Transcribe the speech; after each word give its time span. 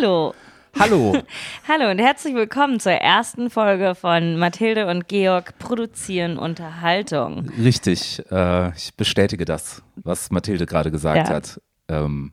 Hallo. 0.00 0.32
Hallo. 0.78 1.14
Hallo 1.68 1.90
und 1.90 1.98
herzlich 1.98 2.34
willkommen 2.34 2.80
zur 2.80 2.92
ersten 2.92 3.50
Folge 3.50 3.94
von 3.94 4.38
Mathilde 4.38 4.86
und 4.86 5.08
Georg 5.08 5.58
produzieren 5.58 6.38
Unterhaltung. 6.38 7.50
Richtig, 7.62 8.22
äh, 8.32 8.74
ich 8.74 8.94
bestätige 8.96 9.44
das, 9.44 9.82
was 9.96 10.30
Mathilde 10.30 10.64
gerade 10.64 10.90
gesagt 10.90 11.28
Ja. 11.28 11.34
hat. 11.34 11.60
Ähm, 11.90 12.32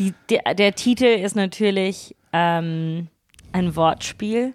Die, 0.00 0.12
der, 0.28 0.56
der 0.56 0.74
Titel 0.74 1.04
ist 1.04 1.36
natürlich 1.36 2.16
ähm, 2.32 3.06
ein 3.52 3.76
Wortspiel 3.76 4.52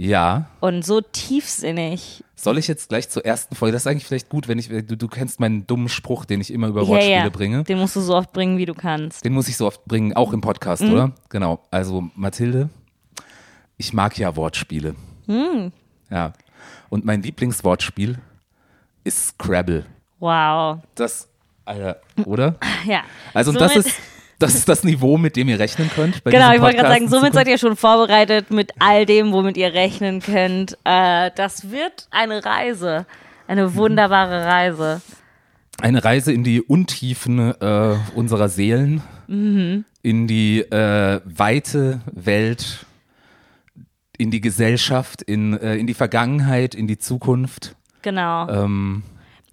ja, 0.00 0.46
und 0.60 0.84
so 0.86 1.00
tiefsinnig. 1.00 2.22
soll 2.36 2.56
ich 2.56 2.68
jetzt 2.68 2.88
gleich 2.88 3.08
zur 3.10 3.24
ersten 3.26 3.56
Folge? 3.56 3.72
Das 3.72 3.82
ist 3.82 3.86
eigentlich 3.88 4.06
vielleicht 4.06 4.28
gut, 4.28 4.46
wenn 4.46 4.58
ich, 4.58 4.68
du, 4.68 4.96
du 4.96 5.08
kennst 5.08 5.40
meinen 5.40 5.66
dummen 5.66 5.88
Spruch, 5.88 6.24
den 6.24 6.40
ich 6.40 6.52
immer 6.52 6.68
über 6.68 6.82
Ja, 6.82 6.88
Wortspiele 6.88 7.16
ja, 7.16 7.28
bringe. 7.30 7.64
Den 7.64 7.78
musst 7.78 7.96
du 7.96 8.00
so 8.00 8.14
oft 8.14 8.32
bringen, 8.32 8.58
wie 8.58 8.64
du 8.64 8.74
kannst. 8.74 9.24
Den 9.24 9.32
muss 9.34 9.48
ich 9.48 9.56
so 9.56 9.66
oft 9.66 9.84
bringen, 9.86 10.12
auch 10.14 10.32
im 10.32 10.40
Podcast, 10.40 10.82
Mhm. 10.82 10.92
oder? 10.92 11.12
Genau. 11.30 11.58
Also 11.72 12.04
Mathilde, 12.14 12.68
ich 13.76 13.92
mag 13.92 14.16
ja 14.18 14.36
Wortspiele. 14.36 14.94
Mhm. 15.26 15.72
Ja. 16.10 16.32
Und 16.90 17.04
mein 17.04 17.20
Lieblingswortspiel 17.22 18.18
ist 19.04 19.28
Scrabble. 19.28 19.84
Wow. 20.20 20.78
Das, 20.94 21.28
Alter, 21.64 22.00
oder? 22.24 22.54
Ja. 22.86 23.02
Also 23.34 23.50
und 23.50 23.60
das 23.60 23.72
Somit- 23.72 23.86
ist, 23.86 23.96
das 24.38 24.54
ist 24.54 24.68
das 24.68 24.84
Niveau, 24.84 25.18
mit 25.18 25.36
dem 25.36 25.48
ihr 25.48 25.58
rechnen 25.58 25.90
könnt. 25.94 26.22
Genau, 26.24 26.52
ich 26.52 26.60
wollte 26.60 26.76
gerade 26.76 26.90
sagen, 26.94 27.08
somit 27.08 27.34
seid 27.34 27.48
ihr 27.48 27.58
schon 27.58 27.76
vorbereitet 27.76 28.50
mit 28.50 28.72
all 28.78 29.04
dem, 29.06 29.32
womit 29.32 29.56
ihr 29.56 29.72
rechnen 29.74 30.20
könnt. 30.20 30.78
Äh, 30.84 31.30
das 31.34 31.70
wird 31.70 32.06
eine 32.10 32.44
Reise. 32.44 33.06
Eine 33.46 33.74
wunderbare 33.74 34.44
Reise. 34.44 35.00
Eine 35.80 36.04
Reise 36.04 36.32
in 36.32 36.44
die 36.44 36.60
Untiefen 36.60 37.38
äh, 37.60 37.96
unserer 38.14 38.48
Seelen, 38.48 39.02
Mhm. 39.26 39.84
in 40.02 40.26
die 40.26 40.60
äh, 40.60 41.20
weite 41.24 42.00
Welt, 42.12 42.86
in 44.16 44.30
die 44.30 44.40
Gesellschaft, 44.40 45.22
in, 45.22 45.56
äh, 45.58 45.76
in 45.76 45.86
die 45.86 45.94
Vergangenheit, 45.94 46.74
in 46.74 46.86
die 46.88 46.98
Zukunft. 46.98 47.76
Genau. 48.02 48.48
Ähm, 48.48 49.02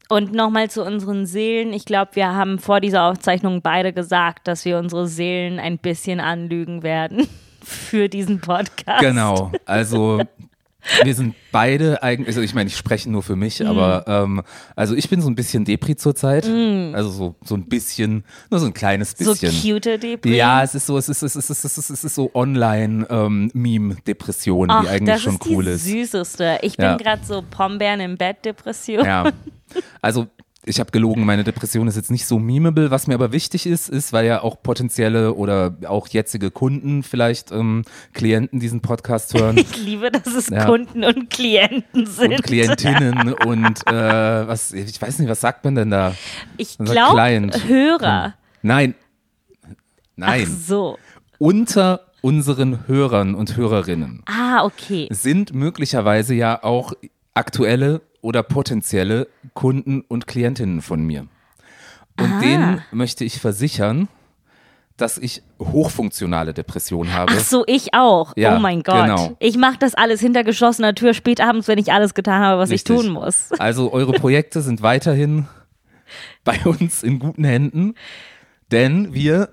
Und 0.10 0.34
nochmal 0.34 0.70
zu 0.70 0.84
unseren 0.84 1.26
Seelen. 1.26 1.74
Ich 1.74 1.86
glaube, 1.86 2.12
wir 2.14 2.34
haben 2.34 2.60
vor 2.60 2.80
dieser 2.80 3.04
Aufzeichnung 3.04 3.62
beide 3.62 3.92
gesagt, 3.92 4.48
dass 4.48 4.64
wir 4.66 4.78
unsere 4.78 5.08
Seelen 5.08 5.60
ein 5.60 5.80
bisschen 5.80 6.20
anlügen 6.20 6.84
werden 6.84 7.28
für 7.64 8.08
diesen 8.08 8.40
Podcast. 8.40 9.02
genau, 9.02 9.52
also 9.66 10.22
wir 11.04 11.16
sind 11.16 11.34
beide 11.52 12.04
eigentlich, 12.04 12.28
also 12.28 12.42
ich 12.42 12.54
meine, 12.54 12.68
ich 12.70 12.78
spreche 12.78 13.10
nur 13.10 13.24
für 13.24 13.36
mich, 13.36 13.66
aber 13.66 14.06
ähm, 14.08 14.44
also 14.76 14.94
ich 14.96 15.10
bin 15.10 15.20
so 15.22 15.28
ein 15.30 15.36
bisschen 15.36 15.66
Depri 15.66 15.96
zurzeit, 15.96 16.46
also 16.46 17.10
so, 17.10 17.36
so 17.44 17.56
ein 17.56 17.66
bisschen, 17.66 18.24
nur 18.52 18.60
so 18.60 18.68
ein 18.68 18.74
kleines 18.74 19.16
So 19.18 19.32
bisschen. 19.34 19.52
cute 19.52 19.98
Depri. 20.02 20.36
Ja, 20.36 20.62
es 20.64 20.76
ist 20.76 20.86
so, 20.86 20.98
es 20.98 21.10
ist, 21.10 21.24
es 21.24 21.36
ist, 21.36 21.50
es 21.50 21.66
ist, 21.66 21.78
es 21.78 21.90
ist, 21.90 22.04
ist 22.04 22.16
so 22.16 22.30
Online-Meme-Depression, 22.34 24.70
Ach, 24.72 24.84
die 24.84 24.90
eigentlich 24.90 25.16
das 25.16 25.22
schon 25.24 25.36
ist 25.36 25.46
cool 25.48 25.66
die 25.66 25.72
ist. 25.72 25.86
süßeste. 25.86 26.60
Ich 26.62 26.78
Ja. 26.78 26.96
bin 26.96 27.04
gerade 27.06 27.26
so 27.26 27.44
Pombeeren 27.50 28.00
im 28.00 28.18
Bett 28.18 28.46
Depression. 28.46 29.06
Ja. 29.06 29.32
Also 30.02 30.28
ich 30.66 30.80
habe 30.80 30.92
gelogen, 30.92 31.26
meine 31.26 31.44
Depression 31.44 31.88
ist 31.88 31.96
jetzt 31.96 32.12
nicht 32.12 32.26
so 32.26 32.40
memeable. 32.40 32.92
Was 32.92 33.08
mir 33.08 33.14
aber 33.14 33.32
wichtig 33.32 33.66
ist, 33.68 33.88
ist, 33.90 34.14
weil 34.14 34.26
ja 34.26 34.42
auch 34.42 34.62
potenzielle 34.62 35.34
oder 35.34 35.76
auch 35.88 36.08
jetzige 36.08 36.52
Kunden 36.52 37.04
vielleicht 37.04 37.52
ähm, 37.52 37.84
Klienten 38.14 38.60
diesen 38.60 38.82
Podcast 38.82 39.34
hören 39.34 39.58
Ich 39.60 39.78
liebe, 39.78 40.12
dass 40.12 40.28
es 40.34 40.50
Ja. 40.50 40.66
Kunden 40.66 41.04
und 41.04 41.30
Klienten 41.30 42.06
sind. 42.08 42.32
und 42.34 42.44
Klientinnen 42.44 43.34
und 43.46 43.88
äh, 43.88 44.48
was, 44.48 44.72
ich 44.74 45.02
weiß 45.02 45.20
nicht, 45.20 45.30
was 45.30 45.42
sagt 45.42 45.64
man 45.66 45.76
denn 45.76 45.92
da? 45.92 46.16
Ich 46.58 46.78
glaube. 46.78 47.22
Hörer. 47.68 48.34
Nein. 48.62 48.96
Ach 49.64 49.70
Nein. 50.16 50.46
so. 50.48 50.98
Unter 51.38 52.02
unseren 52.22 52.88
Hörern 52.88 53.36
und 53.36 53.56
Hörerinnen 53.56 54.24
Ah, 54.26 54.64
okay. 54.64 55.08
sind 55.12 55.54
möglicherweise 55.54 56.34
ja 56.34 56.64
auch 56.64 56.94
aktuelle 57.36 58.02
oder 58.22 58.42
potenzielle 58.42 59.28
Kunden 59.54 60.02
und 60.02 60.26
Klientinnen 60.26 60.82
von 60.82 61.04
mir. 61.06 61.28
Und 62.20 62.32
Ah. 62.32 62.40
denen 62.40 62.82
möchte 62.92 63.24
ich 63.24 63.40
versichern, 63.40 64.08
dass 64.98 65.18
ich 65.18 65.44
hochfunktionale 65.60 66.54
Depressionen 66.54 67.14
habe. 67.14 67.34
Ach 67.36 67.40
so, 67.42 67.66
ich 67.68 67.94
auch. 67.94 68.32
Ja, 68.38 68.56
oh 68.56 68.60
mein 68.60 68.82
Gott. 68.82 69.04
genau. 69.06 69.36
Ich 69.40 69.58
mache 69.58 69.78
das 69.78 69.94
alles 69.94 70.22
hinter 70.22 70.46
geschlossener 70.46 70.96
Tür 70.96 71.14
spät 71.14 71.42
abends, 71.42 71.68
wenn 71.68 71.78
ich 71.78 71.92
alles 71.92 72.14
getan 72.14 72.42
habe, 72.42 72.62
was 72.62 72.70
Richtig. 72.70 72.96
ich 72.96 73.02
tun 73.04 73.12
muss. 73.12 73.50
Also 73.60 73.92
eure 73.92 74.14
Projekte 74.14 74.62
sind 74.62 74.82
weiterhin 74.82 75.48
bei 76.46 76.58
uns 76.64 77.04
in 77.04 77.20
guten 77.20 77.44
Händen, 77.44 77.96
denn 78.72 79.14
wir 79.14 79.50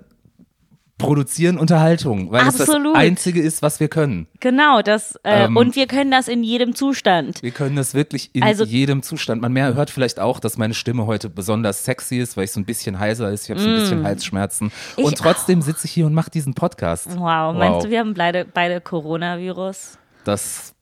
produzieren 1.03 1.57
Unterhaltung, 1.57 2.31
weil 2.31 2.47
es 2.47 2.59
Absolut. 2.59 2.95
das 2.95 3.01
Einzige 3.01 3.41
ist, 3.41 3.61
was 3.61 3.79
wir 3.79 3.87
können. 3.87 4.27
Genau, 4.39 4.81
das 4.81 5.15
äh, 5.23 5.45
Ähm, 5.45 5.57
und 5.57 5.75
wir 5.75 5.87
können 5.87 6.11
das 6.11 6.27
in 6.27 6.43
jedem 6.43 6.75
Zustand. 6.75 7.41
Wir 7.43 7.51
können 7.51 7.75
das 7.75 7.93
wirklich 7.93 8.29
in 8.33 8.43
Also- 8.43 8.63
jedem 8.63 9.03
Zustand. 9.03 9.41
Man 9.41 9.53
mehr 9.53 9.73
hört 9.73 9.89
vielleicht 9.89 10.19
auch, 10.19 10.39
dass 10.39 10.57
meine 10.57 10.73
Stimme 10.73 11.05
heute 11.05 11.29
besonders 11.29 11.85
sexy 11.85 12.17
ist, 12.17 12.37
weil 12.37 12.45
ich 12.45 12.51
so 12.51 12.59
ein 12.59 12.65
bisschen 12.65 12.99
heiser 12.99 13.31
ist. 13.31 13.43
Ich 13.45 13.49
habe 13.51 13.59
so 13.59 13.67
ein 13.69 13.75
bisschen 13.75 14.03
Halsschmerzen. 14.03 14.67
Mm. 14.67 14.99
Ich 14.99 15.05
und 15.05 15.17
trotzdem 15.17 15.61
sitze 15.61 15.85
ich 15.85 15.91
hier 15.91 16.05
und 16.05 16.13
mache 16.13 16.31
diesen 16.31 16.53
Podcast. 16.53 17.09
Wow, 17.17 17.55
meinst 17.55 17.85
du, 17.85 17.89
wir 17.89 17.99
haben 17.99 18.13
beide, 18.13 18.45
beide 18.45 18.81
Coronavirus? 18.81 19.97
Das, 20.23 20.72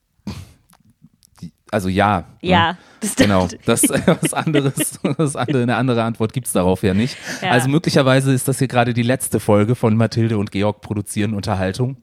also 1.71 1.89
ja. 1.89 2.25
Ja, 2.41 2.73
Ne? 2.73 2.77
das 2.99 3.15
Genau, 3.15 3.47
das 3.65 3.83
was 3.89 4.33
anderes, 4.33 4.99
das 5.17 5.35
andere, 5.35 5.63
eine 5.63 5.75
andere 5.77 6.03
Antwort 6.03 6.33
gibt's 6.33 6.51
darauf 6.51 6.83
ja 6.83 6.93
nicht. 6.93 7.17
Ja. 7.41 7.51
Also 7.51 7.69
möglicherweise 7.69 8.33
ist 8.33 8.47
das 8.47 8.59
hier 8.59 8.67
gerade 8.67 8.93
die 8.93 9.03
letzte 9.03 9.39
Folge 9.39 9.75
von 9.75 9.95
Mathilde 9.95 10.37
und 10.37 10.51
Georg 10.51 10.81
produzieren 10.81 11.33
Unterhaltung. 11.33 11.97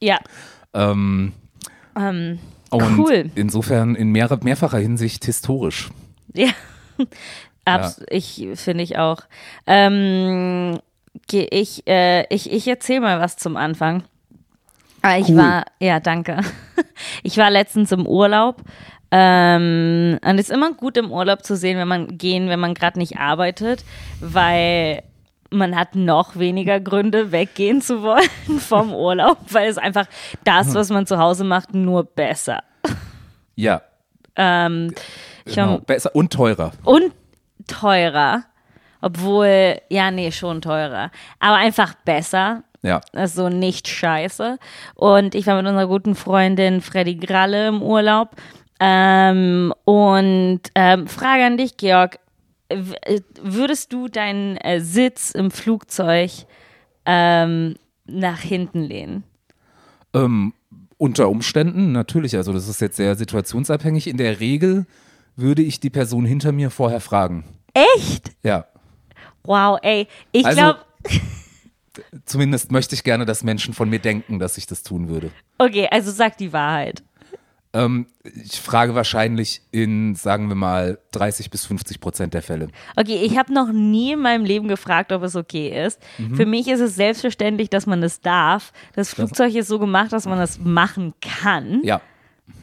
Ja, 0.00 0.18
Ähm, 0.74 1.32
ähm, 1.96 2.38
und 2.70 2.98
Cool. 2.98 3.30
insofern 3.34 3.94
in 3.96 4.10
mehr, 4.12 4.38
mehrfacher 4.42 4.78
Hinsicht 4.78 5.24
historisch. 5.24 5.88
ja. 6.34 6.50
Abs 7.64 8.00
Ich 8.08 8.46
finde 8.54 8.82
ich 8.84 8.96
auch. 8.98 9.22
Ähm, 9.66 10.78
ich 11.30 11.86
äh, 11.86 12.24
ich, 12.34 12.50
ich 12.50 12.66
erzähle 12.68 13.00
mal 13.00 13.20
was 13.20 13.36
zum 13.36 13.56
Anfang. 13.56 14.04
Ah, 15.02 15.16
Ich 15.18 15.28
Cool. 15.28 15.36
war, 15.38 15.64
ja, 15.80 16.00
danke. 16.00 16.38
Ich 17.22 17.36
war 17.38 17.50
letztens 17.50 17.92
im 17.92 18.06
Urlaub. 18.06 18.62
Ähm, 19.10 20.18
und 20.22 20.34
es 20.38 20.48
ist 20.48 20.50
immer 20.50 20.72
gut 20.72 20.96
im 20.96 21.10
Urlaub 21.12 21.44
zu 21.44 21.56
sehen, 21.56 21.78
wenn 21.78 21.88
man 21.88 22.18
gehen, 22.18 22.48
wenn 22.48 22.60
man 22.60 22.74
gerade 22.74 22.98
nicht 22.98 23.16
arbeitet, 23.18 23.84
weil 24.20 25.02
man 25.50 25.74
hat 25.76 25.94
noch 25.94 26.36
weniger 26.36 26.78
Gründe, 26.80 27.32
weggehen 27.32 27.80
zu 27.80 28.02
wollen 28.02 28.28
vom 28.58 28.92
Urlaub, 28.92 29.38
weil 29.50 29.68
es 29.68 29.78
einfach 29.78 30.06
das, 30.44 30.74
was 30.74 30.90
man 30.90 31.06
zu 31.06 31.18
Hause 31.18 31.44
macht, 31.44 31.72
nur 31.72 32.04
besser. 32.04 32.62
Ja, 33.54 33.80
Ähm, 34.36 34.92
genau. 35.46 35.78
Besser 35.78 36.14
und 36.14 36.32
teurer. 36.32 36.72
und 36.84 37.12
teurer. 37.66 38.42
Obwohl, 39.00 39.80
ja, 39.88 40.10
nee, 40.10 40.32
schon 40.32 40.60
teurer. 40.60 41.10
Aber 41.40 41.56
einfach 41.56 41.94
besser. 42.04 42.64
Ja. 42.82 43.00
Also 43.12 43.48
nicht 43.48 43.88
scheiße. 43.88 44.58
Und 44.94 45.34
ich 45.34 45.46
war 45.46 45.56
mit 45.56 45.66
unserer 45.66 45.86
guten 45.88 46.14
Freundin 46.14 46.80
Freddy 46.80 47.16
Gralle 47.16 47.68
im 47.68 47.82
Urlaub. 47.82 48.30
Ähm, 48.80 49.74
und 49.84 50.60
ähm, 50.74 51.08
Frage 51.08 51.44
an 51.44 51.56
dich, 51.56 51.76
Georg. 51.76 52.18
Äh, 52.68 52.82
Würdest 53.42 53.92
du 53.92 54.08
deinen 54.08 54.56
äh, 54.58 54.80
Sitz 54.80 55.32
im 55.32 55.50
Flugzeug 55.50 56.30
ähm, 57.04 57.74
nach 58.06 58.38
hinten 58.40 58.82
lehnen? 58.82 59.24
Ähm, 60.14 60.52
unter 60.98 61.28
Umständen, 61.28 61.92
natürlich. 61.92 62.36
Also 62.36 62.52
das 62.52 62.68
ist 62.68 62.80
jetzt 62.80 62.96
sehr 62.96 63.14
situationsabhängig. 63.16 64.06
In 64.06 64.16
der 64.18 64.38
Regel 64.40 64.86
würde 65.36 65.62
ich 65.62 65.80
die 65.80 65.90
Person 65.90 66.24
hinter 66.24 66.52
mir 66.52 66.70
vorher 66.70 67.00
fragen. 67.00 67.44
Echt? 67.96 68.30
Ja. 68.42 68.66
Wow, 69.44 69.78
ey. 69.82 70.06
Ich 70.32 70.44
Also- 70.46 70.56
glaube, 70.60 70.78
Zumindest 72.24 72.72
möchte 72.72 72.94
ich 72.94 73.04
gerne, 73.04 73.24
dass 73.24 73.44
Menschen 73.44 73.74
von 73.74 73.88
mir 73.88 73.98
denken, 73.98 74.38
dass 74.38 74.58
ich 74.58 74.66
das 74.66 74.82
tun 74.82 75.08
würde. 75.08 75.30
okay, 75.58 75.88
also 75.90 76.10
sag 76.10 76.36
die 76.36 76.52
Wahrheit. 76.52 77.02
Ähm, 77.74 78.06
ich 78.24 78.60
frage 78.60 78.94
wahrscheinlich 78.94 79.60
in, 79.70 80.14
sagen 80.14 80.48
wir 80.48 80.54
mal, 80.54 80.98
30 81.12 81.50
bis 81.50 81.66
50 81.66 82.00
Prozent 82.00 82.32
der 82.32 82.42
Fälle. 82.42 82.68
Okay, 82.96 83.20
ich 83.22 83.36
habe 83.36 83.52
noch 83.52 83.70
nie 83.72 84.12
in 84.12 84.20
meinem 84.20 84.44
Leben 84.44 84.68
gefragt, 84.68 85.12
ob 85.12 85.22
es 85.22 85.36
okay 85.36 85.84
ist. 85.84 86.00
Mhm. 86.16 86.36
Für 86.36 86.46
mich 86.46 86.66
ist 86.68 86.80
es 86.80 86.96
selbstverständlich, 86.96 87.68
dass 87.68 87.86
man 87.86 88.00
das 88.00 88.20
darf. 88.20 88.72
Das 88.94 89.12
Flugzeug 89.12 89.54
ist 89.54 89.68
so 89.68 89.78
gemacht, 89.78 90.12
dass 90.12 90.24
man 90.24 90.38
das 90.38 90.58
machen 90.58 91.12
kann. 91.20 91.82
Ja. 91.84 92.00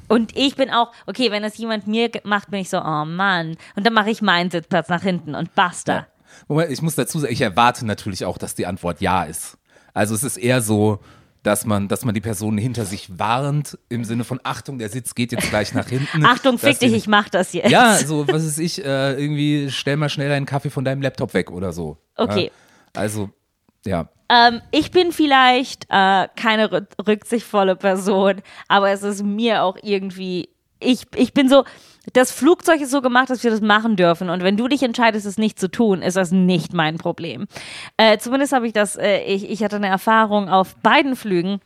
Und 0.07 0.35
ich 0.35 0.55
bin 0.55 0.71
auch, 0.71 0.91
okay, 1.05 1.29
wenn 1.31 1.43
das 1.43 1.57
jemand 1.57 1.87
mir 1.87 2.09
macht, 2.23 2.49
bin 2.49 2.61
ich 2.61 2.69
so, 2.69 2.79
oh 2.79 3.05
Mann. 3.05 3.57
Und 3.75 3.85
dann 3.85 3.93
mache 3.93 4.09
ich 4.09 4.21
meinen 4.21 4.49
Sitzplatz 4.49 4.89
nach 4.89 5.03
hinten 5.03 5.35
und 5.35 5.53
basta. 5.53 5.93
ja. 5.93 6.07
Wobei, 6.47 6.69
ich 6.69 6.81
muss 6.81 6.95
dazu 6.95 7.19
sagen, 7.19 7.33
ich 7.33 7.41
erwarte 7.41 7.85
natürlich 7.85 8.25
auch, 8.25 8.37
dass 8.37 8.55
die 8.55 8.65
Antwort 8.65 9.01
ja 9.01 9.23
ist. 9.23 9.57
Also 9.93 10.13
es 10.15 10.23
ist 10.23 10.37
eher 10.37 10.61
so, 10.61 10.99
dass 11.43 11.65
man, 11.65 11.87
dass 11.87 12.03
man 12.05 12.13
die 12.15 12.21
Person 12.21 12.57
hinter 12.57 12.85
sich 12.85 13.19
warnt, 13.19 13.77
im 13.89 14.03
Sinne 14.03 14.23
von 14.23 14.39
Achtung, 14.43 14.79
der 14.79 14.89
Sitz 14.89 15.13
geht 15.15 15.31
jetzt 15.31 15.49
gleich 15.49 15.73
nach 15.73 15.87
hinten. 15.87 16.25
Achtung, 16.25 16.57
fick 16.57 16.79
dich, 16.79 16.93
ich 16.93 17.07
mach 17.07 17.29
das 17.29 17.53
jetzt. 17.53 17.69
Ja, 17.69 17.95
so, 17.97 18.27
was 18.27 18.43
ist 18.43 18.57
ich, 18.59 18.83
äh, 18.83 19.13
irgendwie 19.13 19.69
stell 19.69 19.95
mal 19.97 20.09
schnell 20.09 20.29
deinen 20.29 20.45
Kaffee 20.47 20.69
von 20.71 20.83
deinem 20.83 21.01
Laptop 21.03 21.33
weg 21.35 21.51
oder 21.51 21.71
so. 21.71 21.97
Okay. 22.15 22.45
Ja, 22.95 23.01
also, 23.01 23.29
Ja. 23.85 24.09
Ähm, 24.27 24.61
ich 24.71 24.89
bin 24.89 25.11
vielleicht 25.11 25.85
äh, 25.89 26.27
keine 26.35 26.67
rü- 26.71 26.87
rücksichtsvolle 27.07 27.75
Person, 27.75 28.41
aber 28.67 28.89
es 28.89 29.03
ist 29.03 29.23
mir 29.23 29.61
auch 29.61 29.77
irgendwie, 29.83 30.49
ich, 30.79 31.03
ich 31.15 31.31
bin 31.31 31.47
so, 31.47 31.63
das 32.13 32.31
Flugzeug 32.31 32.81
ist 32.81 32.92
so 32.92 33.02
gemacht, 33.02 33.30
dass 33.30 33.44
wir 33.44 33.52
das 33.52 33.62
machen 33.62 33.96
dürfen. 33.96 34.30
Und 34.30 34.44
wenn 34.44 34.57
du 34.57 34.68
dich 34.68 34.84
entscheidest, 34.84 35.25
es 35.25 35.38
nicht 35.38 35.60
zu 35.60 35.69
tun, 35.69 36.02
ist 36.02 36.18
das 36.18 36.31
nicht 36.31 36.74
mein 36.74 36.98
Problem. 36.98 37.48
Äh, 37.98 38.18
zumindest 38.18 38.54
habe 38.54 38.68
ich 38.68 38.74
das, 38.74 38.96
äh, 38.96 39.24
ich, 39.24 39.50
ich 39.50 39.63
hatte 39.63 39.78
eine 39.78 39.88
Erfahrung 39.88 40.50
auf 40.50 40.75
beiden 40.78 41.16
Flügen. 41.16 41.60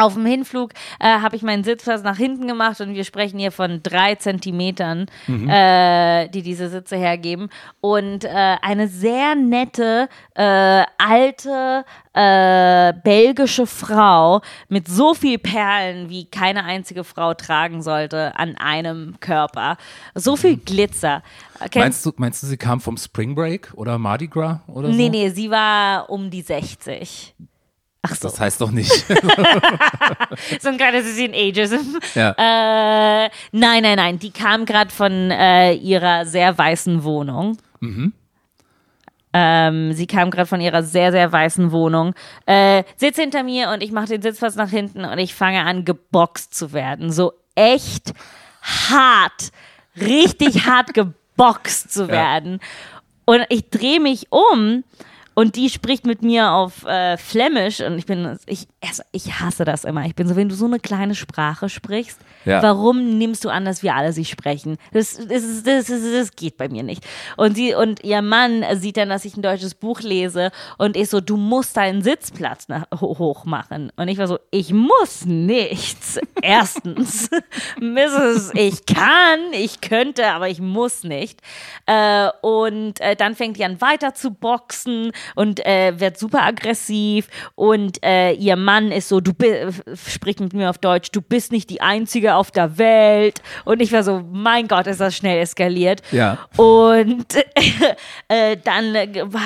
Auf 0.00 0.14
dem 0.14 0.24
Hinflug 0.26 0.72
äh, 0.98 1.04
habe 1.06 1.36
ich 1.36 1.42
meinen 1.42 1.62
Sitzplatz 1.62 2.02
nach 2.02 2.16
hinten 2.16 2.46
gemacht 2.46 2.80
und 2.80 2.94
wir 2.94 3.04
sprechen 3.04 3.38
hier 3.38 3.52
von 3.52 3.82
drei 3.82 4.14
Zentimetern, 4.14 5.06
äh, 5.28 6.28
die 6.30 6.42
diese 6.42 6.68
Sitze 6.70 6.96
hergeben. 6.96 7.50
Und 7.80 8.24
äh, 8.24 8.28
eine 8.62 8.88
sehr 8.88 9.34
nette, 9.34 10.08
äh, 10.34 10.84
alte, 10.96 11.84
äh, 12.14 12.92
belgische 13.04 13.66
Frau 13.66 14.40
mit 14.68 14.88
so 14.88 15.14
viel 15.14 15.38
Perlen, 15.38 16.08
wie 16.08 16.24
keine 16.24 16.64
einzige 16.64 17.04
Frau 17.04 17.34
tragen 17.34 17.82
sollte, 17.82 18.32
an 18.38 18.56
einem 18.56 19.16
Körper. 19.20 19.76
So 20.14 20.36
viel 20.36 20.56
Glitzer. 20.56 21.22
Kennst- 21.70 21.76
Meinst 21.76 22.06
du, 22.06 22.12
meinst 22.16 22.42
du, 22.42 22.46
sie 22.46 22.56
kam 22.56 22.80
vom 22.80 22.96
Spring 22.96 23.34
Break 23.34 23.72
oder 23.74 23.98
Mardi 23.98 24.28
Gras 24.28 24.60
oder 24.66 24.88
so? 24.90 24.94
Nee, 24.94 25.08
nee, 25.10 25.28
sie 25.28 25.50
war 25.50 26.08
um 26.08 26.30
die 26.30 26.42
60. 26.42 27.34
Ach 28.02 28.14
so, 28.14 28.28
Das 28.28 28.40
heißt 28.40 28.60
doch 28.60 28.70
nicht. 28.70 28.90
so 30.60 30.68
ein 30.70 30.76
kleines 30.78 31.04
bisschen 31.04 31.34
Ageism. 31.34 31.98
ja. 32.14 32.30
Äh, 32.32 33.30
nein, 33.52 33.82
nein, 33.82 33.96
nein. 33.96 34.18
Die 34.18 34.30
kam 34.30 34.64
gerade 34.64 34.90
von 34.90 35.30
äh, 35.30 35.74
ihrer 35.74 36.24
sehr 36.24 36.56
weißen 36.56 37.04
Wohnung. 37.04 37.58
Ähm, 39.32 39.92
sie 39.92 40.06
kam 40.06 40.30
gerade 40.30 40.46
von 40.46 40.60
ihrer 40.60 40.82
sehr, 40.82 41.12
sehr 41.12 41.30
weißen 41.30 41.70
Wohnung, 41.70 42.14
äh, 42.46 42.82
sitzt 42.96 43.20
hinter 43.20 43.44
mir 43.44 43.70
und 43.70 43.80
ich 43.82 43.92
mache 43.92 44.06
den 44.06 44.22
Sitzplatz 44.22 44.56
nach 44.56 44.70
hinten 44.70 45.04
und 45.04 45.18
ich 45.18 45.34
fange 45.34 45.64
an, 45.64 45.84
geboxt 45.84 46.52
zu 46.52 46.72
werden. 46.72 47.12
So 47.12 47.32
echt 47.54 48.12
hart, 48.62 49.52
richtig 50.00 50.66
hart 50.66 50.94
geboxt 50.94 51.92
zu 51.92 52.08
werden. 52.08 52.58
Und 53.24 53.46
ich 53.50 53.70
drehe 53.70 54.00
mich 54.00 54.26
um 54.32 54.82
und 55.40 55.56
die 55.56 55.70
spricht 55.70 56.04
mit 56.06 56.20
mir 56.22 56.50
auf 56.52 56.84
äh, 56.84 57.16
Flämisch 57.16 57.80
und 57.80 57.96
ich 57.98 58.04
bin, 58.06 58.38
ich, 58.46 58.68
also 58.86 59.02
ich 59.12 59.40
hasse 59.40 59.64
das 59.64 59.84
immer. 59.84 60.04
Ich 60.04 60.14
bin 60.14 60.28
so, 60.28 60.36
wenn 60.36 60.48
du 60.50 60.54
so 60.54 60.66
eine 60.66 60.78
kleine 60.80 61.14
Sprache 61.14 61.68
sprichst, 61.70 62.18
Ja. 62.44 62.62
warum 62.62 63.16
nimmst 63.18 63.44
du 63.44 63.48
an, 63.48 63.64
dass 63.64 63.82
wir 63.82 63.94
alle 63.94 64.12
sie 64.12 64.24
sprechen? 64.26 64.76
Das, 64.92 65.16
das, 65.16 65.62
das, 65.62 65.86
das, 65.86 66.00
das 66.12 66.36
geht 66.36 66.56
bei 66.58 66.68
mir 66.68 66.82
nicht. 66.82 67.02
Und 67.38 67.54
sie 67.56 67.74
und 67.74 68.04
ihr 68.04 68.20
Mann 68.22 68.64
sieht 68.74 68.96
dann, 68.98 69.08
dass 69.08 69.24
ich 69.24 69.36
ein 69.36 69.42
deutsches 69.42 69.74
Buch 69.74 70.00
lese 70.00 70.50
und 70.76 70.96
ist 70.96 71.10
so, 71.10 71.20
du 71.22 71.36
musst 71.38 71.76
deinen 71.76 72.02
Sitzplatz 72.02 72.68
nach, 72.68 72.84
ho- 73.00 73.16
hoch 73.18 73.44
machen. 73.46 73.90
Und 73.96 74.08
ich 74.08 74.18
war 74.18 74.26
so, 74.28 74.38
ich 74.50 74.72
muss 74.74 75.24
nichts. 75.24 76.18
Erstens, 76.42 77.30
Mrs. 77.80 78.52
Ich 78.54 78.84
kann, 78.86 79.40
ich 79.52 79.80
könnte, 79.80 80.26
aber 80.28 80.48
ich 80.48 80.60
muss 80.60 81.04
nicht. 81.04 81.40
Äh, 81.86 82.28
und 82.42 83.00
äh, 83.00 83.16
dann 83.16 83.34
fängt 83.34 83.56
die 83.56 83.64
an 83.64 83.80
weiter 83.80 84.14
zu 84.14 84.30
boxen 84.32 85.12
und 85.34 85.64
äh, 85.66 85.98
wird 85.98 86.18
super 86.18 86.42
aggressiv 86.42 87.28
und 87.54 88.02
äh, 88.04 88.32
ihr 88.32 88.56
Mann 88.56 88.92
ist 88.92 89.08
so, 89.08 89.20
du 89.20 89.32
spricht 89.94 90.40
mit 90.40 90.52
mir 90.52 90.70
auf 90.70 90.78
Deutsch, 90.78 91.10
du 91.12 91.20
bist 91.20 91.52
nicht 91.52 91.70
die 91.70 91.80
Einzige 91.80 92.34
auf 92.34 92.50
der 92.50 92.78
Welt 92.78 93.42
und 93.64 93.80
ich 93.80 93.92
war 93.92 94.02
so, 94.02 94.22
mein 94.30 94.68
Gott, 94.68 94.86
ist 94.86 95.00
das 95.00 95.16
schnell 95.16 95.40
eskaliert. 95.40 96.02
Ja. 96.12 96.38
Und 96.56 97.34
äh, 98.28 98.56
dann 98.62 98.94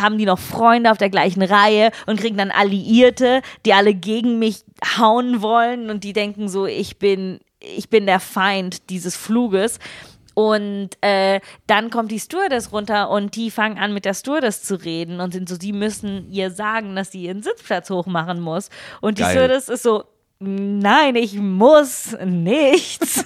haben 0.01 0.19
die 0.19 0.27
noch 0.27 0.39
Freunde 0.39 0.91
auf 0.91 0.99
der 0.99 1.11
gleichen 1.11 1.43
Reihe 1.43 1.91
und 2.07 2.21
kriegen 2.21 2.37
dann 2.37 2.51
Alliierte, 2.51 3.43
die 3.65 3.73
alle 3.73 3.95
gegen 3.95 4.39
mich 4.39 4.65
hauen 4.99 5.43
wollen 5.43 5.91
und 5.91 6.05
die 6.05 6.13
denken 6.13 6.49
so, 6.49 6.67
ich 6.67 6.99
bin, 6.99 7.41
ich 7.61 7.89
bin 7.89 8.07
der 8.07 8.21
Feind 8.21 8.91
dieses 8.91 9.17
Fluges. 9.17 9.79
Und 10.35 10.91
äh, 11.01 11.41
dann 11.67 11.91
kommt 11.91 12.11
die 12.11 12.19
Stewardess 12.19 12.73
runter 12.73 13.09
und 13.11 13.37
die 13.37 13.51
fangen 13.51 13.79
an 13.79 13.95
mit 13.95 14.05
der 14.05 14.15
Stewardess 14.15 14.63
zu 14.63 14.75
reden 14.75 15.21
und 15.21 15.33
sind 15.33 15.49
so, 15.49 15.57
die 15.57 15.73
müssen 15.73 16.31
ihr 16.31 16.51
sagen, 16.51 16.97
dass 16.97 17.13
sie 17.13 17.23
ihren 17.23 17.43
Sitzplatz 17.43 17.89
hochmachen 17.89 18.41
muss. 18.41 18.69
Und 19.01 19.19
die 19.19 19.23
Geil. 19.23 19.33
Stewardess 19.33 19.69
ist 19.69 19.85
so, 19.85 20.05
nein, 20.41 21.17
ich 21.17 21.35
muss 21.35 22.17
nichts. 22.25 23.25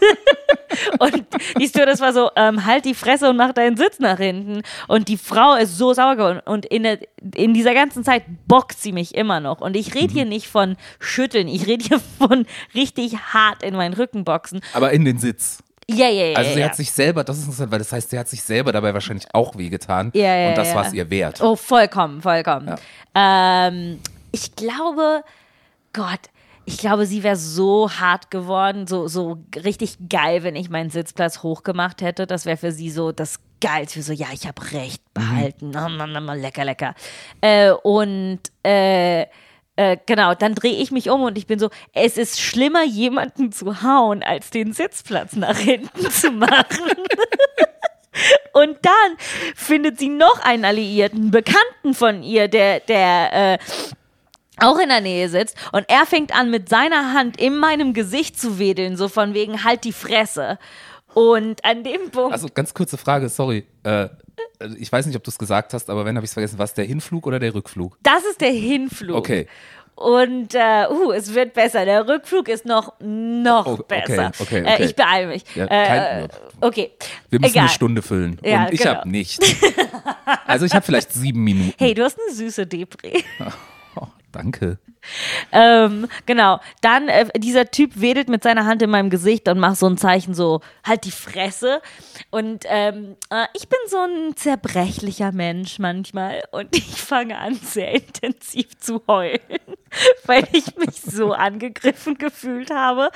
und 0.99 1.25
die 1.59 1.67
Stewardess 1.67 2.01
war 2.01 2.13
so, 2.13 2.31
ähm, 2.37 2.65
halt 2.65 2.85
die 2.85 2.95
Fresse 2.95 3.31
und 3.31 3.37
mach 3.37 3.53
deinen 3.53 3.77
Sitz 3.77 3.99
nach 3.99 4.19
hinten. 4.19 4.63
Und 4.87 5.09
die 5.09 5.17
Frau 5.17 5.55
ist 5.55 5.77
so 5.77 5.95
sauer 5.95 6.17
geworden. 6.17 6.41
Und 6.45 6.67
in, 6.67 6.83
der, 6.83 6.99
in 7.35 7.55
dieser 7.55 7.75
ganzen 7.75 8.05
Zeit 8.05 8.25
bockt 8.47 8.79
sie 8.79 8.93
mich 8.93 9.15
immer 9.15 9.41
noch. 9.41 9.61
Und 9.61 9.77
ich 9.77 9.95
rede 9.95 10.13
hier 10.13 10.25
nicht 10.25 10.49
von 10.49 10.77
schütteln, 11.01 11.49
ich 11.49 11.67
rede 11.67 11.85
hier 11.85 12.01
von 12.19 12.47
richtig 12.75 13.17
hart 13.17 13.63
in 13.63 13.75
meinen 13.75 13.95
Rücken 13.95 14.25
boxen. 14.25 14.61
Aber 14.75 14.93
in 14.93 15.05
den 15.05 15.19
Sitz. 15.19 15.63
Ja, 15.91 16.09
ja, 16.09 16.27
ja. 16.27 16.37
Also 16.37 16.53
sie 16.53 16.61
ja. 16.61 16.67
hat 16.67 16.77
sich 16.77 16.91
selber, 16.93 17.25
das 17.25 17.39
ist 17.39 17.45
interessant, 17.45 17.73
weil 17.73 17.79
das 17.79 17.93
heißt, 17.93 18.11
sie 18.11 18.19
hat 18.19 18.29
sich 18.29 18.43
selber 18.43 18.73
dabei 18.73 18.93
wahrscheinlich 18.93 19.27
auch 19.33 19.57
wehgetan. 19.57 20.11
Ja, 20.15 20.37
ja, 20.37 20.49
und 20.51 20.59
das 20.59 20.69
ja. 20.69 20.75
war 20.75 20.87
es 20.87 20.93
ihr 20.93 21.09
wert. 21.09 21.41
Oh, 21.41 21.57
vollkommen, 21.57 22.21
vollkommen. 22.21 22.75
Ähm, 23.15 23.99
ich 24.31 24.55
glaube, 24.55 25.25
Gott, 25.95 26.21
ich 26.67 26.77
glaube, 26.77 27.07
sie 27.07 27.23
wäre 27.23 27.37
so 27.37 27.91
hart 27.91 28.31
geworden, 28.31 28.87
so, 28.87 29.09
so 29.09 29.39
richtig 29.57 29.97
geil, 30.11 30.43
wenn 30.43 30.55
ich 30.55 30.69
meinen 30.69 30.91
Sitzplatz 30.91 31.43
hochgemacht 31.43 32.03
hätte. 32.03 32.27
Das 32.27 32.45
wäre 32.45 32.59
für 32.59 32.73
sie 32.73 32.91
so 32.91 33.11
das 33.11 33.41
Geilste. 33.63 34.03
So, 34.03 34.13
ja, 34.13 34.27
ich 34.35 34.47
habe 34.47 34.61
Recht 34.73 35.03
behalten. 35.15 35.71
Nom, 35.71 35.97
nom, 35.97 36.13
nom, 36.13 36.27
lecker, 36.27 36.67
lecker. 36.67 36.95
Äh, 37.41 37.71
und 37.71 38.41
äh, 38.63 39.25
äh, 39.79 39.97
genau, 40.07 40.35
dann 40.35 40.57
drehe 40.57 40.75
ich 40.75 40.91
mich 40.91 41.09
um 41.09 41.23
und 41.23 41.39
ich 41.39 41.47
bin 41.47 41.61
so, 41.61 41.71
es 41.93 42.19
ist 42.19 42.41
schlimmer, 42.41 42.83
jemanden 42.83 43.53
zu 43.53 43.81
hauen, 43.83 44.25
als 44.25 44.51
den 44.51 44.73
Sitzplatz 44.73 45.37
nach 45.37 45.57
hinten 45.57 46.01
zu 46.11 46.33
machen. 46.33 46.59
Und 48.53 48.79
dann 48.83 49.17
findet 49.55 50.01
sie 50.01 50.09
noch 50.09 50.41
einen 50.41 50.65
Alliierten, 50.65 51.31
Bekannten 51.31 51.95
von 51.95 52.25
ihr, 52.25 52.49
der, 52.49 52.81
der 52.81 53.53
äh, 53.53 53.59
auch 54.59 54.81
in 54.81 54.89
der 54.89 55.01
Nähe 55.01 55.29
sitzt. 55.29 55.57
Und 55.71 55.85
er 55.89 56.05
fängt 56.07 56.35
an, 56.35 56.51
mit 56.51 56.69
seiner 56.69 57.13
Hand 57.13 57.41
in 57.41 57.57
meinem 57.57 57.95
Gesicht 57.95 58.41
zu 58.41 58.59
wedeln, 58.59 58.97
so 58.97 59.07
von 59.07 59.33
wegen, 59.35 59.63
halt 59.63 59.85
die 59.85 59.93
Fresse. 59.93 60.59
Und 61.15 61.65
an 61.65 61.83
dem 61.85 62.11
Punkt. 62.11 62.33
Also 62.33 62.49
ganz 62.53 62.75
kurze 62.75 62.97
Frage, 62.99 63.29
sorry. 63.29 63.65
Äh, 63.83 64.09
ich 64.79 64.91
weiß 64.93 65.07
nicht, 65.07 65.17
ob 65.17 65.25
du 65.25 65.31
es 65.31 65.39
gesagt 65.39 65.73
hast, 65.75 65.91
aber 65.91 66.05
wenn 66.05 66.17
habe 66.17 66.25
ich 66.25 66.31
es 66.31 66.35
vergessen, 66.35 66.59
war 66.59 66.65
es 66.65 66.75
der 66.75 66.85
Hinflug 66.85 67.27
oder 67.27 67.39
der 67.39 67.55
Rückflug? 67.55 67.97
das 68.03 68.25
ist 68.25 68.41
der 68.41 68.51
Hinflug. 68.53 69.17
Okay. 69.17 69.49
Und 69.95 70.55
äh, 70.55 70.87
uh, 70.89 71.11
es 71.11 71.35
wird 71.35 71.55
besser. 71.55 71.85
Der 71.85 72.07
Rückflug 72.07 72.49
ist 72.49 72.65
noch, 72.65 72.93
noch 73.01 73.67
Oh, 73.67 73.73
okay, 73.81 74.03
besser. 74.07 74.31
okay, 74.39 74.59
Äh, 74.61 74.75
okay. 74.75 74.85
ich 74.85 74.95
beeile 74.95 75.27
mich. 75.27 75.43
Ja, 75.57 75.65
äh, 75.65 75.69
kein- 75.69 76.29
okay. 76.61 76.93
Wir 77.31 77.41
müssen 77.41 77.51
Egal. 77.51 77.63
eine 77.65 77.71
Stunde 77.71 78.03
füllen. 78.03 78.39
Ja, 78.45 78.67
und 78.67 78.73
ich 78.75 78.81
genau. 78.81 78.95
habe 78.95 79.09
nicht. 79.09 79.41
Also 80.47 80.67
ich 80.67 80.73
habe 80.75 80.87
vielleicht 80.87 81.13
sieben 81.13 81.41
Minuten. 81.45 81.75
Hey, 81.79 81.95
du 81.95 82.05
hast 82.05 82.17
eine 82.25 82.33
süße 82.33 82.65
Depri. 82.69 83.25
Danke. 84.33 84.79
Ähm, 85.53 86.07
genau. 86.27 86.61
Dann, 86.83 87.09
äh, 87.09 87.27
dieser 87.39 87.71
Typ 87.71 88.01
wedelt 88.01 88.29
mit 88.29 88.43
seiner 88.43 88.67
Hand 88.67 88.83
in 88.83 88.91
meinem 88.91 89.11
Gesicht 89.11 89.49
und 89.49 89.59
macht 89.59 89.77
so 89.77 89.87
ein 89.87 89.97
Zeichen 89.97 90.35
so, 90.35 90.61
halt 90.85 91.05
die 91.05 91.11
Fresse. 91.11 91.81
Und 92.31 92.65
ähm, 92.69 93.17
äh, 93.31 93.47
ich 93.55 93.69
bin 93.69 93.79
so 93.87 93.99
ein 93.99 94.37
zerbrechlicher 94.37 95.33
Mensch 95.33 95.79
manchmal 95.79 96.43
und 96.51 96.69
ich 96.77 97.01
fange 97.01 97.39
an, 97.39 97.55
sehr 97.55 97.95
intensiv 97.95 98.77
zu 98.79 99.03
heulen, 99.09 99.41
weil 100.27 100.47
ich 100.53 100.77
mich 100.77 101.01
so 101.01 101.33
angegriffen 101.33 102.19
gefühlt 102.19 102.71
habe. 102.71 103.11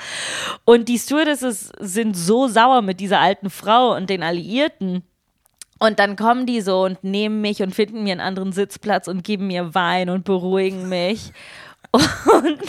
Und 0.65 0.89
die 0.89 0.97
Stewardesses 0.97 1.71
sind 1.79 2.15
so 2.15 2.47
sauer 2.47 2.81
mit 2.81 2.99
dieser 2.99 3.19
alten 3.19 3.49
Frau 3.49 3.95
und 3.95 4.09
den 4.09 4.23
Alliierten. 4.23 5.03
Und 5.79 5.99
dann 5.99 6.15
kommen 6.15 6.45
die 6.45 6.61
so 6.61 6.83
und 6.83 7.03
nehmen 7.03 7.41
mich 7.41 7.61
und 7.61 7.75
finden 7.75 8.03
mir 8.03 8.13
einen 8.13 8.21
anderen 8.21 8.51
Sitzplatz 8.51 9.07
und 9.07 9.23
geben 9.23 9.47
mir 9.47 9.75
Wein 9.75 10.09
und 10.09 10.23
beruhigen 10.23 10.89
mich. 10.89 11.31
Und, 11.93 12.59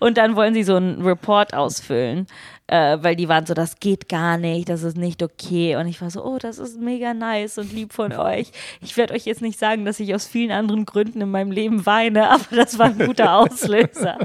und 0.00 0.18
dann 0.18 0.36
wollen 0.36 0.52
sie 0.52 0.62
so 0.62 0.76
einen 0.76 1.00
Report 1.00 1.54
ausfüllen, 1.54 2.26
äh, 2.66 2.98
weil 3.00 3.16
die 3.16 3.28
waren 3.28 3.46
so, 3.46 3.54
das 3.54 3.80
geht 3.80 4.08
gar 4.08 4.36
nicht, 4.36 4.68
das 4.68 4.82
ist 4.82 4.98
nicht 4.98 5.22
okay. 5.22 5.76
Und 5.76 5.86
ich 5.86 6.02
war 6.02 6.10
so, 6.10 6.22
oh, 6.22 6.36
das 6.38 6.58
ist 6.58 6.78
mega 6.78 7.14
nice 7.14 7.56
und 7.56 7.72
lieb 7.72 7.94
von 7.94 8.12
euch. 8.12 8.50
Ich 8.82 8.98
werde 8.98 9.14
euch 9.14 9.24
jetzt 9.24 9.40
nicht 9.40 9.58
sagen, 9.58 9.86
dass 9.86 9.98
ich 9.98 10.14
aus 10.14 10.26
vielen 10.26 10.50
anderen 10.50 10.84
Gründen 10.84 11.22
in 11.22 11.30
meinem 11.30 11.52
Leben 11.52 11.86
weine, 11.86 12.28
aber 12.30 12.44
das 12.50 12.78
war 12.78 12.86
ein 12.86 12.98
guter 12.98 13.34
Auslöser. 13.34 14.18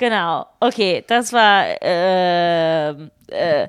Genau, 0.00 0.46
okay, 0.60 1.04
das 1.06 1.30
war 1.34 1.66
äh, 1.82 2.88
äh, 2.90 3.68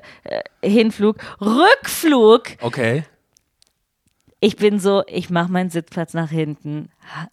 Hinflug. 0.64 1.18
Rückflug 1.42 2.44
Okay. 2.62 3.04
ich 4.40 4.56
bin 4.56 4.80
so, 4.80 5.02
ich 5.08 5.28
mache 5.28 5.52
meinen 5.52 5.68
Sitzplatz 5.68 6.14
nach 6.14 6.30
hinten, 6.30 6.88
ha- 7.14 7.28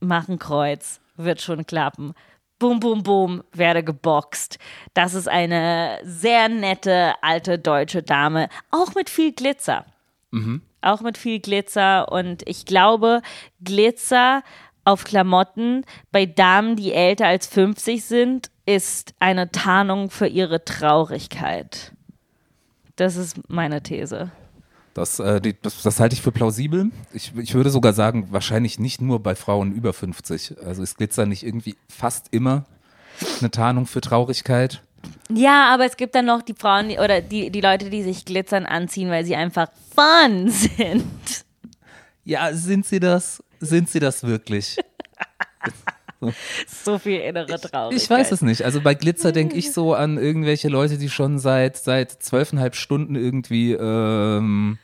mach 0.00 0.28
ein 0.28 0.40
Kreuz, 0.40 1.00
wird 1.14 1.40
schon 1.40 1.66
klappen. 1.66 2.14
Bum, 2.58 2.80
bum, 2.80 3.04
bum, 3.04 3.44
werde 3.52 3.84
geboxt. 3.84 4.58
Das 4.92 5.14
ist 5.14 5.28
eine 5.28 6.00
sehr 6.02 6.48
nette 6.48 7.14
alte 7.22 7.60
deutsche 7.60 8.02
Dame, 8.02 8.48
auch 8.72 8.96
mit 8.96 9.08
viel 9.08 9.32
Glitzer. 9.32 9.86
Auch 10.82 11.00
mit 11.00 11.16
viel 11.16 11.38
Glitzer 11.40 12.10
und 12.12 12.42
ich 12.48 12.66
glaube, 12.66 13.22
Glitzer 13.62 14.42
auf 14.86 15.04
Klamotten 15.04 15.84
bei 16.12 16.24
Damen, 16.26 16.76
die 16.76 16.92
älter 16.92 17.26
als 17.26 17.46
50 17.46 18.04
sind, 18.04 18.50
ist 18.64 19.14
eine 19.18 19.50
Tarnung 19.50 20.10
für 20.10 20.26
ihre 20.26 20.64
Traurigkeit. 20.64 21.92
Das 22.94 23.16
ist 23.16 23.50
meine 23.50 23.82
These. 23.82 24.30
Das, 24.94 25.18
äh, 25.18 25.40
die, 25.40 25.60
das, 25.60 25.82
das 25.82 26.00
halte 26.00 26.14
ich 26.14 26.22
für 26.22 26.32
plausibel. 26.32 26.90
Ich, 27.12 27.32
ich 27.36 27.52
würde 27.52 27.68
sogar 27.68 27.92
sagen, 27.92 28.28
wahrscheinlich 28.30 28.78
nicht 28.78 29.02
nur 29.02 29.22
bei 29.22 29.34
Frauen 29.34 29.72
über 29.72 29.92
50. 29.92 30.56
Also 30.64 30.82
ist 30.82 30.96
Glitzer 30.96 31.26
nicht 31.26 31.42
irgendwie 31.42 31.76
fast 31.88 32.28
immer 32.30 32.64
eine 33.40 33.50
Tarnung 33.50 33.86
für 33.86 34.00
Traurigkeit? 34.00 34.82
Ja, 35.30 35.72
aber 35.74 35.84
es 35.84 35.96
gibt 35.96 36.14
dann 36.14 36.26
noch 36.26 36.42
die 36.42 36.54
Frauen 36.54 36.88
die, 36.88 36.98
oder 36.98 37.20
die, 37.20 37.50
die 37.50 37.60
Leute, 37.60 37.90
die 37.90 38.02
sich 38.02 38.24
Glitzern 38.24 38.64
anziehen, 38.64 39.10
weil 39.10 39.24
sie 39.24 39.36
einfach 39.36 39.68
fun 39.94 40.48
sind. 40.76 41.44
Ja, 42.24 42.52
sind 42.54 42.86
sie 42.86 42.98
das? 42.98 43.42
Sind 43.60 43.88
sie 43.88 44.00
das 44.00 44.24
wirklich? 44.24 44.76
so 46.66 46.98
viel 46.98 47.20
innere 47.20 47.60
Traurigkeit. 47.60 48.02
Ich 48.02 48.10
weiß 48.10 48.32
es 48.32 48.42
nicht. 48.42 48.62
Also 48.64 48.80
bei 48.80 48.94
Glitzer 48.94 49.32
denke 49.32 49.56
ich 49.56 49.72
so 49.72 49.94
an 49.94 50.18
irgendwelche 50.18 50.68
Leute, 50.68 50.98
die 50.98 51.08
schon 51.08 51.38
seit 51.38 51.76
seit 51.76 52.10
zwölfeinhalb 52.10 52.74
Stunden 52.74 53.14
irgendwie 53.14 53.72
ähm, 53.72 54.78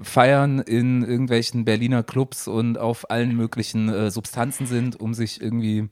feiern 0.00 0.60
in 0.60 1.02
irgendwelchen 1.02 1.64
Berliner 1.64 2.02
Clubs 2.02 2.48
und 2.48 2.78
auf 2.78 3.10
allen 3.10 3.34
möglichen 3.34 3.88
äh, 3.88 4.10
Substanzen 4.10 4.66
sind, 4.66 5.00
um 5.00 5.14
sich 5.14 5.40
irgendwie 5.40 5.88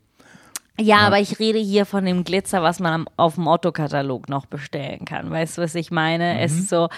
ja, 0.78 0.98
aber 0.98 1.20
ich 1.20 1.38
rede 1.38 1.58
hier 1.58 1.86
von 1.86 2.04
dem 2.04 2.22
Glitzer, 2.24 2.62
was 2.62 2.80
man 2.80 2.92
am, 2.92 3.08
auf 3.16 3.36
dem 3.36 3.46
Otto-Katalog 3.46 4.28
noch 4.28 4.46
bestellen 4.46 5.04
kann. 5.04 5.30
Weißt 5.30 5.56
du, 5.56 5.62
was 5.62 5.74
ich 5.74 5.90
meine? 5.90 6.34
Mhm. 6.34 6.40
Es 6.40 6.52
ist 6.52 6.68
so, 6.68 6.88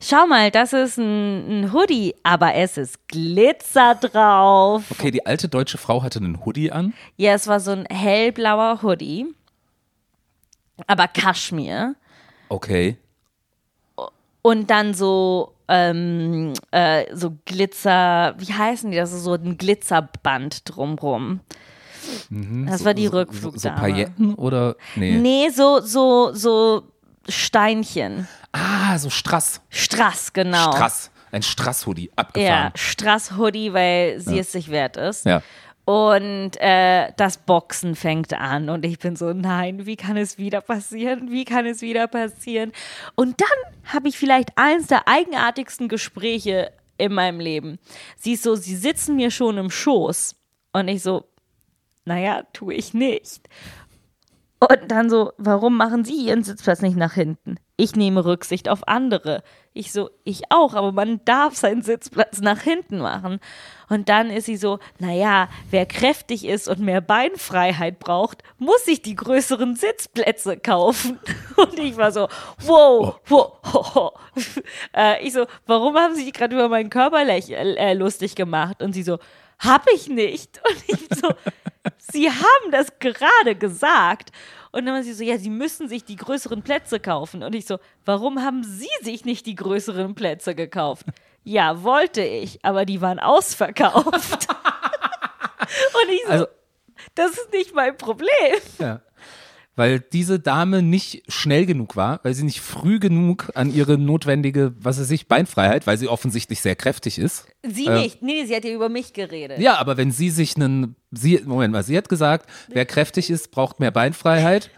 schau 0.00 0.26
mal, 0.26 0.50
das 0.50 0.72
ist 0.72 0.98
ein, 0.98 1.62
ein, 1.62 1.72
Hoodie, 1.72 2.14
aber 2.22 2.54
es 2.54 2.76
ist 2.76 3.08
Glitzer 3.08 3.94
drauf. 3.94 4.84
Okay, 4.90 5.10
die 5.10 5.24
alte 5.24 5.48
deutsche 5.48 5.78
Frau 5.78 6.02
hatte 6.02 6.18
einen 6.18 6.44
Hoodie 6.44 6.72
an? 6.72 6.92
Ja, 7.16 7.32
es 7.32 7.46
war 7.46 7.60
so 7.60 7.70
ein 7.70 7.86
hellblauer 7.86 8.82
Hoodie, 8.82 9.26
aber 10.86 11.08
Kaschmir. 11.08 11.94
Okay. 12.50 12.98
Und 14.42 14.70
dann 14.70 14.92
so, 14.92 15.54
ähm, 15.68 16.52
äh, 16.70 17.04
so 17.14 17.38
Glitzer, 17.46 18.34
wie 18.38 18.52
heißen 18.52 18.90
die 18.90 18.96
das? 18.98 19.10
So 19.10 19.34
ein 19.34 19.56
Glitzerband 19.56 20.68
drumrum. 20.68 21.40
Mhm, 22.30 22.66
das 22.66 22.80
so, 22.80 22.84
war 22.84 22.94
die 22.94 23.06
so, 23.06 23.12
Rückflugdame. 23.12 23.76
So, 23.76 23.80
Pailletten 23.80 24.34
oder? 24.34 24.76
Nee. 24.96 25.16
Nee, 25.16 25.48
so, 25.50 25.80
so, 25.80 26.32
so 26.32 26.84
Steinchen. 27.28 28.28
Ah, 28.52 28.98
so 28.98 29.10
Strass. 29.10 29.60
Strass, 29.70 30.32
genau. 30.32 30.72
Strass. 30.72 31.10
Ein 31.30 31.42
Strass-Hoodie, 31.42 32.10
abgefahren. 32.14 32.46
Ja, 32.46 32.72
Strass-Hoodie, 32.74 33.72
weil 33.72 34.20
sie 34.20 34.34
ja. 34.34 34.40
es 34.42 34.52
sich 34.52 34.70
wert 34.70 34.98
ist. 34.98 35.24
Ja. 35.24 35.42
Und 35.84 36.52
äh, 36.60 37.10
das 37.16 37.38
Boxen 37.38 37.96
fängt 37.96 38.34
an 38.34 38.68
und 38.68 38.84
ich 38.84 39.00
bin 39.00 39.16
so, 39.16 39.32
nein, 39.32 39.84
wie 39.84 39.96
kann 39.96 40.16
es 40.16 40.38
wieder 40.38 40.60
passieren? 40.60 41.32
Wie 41.32 41.44
kann 41.44 41.66
es 41.66 41.80
wieder 41.80 42.06
passieren? 42.06 42.70
Und 43.16 43.40
dann 43.40 43.92
habe 43.92 44.08
ich 44.08 44.16
vielleicht 44.16 44.56
eins 44.56 44.86
der 44.86 45.08
eigenartigsten 45.08 45.88
Gespräche 45.88 46.70
in 46.98 47.12
meinem 47.12 47.40
Leben. 47.40 47.78
Sie 48.16 48.34
ist 48.34 48.44
so, 48.44 48.54
sie 48.54 48.76
sitzen 48.76 49.16
mir 49.16 49.32
schon 49.32 49.58
im 49.58 49.70
Schoß 49.70 50.36
und 50.72 50.86
ich 50.86 51.02
so, 51.02 51.24
naja, 52.04 52.42
tue 52.52 52.74
ich 52.74 52.94
nicht. 52.94 53.48
Und 54.60 54.92
dann 54.92 55.10
so, 55.10 55.32
warum 55.38 55.76
machen 55.76 56.04
Sie 56.04 56.14
Ihren 56.14 56.44
Sitzplatz 56.44 56.82
nicht 56.82 56.96
nach 56.96 57.14
hinten? 57.14 57.56
Ich 57.76 57.96
nehme 57.96 58.24
Rücksicht 58.24 58.68
auf 58.68 58.86
andere. 58.86 59.42
Ich 59.72 59.90
so, 59.90 60.10
ich 60.22 60.42
auch, 60.50 60.74
aber 60.74 60.92
man 60.92 61.20
darf 61.24 61.56
seinen 61.56 61.82
Sitzplatz 61.82 62.40
nach 62.40 62.60
hinten 62.60 62.98
machen. 62.98 63.40
Und 63.88 64.08
dann 64.08 64.30
ist 64.30 64.46
sie 64.46 64.56
so, 64.56 64.78
naja, 65.00 65.48
wer 65.70 65.84
kräftig 65.84 66.46
ist 66.46 66.68
und 66.68 66.78
mehr 66.78 67.00
Beinfreiheit 67.00 67.98
braucht, 67.98 68.44
muss 68.58 68.84
sich 68.84 69.02
die 69.02 69.16
größeren 69.16 69.74
Sitzplätze 69.74 70.58
kaufen. 70.58 71.18
Und 71.56 71.78
ich 71.78 71.96
war 71.96 72.12
so, 72.12 72.28
wow, 72.60 73.20
wow, 73.26 73.52
ho, 73.72 73.94
ho. 73.94 74.12
Äh, 74.94 75.26
ich 75.26 75.32
so, 75.32 75.46
warum 75.66 75.96
haben 75.96 76.14
Sie 76.14 76.30
gerade 76.30 76.54
über 76.54 76.68
meinen 76.68 76.88
Körper 76.88 77.26
äh, 77.26 77.94
lustig 77.94 78.36
gemacht? 78.36 78.80
Und 78.80 78.92
sie 78.92 79.02
so, 79.02 79.18
hab 79.64 79.86
ich 79.92 80.08
nicht. 80.08 80.60
Und 80.68 80.84
ich 80.86 81.18
so, 81.18 81.28
Sie 82.12 82.30
haben 82.30 82.70
das 82.70 82.98
gerade 82.98 83.54
gesagt. 83.54 84.30
Und 84.70 84.86
dann 84.86 84.94
war 84.94 85.02
sie 85.02 85.12
so, 85.12 85.22
ja, 85.22 85.38
Sie 85.38 85.50
müssen 85.50 85.88
sich 85.88 86.04
die 86.04 86.16
größeren 86.16 86.62
Plätze 86.62 86.98
kaufen. 86.98 87.42
Und 87.42 87.54
ich 87.54 87.66
so, 87.66 87.78
warum 88.04 88.42
haben 88.42 88.64
Sie 88.64 88.88
sich 89.02 89.24
nicht 89.24 89.46
die 89.46 89.54
größeren 89.54 90.14
Plätze 90.14 90.54
gekauft? 90.54 91.06
Ja, 91.44 91.82
wollte 91.82 92.22
ich, 92.22 92.64
aber 92.64 92.84
die 92.84 93.00
waren 93.00 93.18
ausverkauft. 93.18 94.48
Und 96.02 96.10
ich 96.10 96.22
so, 96.24 96.32
also, 96.32 96.46
das 97.14 97.32
ist 97.32 97.52
nicht 97.52 97.74
mein 97.74 97.96
Problem. 97.96 98.28
Ja 98.78 99.00
weil 99.74 100.00
diese 100.00 100.38
Dame 100.38 100.82
nicht 100.82 101.22
schnell 101.28 101.66
genug 101.66 101.96
war, 101.96 102.20
weil 102.22 102.34
sie 102.34 102.44
nicht 102.44 102.60
früh 102.60 102.98
genug 102.98 103.50
an 103.54 103.72
ihre 103.72 103.96
notwendige, 103.96 104.74
was 104.78 105.00
weiß 105.00 105.10
ich, 105.10 105.28
Beinfreiheit, 105.28 105.86
weil 105.86 105.96
sie 105.96 106.08
offensichtlich 106.08 106.60
sehr 106.60 106.76
kräftig 106.76 107.18
ist. 107.18 107.46
Sie 107.62 107.86
äh, 107.86 108.02
nicht, 108.02 108.22
nee, 108.22 108.44
sie 108.44 108.54
hat 108.54 108.64
ja 108.64 108.72
über 108.72 108.88
mich 108.88 109.12
geredet. 109.12 109.58
Ja, 109.58 109.78
aber 109.78 109.96
wenn 109.96 110.10
sie 110.10 110.30
sich 110.30 110.56
einen, 110.56 110.96
sie, 111.10 111.40
Moment 111.44 111.72
mal, 111.72 111.82
sie 111.82 111.96
hat 111.96 112.08
gesagt, 112.08 112.48
wer 112.68 112.84
kräftig 112.84 113.30
ist, 113.30 113.50
braucht 113.50 113.80
mehr 113.80 113.90
Beinfreiheit 113.90 114.70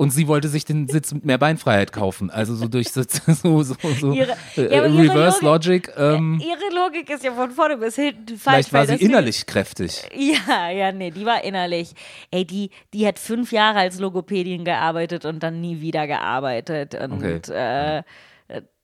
und 0.00 0.08
sie 0.08 0.28
wollte 0.28 0.48
sich 0.48 0.64
den 0.64 0.88
Sitz 0.88 1.12
mit 1.12 1.26
mehr 1.26 1.36
Beinfreiheit 1.36 1.92
kaufen. 1.92 2.30
Also 2.30 2.54
so 2.54 2.68
durch 2.68 2.90
so, 2.90 3.02
so, 3.26 3.62
so, 3.62 3.74
so 4.00 4.12
ihre, 4.14 4.34
äh, 4.56 4.74
ja, 4.74 4.82
Reverse 4.84 5.44
Logik. 5.44 5.88
Logik 5.88 5.92
ähm, 5.98 6.40
ihre 6.42 6.74
Logik 6.74 7.10
ist 7.10 7.22
ja 7.22 7.32
von 7.32 7.50
vorne 7.50 7.76
bis 7.76 7.96
hinten 7.96 8.38
falsch. 8.38 8.68
Vielleicht 8.68 8.72
war 8.72 8.86
sie 8.86 9.04
innerlich 9.04 9.44
kräftig. 9.44 10.08
Ja, 10.14 10.70
ja, 10.70 10.90
nee, 10.90 11.10
die 11.10 11.26
war 11.26 11.44
innerlich. 11.44 11.92
Ey, 12.30 12.46
die, 12.46 12.70
die 12.94 13.06
hat 13.06 13.18
fünf 13.18 13.52
Jahre 13.52 13.80
als 13.80 14.00
Logopädin 14.00 14.64
gearbeitet 14.64 15.26
und 15.26 15.42
dann 15.42 15.60
nie 15.60 15.82
wieder 15.82 16.06
gearbeitet. 16.06 16.94
Und 16.94 17.22
okay. 17.22 17.40
äh, 17.52 18.02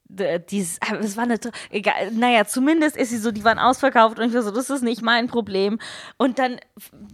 dieses, 0.08 0.78
es 1.00 1.16
war 1.16 1.24
eine, 1.24 1.38
egal, 1.70 2.10
naja, 2.12 2.44
zumindest 2.44 2.96
ist 2.96 3.10
sie 3.10 3.18
so, 3.18 3.32
die 3.32 3.44
waren 3.44 3.58
ausverkauft 3.58 4.18
und 4.18 4.28
ich 4.28 4.34
war 4.34 4.42
so, 4.42 4.50
das 4.50 4.70
ist 4.70 4.82
nicht 4.82 5.02
mein 5.02 5.26
Problem. 5.26 5.78
Und 6.16 6.38
dann 6.38 6.58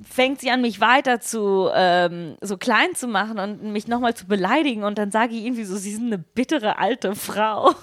fängt 0.08 0.40
sie 0.40 0.50
an, 0.50 0.60
mich 0.60 0.80
weiter 0.80 1.20
zu, 1.20 1.70
ähm, 1.74 2.36
so 2.40 2.56
klein 2.56 2.94
zu 2.94 3.08
machen 3.08 3.38
und 3.38 3.72
mich 3.72 3.88
nochmal 3.88 4.14
zu 4.14 4.26
beleidigen 4.26 4.84
und 4.84 4.98
dann 4.98 5.10
sage 5.10 5.34
ich 5.34 5.44
irgendwie 5.44 5.64
so, 5.64 5.76
sie 5.76 5.92
sind 5.92 6.06
eine 6.06 6.18
bittere 6.18 6.78
alte 6.78 7.14
Frau. 7.14 7.74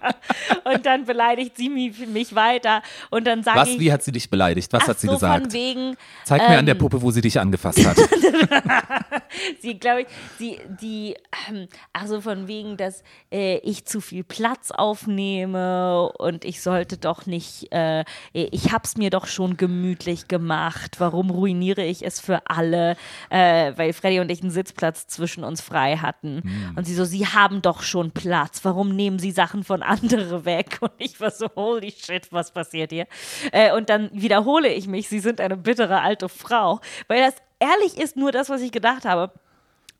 und 0.64 0.84
dann 0.86 1.04
beleidigt 1.04 1.56
sie 1.56 1.68
mich, 1.68 2.34
weiter 2.34 2.82
und 3.10 3.26
dann 3.26 3.42
sage 3.42 3.60
Was, 3.60 3.68
ich. 3.68 3.80
wie 3.80 3.92
hat 3.92 4.02
sie 4.02 4.12
dich 4.12 4.28
beleidigt? 4.28 4.72
Was 4.72 4.86
hat 4.86 5.00
sie 5.00 5.06
so 5.06 5.14
gesagt? 5.14 5.44
Von 5.44 5.52
wegen, 5.52 5.96
Zeig 6.24 6.42
ähm, 6.42 6.50
mir 6.50 6.58
an 6.58 6.66
der 6.66 6.74
ähm, 6.74 6.80
Puppe, 6.80 7.00
wo 7.00 7.10
sie 7.10 7.20
dich 7.20 7.40
angefasst 7.40 7.84
hat. 7.86 7.96
sie, 9.60 9.78
glaube 9.78 10.02
ich, 10.02 10.06
sie, 10.38 10.58
die, 10.80 11.16
ähm, 11.48 11.68
also 11.92 12.20
von 12.20 12.48
wegen, 12.48 12.76
dass 12.76 13.02
äh, 13.32 13.58
ich 13.58 13.86
zu 13.86 14.00
viel 14.00 14.24
Platz 14.24 14.70
aufnehme 14.70 16.12
und 16.18 16.44
ich 16.44 16.60
sollte 16.60 16.98
doch 16.98 17.26
nicht, 17.26 17.72
äh, 17.72 18.04
ich 18.32 18.72
habe 18.72 18.84
es 18.84 18.96
mir 18.96 19.10
doch 19.10 19.26
schon 19.26 19.56
gemütlich 19.56 20.28
gemacht. 20.28 20.96
Warum 20.98 21.30
ruiniere 21.30 21.84
ich 21.84 22.04
es 22.04 22.20
für 22.20 22.42
alle? 22.46 22.96
Äh, 23.30 23.72
weil 23.76 23.92
Freddy 23.92 24.20
und 24.20 24.30
ich 24.30 24.42
einen 24.42 24.50
Sitzplatz 24.50 25.06
zwischen 25.06 25.44
uns 25.44 25.60
frei 25.60 25.96
hatten. 25.96 26.42
Hm. 26.42 26.74
Und 26.76 26.86
sie 26.86 26.94
so, 26.94 27.04
sie 27.04 27.26
haben 27.26 27.62
doch 27.62 27.82
schon 27.82 28.10
Platz. 28.10 28.60
Warum 28.64 28.94
nehmen 28.94 29.18
sie 29.18 29.30
Sachen 29.30 29.64
von 29.64 29.82
anderen 29.88 30.44
weg? 30.44 30.78
Und 30.80 30.92
ich 30.98 31.20
war 31.20 31.30
so, 31.30 31.48
holy 31.56 31.90
shit, 31.90 32.30
was 32.30 32.50
passiert 32.50 32.92
hier? 32.92 33.06
Äh, 33.52 33.72
und 33.72 33.88
dann 33.88 34.10
wiederhole 34.12 34.72
ich 34.72 34.86
mich, 34.86 35.08
sie 35.08 35.20
sind 35.20 35.40
eine 35.40 35.56
bittere 35.56 36.00
alte 36.00 36.28
Frau. 36.28 36.80
Weil 37.06 37.20
das 37.20 37.34
ehrlich 37.58 37.98
ist 37.98 38.16
nur 38.16 38.32
das, 38.32 38.48
was 38.48 38.60
ich 38.60 38.72
gedacht 38.72 39.04
habe. 39.04 39.32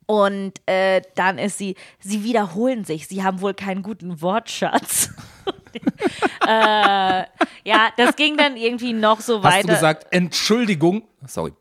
Und 0.05 0.53
äh, 0.65 1.01
dann 1.15 1.37
ist 1.37 1.57
sie, 1.57 1.75
sie 1.99 2.23
wiederholen 2.23 2.83
sich. 2.83 3.07
Sie 3.07 3.23
haben 3.23 3.41
wohl 3.41 3.53
keinen 3.53 3.83
guten 3.83 4.21
Wortschatz. 4.21 5.09
äh, 6.47 7.23
ja, 7.63 7.89
das 7.95 8.15
ging 8.15 8.35
dann 8.35 8.57
irgendwie 8.57 8.93
noch 8.93 9.21
so 9.21 9.43
weiter. 9.43 9.57
Hast 9.57 9.63
du 9.67 9.73
gesagt, 9.73 10.07
Entschuldigung, 10.11 11.03
sorry. 11.27 11.53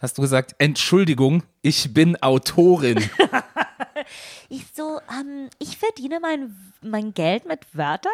Hast 0.00 0.18
du 0.18 0.22
gesagt, 0.22 0.56
Entschuldigung, 0.58 1.44
ich 1.60 1.94
bin 1.94 2.20
Autorin. 2.20 2.98
ich 4.48 4.64
so, 4.74 4.98
ähm, 5.08 5.48
ich 5.60 5.76
verdiene 5.76 6.18
mein, 6.18 6.71
mein 6.82 7.14
Geld 7.14 7.46
mit 7.46 7.60
Wörtern? 7.72 8.12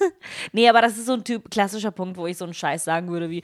nee, 0.52 0.68
aber 0.68 0.82
das 0.82 0.96
ist 0.96 1.06
so 1.06 1.14
ein 1.14 1.24
Typ, 1.24 1.50
klassischer 1.50 1.90
Punkt, 1.90 2.16
wo 2.16 2.26
ich 2.26 2.36
so 2.36 2.44
einen 2.44 2.54
Scheiß 2.54 2.84
sagen 2.84 3.08
würde 3.08 3.30
wie, 3.30 3.42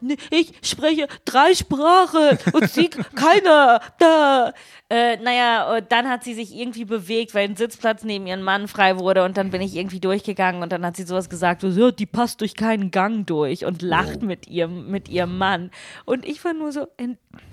nee, 0.00 0.16
ich 0.30 0.52
spreche 0.62 1.08
drei 1.24 1.54
Sprachen 1.54 2.38
und 2.52 2.70
sie 2.70 2.88
keine. 3.14 3.80
Da. 3.98 4.52
Äh, 4.90 5.16
naja, 5.16 5.80
dann 5.80 6.08
hat 6.08 6.24
sie 6.24 6.34
sich 6.34 6.54
irgendwie 6.54 6.84
bewegt, 6.84 7.34
weil 7.34 7.48
ein 7.48 7.56
Sitzplatz 7.56 8.04
neben 8.04 8.26
ihrem 8.26 8.42
Mann 8.42 8.68
frei 8.68 8.98
wurde 8.98 9.24
und 9.24 9.36
dann 9.36 9.50
bin 9.50 9.62
ich 9.62 9.74
irgendwie 9.74 9.98
durchgegangen 9.98 10.62
und 10.62 10.70
dann 10.70 10.84
hat 10.84 10.96
sie 10.96 11.04
sowas 11.04 11.30
gesagt, 11.30 11.62
so, 11.62 11.90
die 11.90 12.06
passt 12.06 12.42
durch 12.42 12.54
keinen 12.54 12.90
Gang 12.90 13.26
durch 13.26 13.64
und 13.64 13.82
lacht 13.82 14.18
oh. 14.22 14.26
mit 14.26 14.46
ihrem, 14.46 14.90
mit 14.90 15.08
ihrem 15.08 15.38
Mann. 15.38 15.70
Und 16.04 16.26
ich 16.26 16.44
war 16.44 16.52
nur 16.52 16.70
so, 16.70 16.86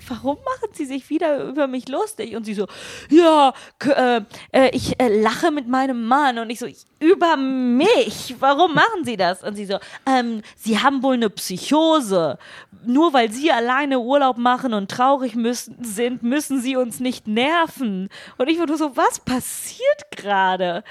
warum 0.08 0.36
machen 0.36 0.72
sie 0.72 0.84
sich 0.84 1.08
wieder 1.10 1.42
über 1.44 1.66
mich 1.66 1.88
lustig? 1.88 2.36
Und 2.36 2.44
sie 2.44 2.54
so, 2.54 2.66
ja, 3.08 3.54
äh, 3.84 4.20
äh, 4.52 4.70
ich 4.72 5.00
äh, 5.00 5.08
lache 5.08 5.50
mit 5.50 5.68
meinem 5.68 6.06
Mann. 6.06 6.38
Und 6.38 6.50
ich 6.52 6.58
so, 6.58 6.66
über 7.00 7.36
mich? 7.36 8.36
Warum 8.38 8.74
machen 8.74 9.04
sie 9.04 9.16
das? 9.16 9.42
Und 9.42 9.56
sie 9.56 9.64
so, 9.64 9.78
ähm, 10.06 10.42
sie 10.56 10.78
haben 10.78 11.02
wohl 11.02 11.14
eine 11.14 11.30
Psychose. 11.30 12.38
Nur 12.84 13.12
weil 13.12 13.30
sie 13.30 13.52
alleine 13.52 14.00
Urlaub 14.00 14.38
machen 14.38 14.74
und 14.74 14.90
traurig 14.90 15.34
müssen, 15.34 15.82
sind, 15.82 16.22
müssen 16.22 16.60
sie 16.60 16.76
uns 16.76 17.00
nicht 17.00 17.26
nerven. 17.26 18.08
Und 18.38 18.48
ich 18.48 18.58
war 18.58 18.66
nur 18.66 18.78
so, 18.78 18.96
was 18.96 19.20
passiert 19.20 20.10
gerade? 20.10 20.84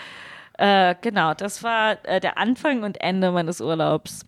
Äh, 0.58 0.96
genau, 1.02 1.34
das 1.34 1.64
war 1.64 1.98
äh, 2.06 2.20
der 2.20 2.38
Anfang 2.38 2.84
und 2.84 3.02
Ende 3.02 3.32
meines 3.32 3.62
Urlaubs. 3.62 4.26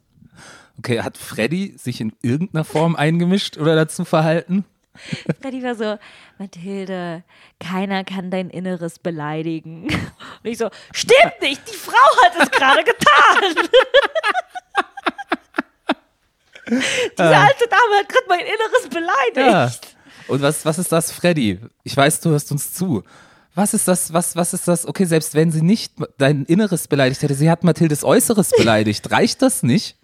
Okay, 0.80 1.02
hat 1.02 1.18
Freddy 1.18 1.76
sich 1.78 2.02
in 2.02 2.14
irgendeiner 2.22 2.64
Form 2.64 2.96
eingemischt 2.96 3.58
oder 3.58 3.76
dazu 3.76 4.06
verhalten? 4.06 4.66
Freddy 5.42 5.64
war 5.64 5.76
so, 5.76 5.98
Mathilde, 6.38 7.24
keiner 7.60 8.04
kann 8.04 8.30
dein 8.32 8.50
Inneres 8.50 9.00
beleidigen. 9.00 9.84
Und 10.44 10.50
ich 10.50 10.58
so, 10.58 10.70
stimmt 10.94 11.42
nicht, 11.42 11.62
die 11.70 11.76
Frau 11.76 11.94
hat 12.24 12.34
es 12.42 12.52
gerade 12.52 12.84
getan. 12.84 13.56
Diese 16.70 17.24
Ah. 17.24 17.44
alte 17.46 17.68
Dame 17.68 17.96
hat 18.00 18.10
gerade 18.10 18.26
mein 18.30 18.40
Inneres 18.40 18.90
beleidigt. 18.90 19.96
Und 20.28 20.42
was, 20.42 20.64
was 20.66 20.80
ist 20.80 20.92
das, 20.92 21.12
Freddy? 21.12 21.60
Ich 21.84 21.96
weiß, 21.98 22.22
du 22.22 22.30
hörst 22.30 22.52
uns 22.52 22.74
zu. 22.74 23.04
Was 23.56 23.74
ist 23.74 23.88
das, 23.88 24.14
was, 24.14 24.36
was 24.36 24.54
ist 24.54 24.68
das? 24.68 24.88
Okay, 24.88 25.06
selbst 25.06 25.36
wenn 25.36 25.52
sie 25.52 25.62
nicht 25.62 25.94
dein 26.18 26.46
Inneres 26.46 26.88
beleidigt 26.88 27.22
hätte, 27.22 27.36
sie 27.36 27.52
hat 27.52 27.64
Mathildes 27.64 28.04
Äußeres 28.04 28.50
beleidigt. 28.58 29.12
Reicht 29.12 29.42
das 29.42 29.62
nicht? 29.62 29.98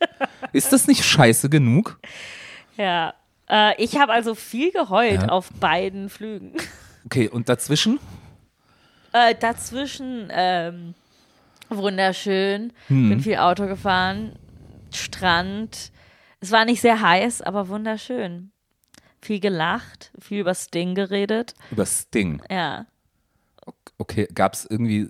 Ist 0.52 0.72
das 0.74 0.86
nicht 0.88 1.04
scheiße 1.04 1.50
genug? 1.50 1.98
Ja. 2.78 3.14
Äh, 3.50 3.82
ich 3.84 3.98
habe 3.98 4.12
also 4.14 4.36
viel 4.36 4.72
geheult 4.72 5.24
Ja. 5.24 5.30
auf 5.30 5.50
beiden 5.60 6.10
Flügen. 6.10 6.54
Okay, 7.06 7.30
und 7.30 7.48
dazwischen? 7.50 7.98
Äh, 9.14 9.34
dazwischen 9.40 10.28
ähm, 10.32 10.94
wunderschön. 11.70 12.74
Hm. 12.88 13.10
Bin 13.10 13.20
viel 13.22 13.38
Auto 13.38 13.66
gefahren. 13.68 14.34
Strand. 14.94 15.92
Es 16.42 16.52
war 16.52 16.66
nicht 16.66 16.82
sehr 16.82 17.02
heiß, 17.02 17.42
aber 17.42 17.70
wunderschön. 17.70 18.52
Viel 19.22 19.40
gelacht, 19.40 20.12
viel 20.20 20.42
über 20.42 20.54
Sting 20.54 20.94
geredet. 20.94 21.54
Über 21.72 21.86
Sting. 21.86 22.42
Ja. 22.52 22.86
Okay, 23.98 24.28
gab 24.36 24.54
es 24.54 24.66
irgendwie 24.70 25.10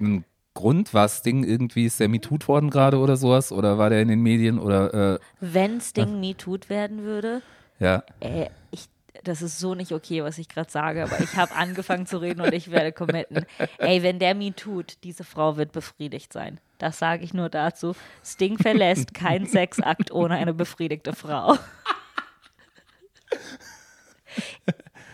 einen 0.00 0.24
Grund? 0.54 0.94
War 0.94 1.08
Sting 1.08 1.44
irgendwie, 1.44 1.86
ist 1.86 2.00
der 2.00 2.08
MeToo 2.08 2.38
worden 2.46 2.70
gerade 2.70 2.98
oder 2.98 3.16
sowas? 3.16 3.52
Oder 3.52 3.78
war 3.78 3.90
der 3.90 4.00
in 4.00 4.08
den 4.08 4.22
Medien 4.22 4.58
oder, 4.58 5.14
äh, 5.14 5.18
Wenn 5.40 5.80
Sting 5.80 6.18
me 6.20 6.36
tut 6.36 6.70
werden 6.70 7.02
würde, 7.02 7.42
ja. 7.78 8.02
äh, 8.20 8.48
ich, 8.70 8.86
das 9.24 9.42
ist 9.42 9.58
so 9.58 9.74
nicht 9.74 9.92
okay, 9.92 10.22
was 10.22 10.38
ich 10.38 10.48
gerade 10.48 10.70
sage, 10.70 11.02
aber 11.02 11.18
ich 11.20 11.36
habe 11.36 11.54
angefangen 11.54 12.06
zu 12.06 12.18
reden 12.18 12.40
und 12.40 12.52
ich 12.52 12.70
werde 12.70 12.92
committen. 12.92 13.46
Ey, 13.78 14.02
wenn 14.02 14.18
der 14.18 14.34
me 14.34 14.54
tut, 14.54 14.98
diese 15.04 15.24
Frau 15.24 15.56
wird 15.56 15.72
befriedigt 15.72 16.32
sein. 16.32 16.60
Das 16.78 16.98
sage 16.98 17.24
ich 17.24 17.32
nur 17.32 17.48
dazu. 17.48 17.94
Sting 18.24 18.58
verlässt 18.58 19.14
keinen 19.14 19.46
Sexakt 19.48 20.10
ohne 20.10 20.36
eine 20.36 20.52
befriedigte 20.54 21.14
Frau. 21.14 21.56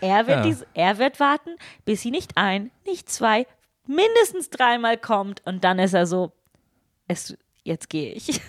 Er 0.01 0.27
wird, 0.27 0.37
Ja. 0.39 0.41
dies, 0.43 0.65
er 0.73 0.97
wird 0.97 1.19
warten, 1.21 1.51
bis 1.85 2.01
sie 2.01 2.11
nicht 2.11 2.35
ein, 2.35 2.71
nicht 2.85 3.09
zwei, 3.09 3.47
mindestens 3.87 4.49
dreimal 4.49 4.97
kommt 4.97 5.41
und 5.45 5.63
dann 5.63 5.79
ist 5.79 5.93
er 5.93 6.05
so, 6.05 6.33
es, 7.07 7.37
jetzt 7.63 7.89
gehe 7.89 8.11
ich. 8.13 8.41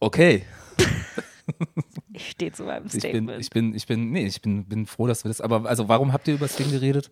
Okay. 0.00 0.44
Ich 2.12 2.30
stehe 2.30 2.52
zu 2.52 2.64
meinem 2.64 2.86
Ich 2.86 2.92
bin, 2.92 3.00
Statement. 3.00 3.40
ich 3.40 3.50
bin, 3.50 3.74
ich 3.74 3.86
bin, 3.86 4.10
nee, 4.10 4.26
ich 4.26 4.42
bin, 4.42 4.64
bin 4.64 4.86
froh, 4.86 5.06
dass 5.06 5.24
wir 5.24 5.28
das, 5.28 5.40
aber 5.40 5.68
also 5.68 5.88
warum 5.88 6.12
habt 6.12 6.28
ihr 6.28 6.34
über 6.34 6.48
Sting 6.48 6.70
geredet? 6.70 7.10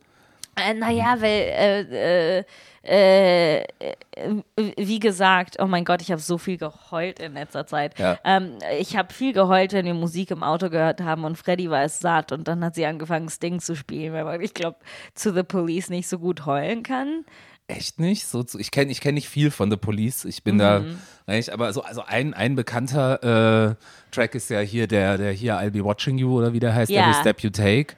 Äh, 0.56 0.74
naja, 0.74 1.16
weil, 1.20 1.30
äh, 1.30 2.40
äh, 2.40 2.44
äh, 2.82 3.62
äh, 3.62 4.72
wie 4.78 4.98
gesagt, 4.98 5.56
oh 5.60 5.66
mein 5.66 5.84
Gott, 5.84 6.00
ich 6.00 6.10
habe 6.10 6.20
so 6.20 6.38
viel 6.38 6.56
geheult 6.56 7.18
in 7.18 7.34
letzter 7.34 7.66
Zeit. 7.66 7.98
Ja. 7.98 8.18
Ähm, 8.24 8.58
ich 8.78 8.96
habe 8.96 9.12
viel 9.12 9.32
geheult, 9.34 9.74
wenn 9.74 9.84
wir 9.84 9.94
Musik 9.94 10.30
im 10.30 10.42
Auto 10.42 10.70
gehört 10.70 11.02
haben 11.02 11.24
und 11.24 11.36
Freddy 11.36 11.68
war 11.68 11.82
es 11.82 11.98
satt 12.00 12.32
und 12.32 12.48
dann 12.48 12.64
hat 12.64 12.74
sie 12.74 12.86
angefangen, 12.86 13.28
Sting 13.28 13.60
zu 13.60 13.76
spielen, 13.76 14.14
weil 14.14 14.24
man, 14.24 14.40
ich 14.40 14.54
glaube, 14.54 14.78
zu 15.14 15.34
The 15.34 15.42
Police 15.42 15.90
nicht 15.90 16.08
so 16.08 16.18
gut 16.18 16.46
heulen 16.46 16.82
kann. 16.82 17.26
Echt 17.68 17.98
nicht? 17.98 18.26
So, 18.28 18.42
zu- 18.44 18.58
ich 18.60 18.70
kenne 18.70 18.92
ich 18.92 19.00
kenn 19.00 19.14
nicht 19.14 19.28
viel 19.28 19.50
von 19.50 19.70
The 19.70 19.76
Police. 19.76 20.24
Ich 20.24 20.44
bin 20.44 20.56
da, 20.58 20.84
eigentlich, 21.26 21.52
aber 21.52 21.72
so, 21.72 21.82
also 21.82 22.02
ein, 22.06 22.32
ein 22.32 22.54
bekannter 22.54 23.70
äh, 23.70 23.74
Track 24.14 24.34
ist 24.36 24.50
ja 24.50 24.60
hier 24.60 24.86
der, 24.86 25.18
der 25.18 25.32
hier 25.32 25.58
I'll 25.58 25.70
Be 25.70 25.84
Watching 25.84 26.16
You 26.18 26.38
oder 26.38 26.52
wie 26.52 26.60
der 26.60 26.74
heißt, 26.74 26.90
Ja. 26.92 27.10
Every 27.10 27.20
Step 27.20 27.40
You 27.40 27.50
Take. 27.50 27.96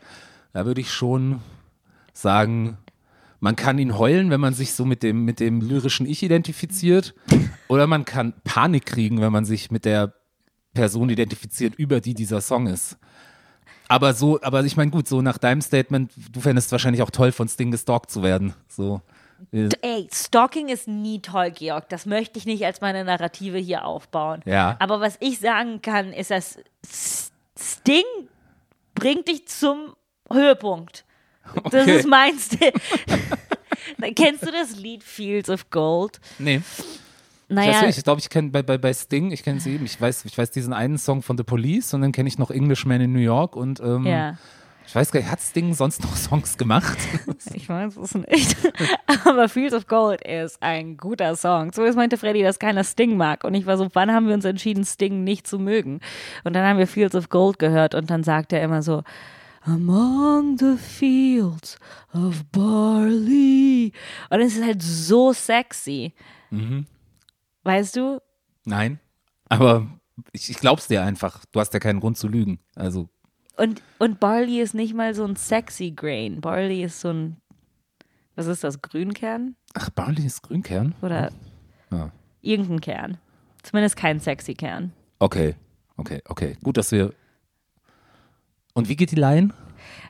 Da 0.54 0.64
würde 0.64 0.80
ich 0.80 0.90
schon 0.90 1.40
sagen, 2.14 2.78
man 3.40 3.56
kann 3.56 3.78
ihn 3.78 3.98
heulen, 3.98 4.30
wenn 4.30 4.40
man 4.40 4.54
sich 4.54 4.72
so 4.72 4.84
mit 4.86 5.02
dem, 5.02 5.24
mit 5.24 5.38
dem 5.38 5.60
lyrischen 5.60 6.06
Ich 6.06 6.22
identifiziert. 6.22 7.14
Oder 7.68 7.86
man 7.86 8.04
kann 8.06 8.32
Panik 8.44 8.86
kriegen, 8.86 9.20
wenn 9.20 9.30
man 9.30 9.44
sich 9.44 9.70
mit 9.70 9.84
der 9.84 10.14
Person 10.72 11.10
identifiziert, 11.10 11.74
über 11.76 12.00
die 12.00 12.14
dieser 12.14 12.40
Song 12.40 12.66
ist. 12.66 12.96
Aber 13.86 14.14
so, 14.14 14.40
aber 14.42 14.64
ich 14.64 14.76
meine, 14.76 14.90
gut, 14.90 15.06
so 15.06 15.22
nach 15.22 15.38
deinem 15.38 15.60
Statement, 15.60 16.10
du 16.32 16.40
fändest 16.40 16.72
wahrscheinlich 16.72 17.02
auch 17.02 17.10
toll, 17.10 17.30
von 17.30 17.46
Sting 17.48 17.70
gestalkt 17.70 18.10
zu 18.10 18.22
werden. 18.22 18.54
So. 18.68 19.02
Ey, 19.52 20.08
Stalking 20.12 20.68
ist 20.68 20.88
nie 20.88 21.20
toll, 21.20 21.50
Georg. 21.52 21.88
Das 21.88 22.06
möchte 22.06 22.38
ich 22.38 22.46
nicht 22.46 22.64
als 22.64 22.80
meine 22.80 23.04
Narrative 23.04 23.58
hier 23.58 23.84
aufbauen. 23.84 24.40
Ja. 24.44 24.76
Aber 24.80 25.00
was 25.00 25.16
ich 25.20 25.38
sagen 25.38 25.80
kann, 25.82 26.12
ist, 26.12 26.30
dass 26.30 26.58
Sting 27.58 28.04
bringt 28.94 29.28
dich 29.28 29.46
zum 29.48 29.94
Höhepunkt. 30.30 31.04
Das 31.70 31.84
Okay. 31.84 31.96
ist 31.98 32.06
mein 32.08 32.38
Stil. 32.38 32.72
Kennst 34.16 34.46
du 34.46 34.50
das 34.52 34.76
Lied 34.76 35.02
Fields 35.02 35.48
of 35.48 35.70
Gold? 35.70 36.20
Nee. 36.38 36.60
Ich 37.50 37.54
Naja, 37.54 37.82
nicht, 37.86 37.96
ich 37.96 38.04
glaube, 38.04 38.20
ich 38.20 38.28
kenne 38.28 38.50
bei, 38.50 38.62
bei, 38.62 38.76
bei 38.76 38.92
Sting, 38.92 39.30
ich 39.32 39.42
kenne 39.42 39.58
sie 39.58 39.72
eben, 39.74 39.86
ich 39.86 39.98
weiß, 39.98 40.26
ich 40.26 40.36
weiß 40.36 40.50
diesen 40.50 40.74
einen 40.74 40.98
Song 40.98 41.22
von 41.22 41.38
The 41.38 41.44
Police 41.44 41.94
und 41.94 42.02
dann 42.02 42.12
kenne 42.12 42.28
ich 42.28 42.36
noch 42.38 42.50
Englishman 42.50 43.00
in 43.00 43.12
New 43.14 43.18
York 43.20 43.56
und 43.56 43.80
ähm, 43.80 44.04
ja. 44.04 44.36
Ich 44.88 44.94
weiß 44.94 45.12
gar 45.12 45.20
nicht, 45.20 45.30
hat 45.30 45.42
Sting 45.42 45.74
sonst 45.74 46.02
noch 46.02 46.16
Songs 46.16 46.56
gemacht? 46.56 46.96
Ich 47.52 47.68
weiß 47.68 47.98
es 47.98 48.14
nicht. 48.14 48.56
Aber 49.26 49.50
Fields 49.50 49.74
of 49.74 49.86
Gold 49.86 50.22
ist 50.22 50.62
ein 50.62 50.96
guter 50.96 51.36
Song. 51.36 51.74
Zumindest 51.74 51.98
meinte 51.98 52.16
Freddy, 52.16 52.42
dass 52.42 52.58
keiner 52.58 52.84
Sting 52.84 53.18
mag. 53.18 53.44
Und 53.44 53.52
ich 53.52 53.66
war 53.66 53.76
so, 53.76 53.88
wann 53.92 54.10
haben 54.10 54.28
wir 54.28 54.34
uns 54.34 54.46
entschieden, 54.46 54.86
Sting 54.86 55.24
nicht 55.24 55.46
zu 55.46 55.58
mögen? 55.58 56.00
Und 56.42 56.54
dann 56.54 56.66
haben 56.66 56.78
wir 56.78 56.86
Fields 56.86 57.14
of 57.14 57.28
Gold 57.28 57.58
gehört 57.58 57.94
und 57.94 58.08
dann 58.08 58.24
sagt 58.24 58.54
er 58.54 58.62
immer 58.62 58.80
so, 58.80 59.02
Among 59.60 60.56
the 60.56 60.78
fields 60.78 61.78
of 62.14 62.42
barley. 62.50 63.92
Und 64.30 64.40
es 64.40 64.56
ist 64.56 64.64
halt 64.64 64.82
so 64.82 65.34
sexy. 65.34 66.14
Weißt 67.62 67.94
du? 67.96 68.22
Nein, 68.64 69.00
aber 69.50 69.86
ich, 70.32 70.48
ich 70.48 70.56
glaub's 70.56 70.88
dir 70.88 71.02
einfach. 71.02 71.44
Du 71.52 71.60
hast 71.60 71.74
ja 71.74 71.80
keinen 71.80 72.00
Grund 72.00 72.16
zu 72.16 72.28
lügen. 72.28 72.60
Also, 72.74 73.10
Und, 73.58 73.82
und 73.98 74.20
Barley 74.20 74.60
ist 74.60 74.74
nicht 74.74 74.94
mal 74.94 75.14
so 75.14 75.24
ein 75.24 75.36
sexy 75.36 75.90
Grain. 75.90 76.40
Barley 76.40 76.82
ist 76.84 77.00
so 77.00 77.08
ein, 77.10 77.36
was 78.36 78.46
ist 78.46 78.62
das, 78.64 78.80
Grünkern? 78.80 79.56
ach, 79.74 79.90
Barley 79.90 80.24
ist 80.26 80.42
Grünkern? 80.42 80.94
Oder 81.02 81.30
Ja. 81.90 82.10
irgendein 82.40 82.80
Kern. 82.80 83.18
Zumindest 83.62 83.96
kein 83.96 84.20
sexy 84.20 84.54
Kern. 84.54 84.92
Okay, 85.18 85.56
okay, 85.96 86.22
okay. 86.28 86.56
Gut, 86.62 86.76
dass 86.76 86.92
wir. 86.92 87.12
Und 88.74 88.88
wie 88.88 88.96
geht 88.96 89.10
die 89.10 89.16
Line? 89.16 89.52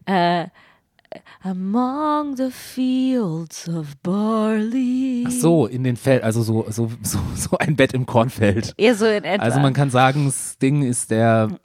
Äh, 0.05 0.49
Among 1.43 2.37
the 2.37 2.51
fields 2.51 3.67
of 3.67 3.97
barley. 4.03 5.25
Ach 5.27 5.31
so, 5.31 5.67
in 5.67 5.83
den 5.85 5.97
Feld, 5.97 6.23
also 6.23 6.43
so, 6.43 6.67
so, 6.69 6.91
so, 7.03 7.19
so 7.35 7.57
ein 7.57 7.77
Bett 7.77 7.95
im 7.95 8.05
Kornfeld. 8.05 8.75
Eher 8.77 8.95
so 8.95 9.07
in 9.07 9.25
etwa. 9.25 9.43
Also 9.43 9.59
man 9.61 9.73
kann 9.73 9.89
sagen, 9.91 10.31
Sting 10.31 10.83
ist 10.83 11.11
der 11.11 11.59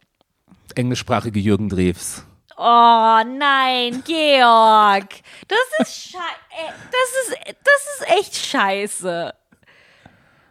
englischsprachige 0.75 1.39
Jürgen 1.39 1.69
Drews. 1.69 2.23
oh 2.57 3.21
nein, 3.25 4.03
Georg. 4.05 5.09
Das 5.47 5.87
ist 5.87 6.15
äh, 6.15 6.71
das 6.91 7.09
ist 7.27 7.55
das 7.63 8.07
ist 8.07 8.19
echt 8.19 8.35
scheiße. 8.35 9.33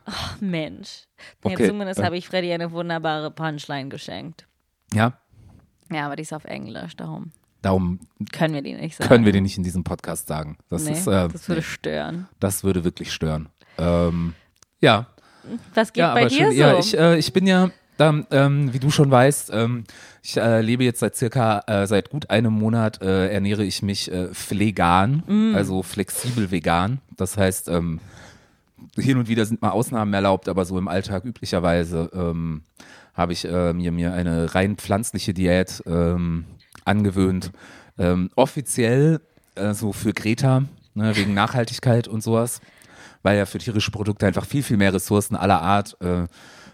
Oh, 0.06 0.10
Mensch. 0.40 1.04
Okay, 1.42 1.68
zumindest 1.68 2.00
äh. 2.00 2.04
habe 2.04 2.16
ich 2.16 2.26
Freddy 2.26 2.52
eine 2.52 2.72
wunderbare 2.72 3.30
Punchline 3.30 3.88
geschenkt. 3.88 4.46
Ja, 4.92 5.12
Ja, 5.92 6.06
aber 6.06 6.16
die 6.16 6.22
ist 6.22 6.32
auf 6.32 6.44
Englisch, 6.44 6.96
darum 6.96 7.32
darum 7.62 8.00
können 8.32 8.54
wir 8.54 8.62
die 8.62 8.74
nicht 8.74 8.96
sagen. 8.96 9.08
können 9.08 9.24
wir 9.24 9.32
den 9.32 9.44
nicht 9.44 9.56
in 9.56 9.62
diesem 9.62 9.84
Podcast 9.84 10.26
sagen. 10.26 10.58
Das 10.68 10.84
nee, 10.84 10.92
ist, 10.92 11.06
äh, 11.06 11.28
das 11.28 11.48
würde 11.48 11.62
stören. 11.62 12.28
das 12.40 12.64
würde 12.64 12.82
wirklich 12.84 13.12
stören. 13.12 13.48
Ähm, 13.78 14.34
ja, 14.80 15.06
Was 15.74 15.92
geht 15.92 16.00
ja, 16.02 16.12
bei 16.14 16.26
dir 16.26 16.38
schön. 16.38 16.50
so? 16.50 16.58
Ja, 16.58 16.78
ich, 16.78 16.98
äh, 16.98 17.18
ich 17.18 17.32
bin 17.32 17.46
ja, 17.46 17.70
da, 17.96 18.22
ähm, 18.30 18.72
wie 18.72 18.78
du 18.78 18.90
schon 18.90 19.10
weißt, 19.10 19.50
ähm, 19.52 19.84
ich 20.22 20.36
äh, 20.36 20.60
lebe 20.60 20.84
jetzt 20.84 21.00
seit 21.00 21.16
circa, 21.16 21.62
äh, 21.66 21.86
seit 21.86 22.10
gut 22.10 22.30
einem 22.30 22.52
Monat 22.52 23.02
äh, 23.02 23.28
ernähre 23.28 23.64
ich 23.64 23.82
mich 23.82 24.10
äh, 24.10 24.28
pflegan, 24.28 25.22
Mm. 25.26 25.54
also 25.54 25.82
flexibel 25.82 26.50
vegan. 26.50 27.00
Das 27.16 27.36
heißt, 27.36 27.68
ähm, 27.68 28.00
hin 28.96 29.18
und 29.18 29.28
wieder 29.28 29.44
sind 29.46 29.62
mal 29.62 29.70
Ausnahmen 29.70 30.12
erlaubt, 30.14 30.48
aber 30.48 30.64
so 30.64 30.78
im 30.78 30.88
Alltag 30.88 31.24
üblicherweise 31.24 32.10
ähm, 32.14 32.62
habe 33.14 33.32
ich 33.32 33.44
äh, 33.44 33.72
mir, 33.72 33.92
mir 33.92 34.12
eine 34.14 34.54
rein 34.54 34.76
pflanzliche 34.76 35.34
Diät 35.34 35.82
ähm, 35.86 36.44
angewöhnt. 36.84 37.52
Ähm, 37.98 38.30
offiziell 38.36 39.20
äh, 39.54 39.74
so 39.74 39.92
für 39.92 40.12
Greta, 40.12 40.64
ne, 40.94 41.16
wegen 41.16 41.34
Nachhaltigkeit 41.34 42.08
und 42.08 42.22
sowas, 42.22 42.60
weil 43.22 43.36
ja 43.36 43.46
für 43.46 43.58
tierische 43.58 43.90
Produkte 43.90 44.26
einfach 44.26 44.46
viel, 44.46 44.62
viel 44.62 44.76
mehr 44.76 44.94
Ressourcen 44.94 45.36
aller 45.36 45.60
Art 45.60 45.96
äh, 46.00 46.26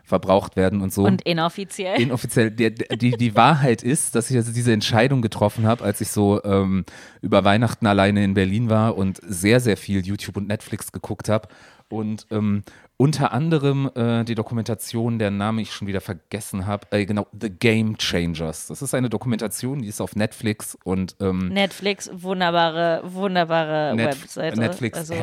verbraucht 0.09 0.57
werden 0.57 0.81
und 0.81 0.93
so. 0.93 1.05
Und 1.05 1.23
inoffiziell. 1.23 2.01
Inoffiziell. 2.01 2.51
Die, 2.51 2.75
die, 2.75 3.11
die 3.13 3.37
Wahrheit 3.37 3.83
ist, 3.83 4.15
dass 4.15 4.31
ich 4.31 4.37
also 4.37 4.53
diese 4.53 4.73
Entscheidung 4.73 5.23
getroffen 5.23 5.67
habe, 5.67 5.85
als 5.85 6.01
ich 6.01 6.09
so 6.09 6.43
ähm, 6.45 6.85
über 7.21 7.45
Weihnachten 7.45 7.87
alleine 7.87 8.25
in 8.25 8.35
Berlin 8.35 8.71
war 8.71 8.97
und 8.97 9.21
sehr, 9.23 9.61
sehr 9.61 9.77
viel 9.77 10.05
YouTube 10.05 10.37
und 10.37 10.49
Netflix 10.49 10.93
geguckt 10.93 11.29
habe. 11.29 11.49
Und 11.91 12.27
ähm, 12.31 12.65
unter 12.97 13.33
anderem 13.33 13.91
äh, 13.95 14.25
die 14.25 14.35
Dokumentation, 14.35 15.19
deren 15.19 15.37
Name 15.37 15.63
ich 15.63 15.73
schon 15.73 15.87
wieder 15.87 16.01
vergessen 16.01 16.67
habe, 16.67 16.87
äh, 16.91 17.07
genau, 17.07 17.27
The 17.39 17.49
Game 17.49 17.97
Changers. 17.97 18.67
Das 18.67 18.83
ist 18.83 18.93
eine 18.93 19.09
Dokumentation, 19.09 19.81
die 19.81 19.89
ist 19.89 20.01
auf 20.01 20.17
Netflix 20.17 20.77
und 20.85 21.17
ähm, 21.21 21.49
Netflix, 21.49 22.11
wunderbare, 22.13 23.03
wunderbare 23.05 23.95
Net 23.95 24.21
Webseite. 24.21 24.59
Netflix, 24.59 24.99
Also, 24.99 25.15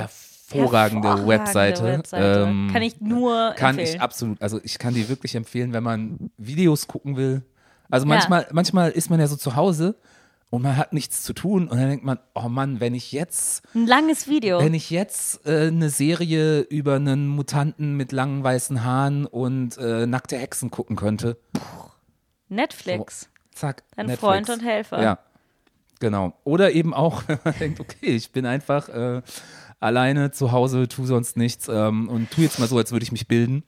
hervorragende, 0.52 1.08
hervorragende 1.08 1.28
Webseite. 1.28 1.84
Webseite. 1.84 2.46
Ähm, 2.50 2.70
kann 2.72 2.82
ich 2.82 3.00
nur 3.02 3.54
kann 3.56 3.78
empfehlen. 3.78 3.96
ich 3.96 4.02
absolut, 4.02 4.42
also 4.42 4.60
ich 4.64 4.78
kann 4.80 4.94
die 4.94 5.10
wirklich 5.10 5.36
empfehlen, 5.36 5.74
wenn 5.74 5.84
man 5.84 6.32
Videos 6.38 6.88
gucken 6.88 7.16
will. 7.18 7.42
Also 7.90 8.06
Ja. 8.06 8.10
manchmal, 8.16 8.48
manchmal 8.52 8.92
ist 8.92 9.10
man 9.10 9.20
ja 9.20 9.28
so 9.28 9.36
zu 9.36 9.56
Hause 9.56 9.96
und 10.50 10.62
man 10.62 10.78
hat 10.78 10.94
nichts 10.94 11.24
zu 11.24 11.34
tun 11.34 11.68
und 11.68 11.78
dann 11.80 11.90
denkt 11.90 12.06
man, 12.06 12.20
oh 12.34 12.48
Mann, 12.50 12.80
wenn 12.80 12.94
ich 12.96 13.12
jetzt, 13.12 13.64
Ein 13.74 13.88
langes 13.88 14.28
Video. 14.28 14.60
wenn 14.60 14.74
ich 14.74 14.90
jetzt 14.90 15.46
äh, 15.46 15.68
eine 15.68 15.90
Serie 15.90 16.62
über 16.62 16.96
einen 16.96 17.28
Mutanten 17.28 17.96
mit 17.98 18.12
langen 18.12 18.44
weißen 18.44 18.84
Haaren 18.84 19.26
und 19.26 19.78
äh, 19.78 20.06
nackte 20.08 20.38
Hexen 20.38 20.72
gucken 20.72 20.96
könnte, 20.96 21.38
Netflix. 22.50 23.30
zack, 23.54 23.84
Ein 23.96 24.08
Netflix. 24.08 24.20
Freund 24.20 24.50
und 24.50 24.60
Helfer. 24.64 25.02
Ja, 25.02 25.20
genau. 26.00 26.34
Oder 26.44 26.72
eben 26.74 26.94
auch, 26.94 27.24
wenn 27.28 27.40
man 27.44 27.54
denkt, 27.60 27.80
okay, 27.80 28.08
ich 28.16 28.32
bin 28.32 28.46
einfach 28.46 28.90
äh, 28.90 29.22
alleine 29.80 30.32
zu 30.32 30.52
Hause, 30.52 30.88
tu 30.88 31.06
sonst 31.06 31.38
nichts 31.38 31.68
ähm, 31.68 32.10
und 32.10 32.32
tu 32.32 32.42
jetzt 32.42 32.60
mal 32.60 32.68
so, 32.68 32.78
als 32.78 32.92
würde 32.92 33.04
ich 33.04 33.12
mich 33.12 33.28
bilden. 33.28 33.64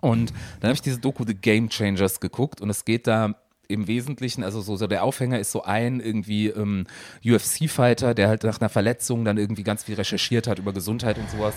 Und 0.00 0.32
dann 0.60 0.68
habe 0.68 0.74
ich 0.74 0.82
diese 0.82 1.00
Doku 1.00 1.24
The 1.26 1.34
Game 1.34 1.68
Changers 1.70 2.20
geguckt 2.20 2.60
und 2.60 2.70
es 2.70 2.84
geht 2.84 3.06
da 3.06 3.34
im 3.68 3.86
Wesentlichen, 3.86 4.42
also 4.44 4.62
so, 4.62 4.76
so 4.76 4.86
der 4.86 5.04
Aufhänger 5.04 5.38
ist 5.38 5.52
so 5.52 5.62
ein 5.62 6.00
irgendwie 6.00 6.48
ähm, 6.48 6.86
UFC-Fighter, 7.24 8.14
der 8.14 8.28
halt 8.28 8.42
nach 8.44 8.60
einer 8.60 8.70
Verletzung 8.70 9.24
dann 9.24 9.36
irgendwie 9.36 9.62
ganz 9.62 9.84
viel 9.84 9.94
recherchiert 9.96 10.46
hat 10.46 10.58
über 10.58 10.72
Gesundheit 10.72 11.18
und 11.18 11.30
sowas 11.30 11.54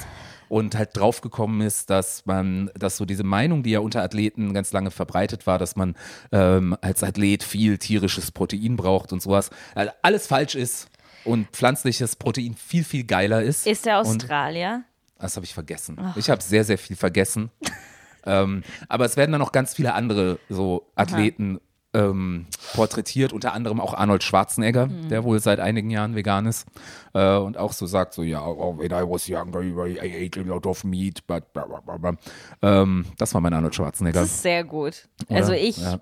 und 0.50 0.76
halt 0.76 0.90
draufgekommen 0.98 1.62
ist, 1.62 1.90
dass 1.90 2.26
man, 2.26 2.70
dass 2.78 2.98
so 2.98 3.06
diese 3.06 3.24
Meinung, 3.24 3.64
die 3.64 3.72
ja 3.72 3.80
unter 3.80 4.04
Athleten 4.04 4.54
ganz 4.54 4.74
lange 4.74 4.92
verbreitet 4.92 5.48
war, 5.48 5.58
dass 5.58 5.78
man 5.78 5.96
ähm, 6.34 6.76
als 6.82 7.02
Athlet 7.02 7.44
viel 7.44 7.78
tierisches 7.78 8.32
Protein 8.32 8.76
braucht 8.76 9.14
und 9.14 9.22
sowas, 9.22 9.50
also 9.74 9.92
alles 10.02 10.28
falsch 10.28 10.56
ist 10.56 10.90
und 11.26 11.48
pflanzliches 11.52 12.16
Protein 12.16 12.56
viel, 12.56 12.84
viel 12.84 13.04
geiler 13.04 13.42
ist. 13.44 13.68
Ist 13.68 13.86
der 13.86 14.00
Und- 14.00 14.08
Australier? 14.08 14.84
das 15.20 15.36
habe 15.36 15.46
ich 15.46 15.54
vergessen. 15.54 16.00
Ich 16.16 16.30
habe 16.30 16.42
sehr, 16.42 16.64
sehr 16.64 16.78
viel 16.80 16.96
vergessen. 16.96 17.52
ähm, 18.26 18.64
aber 18.90 19.06
es 19.06 19.18
werden 19.18 19.32
dann 19.32 19.42
noch 19.42 19.52
ganz 19.52 19.74
viele 19.76 19.94
andere 19.94 20.40
so 20.50 20.92
Athleten 20.96 21.60
ähm, 21.94 22.46
porträtiert, 22.74 23.34
unter 23.34 23.54
anderem 23.54 23.82
auch 23.82 23.94
Arnold 23.94 24.24
Schwarzenegger, 24.24 24.88
Mhm. 24.88 25.10
der 25.10 25.24
wohl 25.26 25.40
seit 25.42 25.60
einigen 25.60 25.90
Jahren 25.90 26.16
vegan 26.16 26.46
ist 26.46 26.66
äh, 27.14 27.36
und 27.36 27.58
auch 27.58 27.74
so 27.74 27.86
sagt, 27.86 28.14
so 28.14 28.24
ja, 28.24 28.44
oh, 28.46 28.78
when 28.78 28.92
I 28.92 29.04
was 29.08 29.28
younger, 29.28 29.62
I 29.62 30.00
ate 30.26 30.40
a 30.40 30.44
lot 30.44 30.66
of 30.66 30.84
meat, 30.86 31.28
but 31.28 31.52
blah, 31.54 31.66
blah, 31.66 31.82
blah, 31.82 31.98
blah. 31.98 32.14
Ähm, 32.62 33.06
das 33.18 33.34
war 33.34 33.42
mein 33.42 33.54
Arnold 33.54 33.76
Schwarzenegger. 33.76 34.22
Das 34.22 34.30
ist 34.32 34.42
sehr 34.42 34.64
gut. 34.64 35.10
Oder? 35.28 35.36
Also 35.38 35.52
ich 35.52 35.78
Ja. 35.78 36.00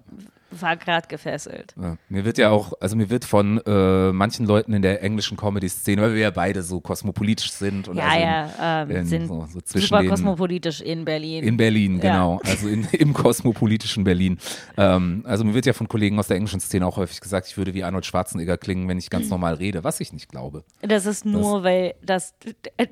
War 0.51 0.77
gerade 0.77 1.07
gefesselt. 1.07 1.73
Ja, 1.79 1.97
mir 2.09 2.25
wird 2.25 2.37
ja 2.37 2.49
auch, 2.49 2.73
also 2.79 2.95
mir 2.95 3.09
wird 3.09 3.25
von 3.25 3.59
äh, 3.65 4.11
manchen 4.11 4.45
Leuten 4.45 4.73
in 4.73 4.81
der 4.81 5.03
englischen 5.03 5.37
Comedy-Szene, 5.37 6.01
weil 6.01 6.13
wir 6.15 6.21
ja 6.21 6.31
beide 6.31 6.63
so 6.63 6.81
kosmopolitisch 6.81 7.51
sind 7.51 7.87
und 7.87 7.97
Ja, 7.97 8.03
also 8.05 8.17
in, 8.17 8.23
ja, 8.23 8.81
ähm, 8.83 8.91
in 8.91 9.05
sind 9.05 9.27
so, 9.27 9.47
so 9.51 9.61
zwischen 9.61 9.87
super 9.87 10.01
den, 10.01 10.09
kosmopolitisch 10.09 10.81
in 10.81 11.05
Berlin. 11.05 11.43
In 11.43 11.57
Berlin, 11.57 11.95
Ja. 11.97 12.01
genau. 12.01 12.41
Also 12.43 12.67
in, 12.67 12.85
im 12.91 13.13
kosmopolitischen 13.13 14.03
Berlin. 14.03 14.37
Ähm, 14.77 15.23
also 15.25 15.43
mir 15.43 15.53
wird 15.53 15.65
ja 15.65 15.73
von 15.73 15.87
Kollegen 15.87 16.17
aus 16.19 16.27
der 16.27 16.37
englischen 16.37 16.59
Szene 16.59 16.85
auch 16.87 16.97
häufig 16.97 17.21
gesagt, 17.21 17.47
ich 17.47 17.57
würde 17.57 17.73
wie 17.73 17.83
Arnold 17.83 18.05
Schwarzenegger 18.05 18.57
klingen, 18.57 18.87
wenn 18.87 18.97
ich 18.97 19.09
ganz 19.09 19.29
normal 19.31 19.53
rede, 19.55 19.83
was 19.83 19.99
ich 19.99 20.13
nicht 20.13 20.29
glaube. 20.29 20.63
das 20.81 21.05
ist 21.05 21.25
nur, 21.25 21.63
weil 21.63 21.93
das 22.01 22.33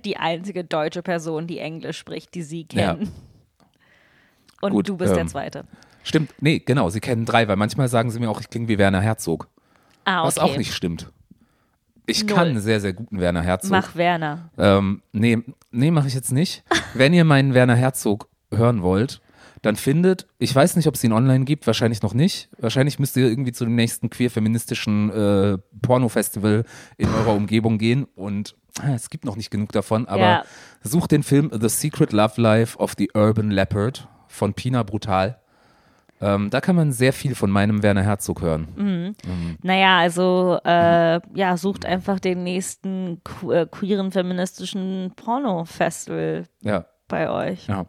die 0.05 0.17
einzige 0.17 0.63
deutsche 0.63 1.01
Person, 1.01 1.47
die 1.47 1.59
Englisch 1.59 1.97
spricht, 1.97 2.35
die 2.35 2.43
sie 2.43 2.67
Ja. 2.71 2.93
kennen. 2.95 3.11
Und 4.61 4.71
Gut, 4.71 4.89
du 4.89 4.97
bist 4.97 5.13
der 5.13 5.21
ähm, 5.21 5.27
Zweite. 5.27 5.65
Stimmt, 6.07 6.31
nee, 6.39 6.59
genau, 6.59 6.89
sie 6.89 6.99
kennen 7.01 7.25
drei, 7.25 7.47
weil 7.47 7.57
manchmal 7.57 7.87
sagen 7.89 8.11
sie 8.11 8.19
mir 8.19 8.29
auch, 8.29 8.39
ich 8.39 8.49
klinge 8.49 8.67
wie 8.67 8.77
Werner 8.77 9.01
Herzog. 9.01 9.47
Ah, 10.05 10.19
okay. 10.19 10.27
Was 10.27 10.37
auch 10.39 10.55
nicht 10.57 10.73
stimmt. 10.73 11.11
Ich 12.05 12.23
Null. 12.23 12.33
kann 12.35 12.59
sehr, 12.61 12.79
sehr 12.79 12.93
guten 12.93 13.19
Werner 13.19 13.41
Herzog. 13.41 13.71
Mach 13.71 13.95
Werner. 13.95 14.49
Ähm, 14.57 15.01
nee, 15.11 15.39
nee, 15.71 15.91
mache 15.91 16.07
ich 16.07 16.13
jetzt 16.13 16.31
nicht. 16.31 16.63
Wenn 16.93 17.13
ihr 17.13 17.25
meinen 17.25 17.53
Werner 17.53 17.75
Herzog 17.75 18.29
hören 18.53 18.81
wollt, 18.81 19.19
dann 19.63 19.75
findet, 19.75 20.27
ich 20.37 20.55
weiß 20.55 20.77
nicht, 20.77 20.87
ob 20.87 20.95
es 20.95 21.03
ihn 21.03 21.11
online 21.11 21.43
gibt, 21.43 21.67
wahrscheinlich 21.67 22.01
noch 22.03 22.13
nicht. 22.13 22.47
Wahrscheinlich 22.59 22.99
müsst 22.99 23.17
ihr 23.17 23.27
irgendwie 23.27 23.51
zu 23.51 23.65
dem 23.65 23.75
nächsten 23.75 24.09
queer-feministischen 24.09 25.09
äh, 25.11 25.57
Porno-Festival 25.81 26.63
in 26.97 27.09
eurer 27.13 27.33
Umgebung 27.33 27.77
gehen 27.77 28.05
und 28.15 28.55
ah, 28.79 28.93
es 28.93 29.09
gibt 29.09 29.25
noch 29.25 29.35
nicht 29.35 29.51
genug 29.51 29.73
davon, 29.73 30.07
aber 30.07 30.21
Ja. 30.21 30.43
sucht 30.83 31.11
den 31.11 31.23
Film 31.23 31.51
The 31.51 31.67
Secret 31.67 32.13
Love 32.13 32.39
Life 32.39 32.77
of 32.77 32.93
the 32.97 33.09
Urban 33.13 33.51
Leopard 33.51 34.07
von 34.29 34.53
Pina 34.53 34.83
Brutal. 34.83 35.41
Ähm, 36.19 36.49
da 36.49 36.61
kann 36.61 36.75
man 36.75 36.91
sehr 36.91 37.13
viel 37.13 37.35
von 37.35 37.51
meinem 37.51 37.83
Werner 37.83 38.01
Herzog 38.01 38.41
hören. 38.41 39.15
Naja, 39.61 39.99
also 39.99 40.57
äh, 40.65 41.19
ja, 41.35 41.57
sucht 41.57 41.85
einfach 41.85 42.19
den 42.19 42.43
nächsten 42.43 43.21
que 43.23 43.53
äh, 43.53 43.65
queeren 43.69 44.11
feministischen 44.11 45.11
Porno-Festival 45.15 46.45
Ja. 46.61 46.85
bei 47.07 47.29
euch. 47.29 47.67
Ja. 47.67 47.85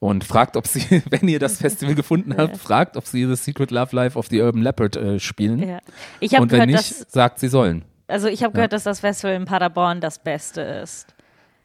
Und 0.00 0.22
fragt, 0.24 0.56
ob 0.56 0.66
sie, 0.66 1.02
wenn 1.10 1.28
ihr 1.28 1.38
das 1.38 1.58
Festival 1.58 1.94
gefunden 1.94 2.34
habt, 2.36 2.56
fragt, 2.56 2.96
ob 2.96 3.06
sie 3.06 3.24
The 3.26 3.34
Secret 3.36 3.70
Love 3.70 3.94
Life 3.94 4.18
of 4.18 4.26
the 4.28 4.40
Urban 4.40 4.62
Leopard 4.62 4.96
äh, 4.96 5.18
spielen. 5.20 5.60
Ja. 5.68 5.78
Ich 6.20 6.32
Und 6.38 6.50
wenn 6.52 6.66
gehört, 6.68 6.70
nicht, 6.70 7.10
sagt, 7.10 7.38
sie 7.40 7.48
sollen. 7.48 7.84
also 8.06 8.28
ich 8.28 8.42
habe 8.44 8.52
gehört, 8.54 8.72
dass 8.72 8.84
das 8.84 9.00
Festival 9.00 9.34
in 9.36 9.44
Paderborn 9.44 10.00
das 10.00 10.18
Beste 10.20 10.60
ist. 10.60 11.14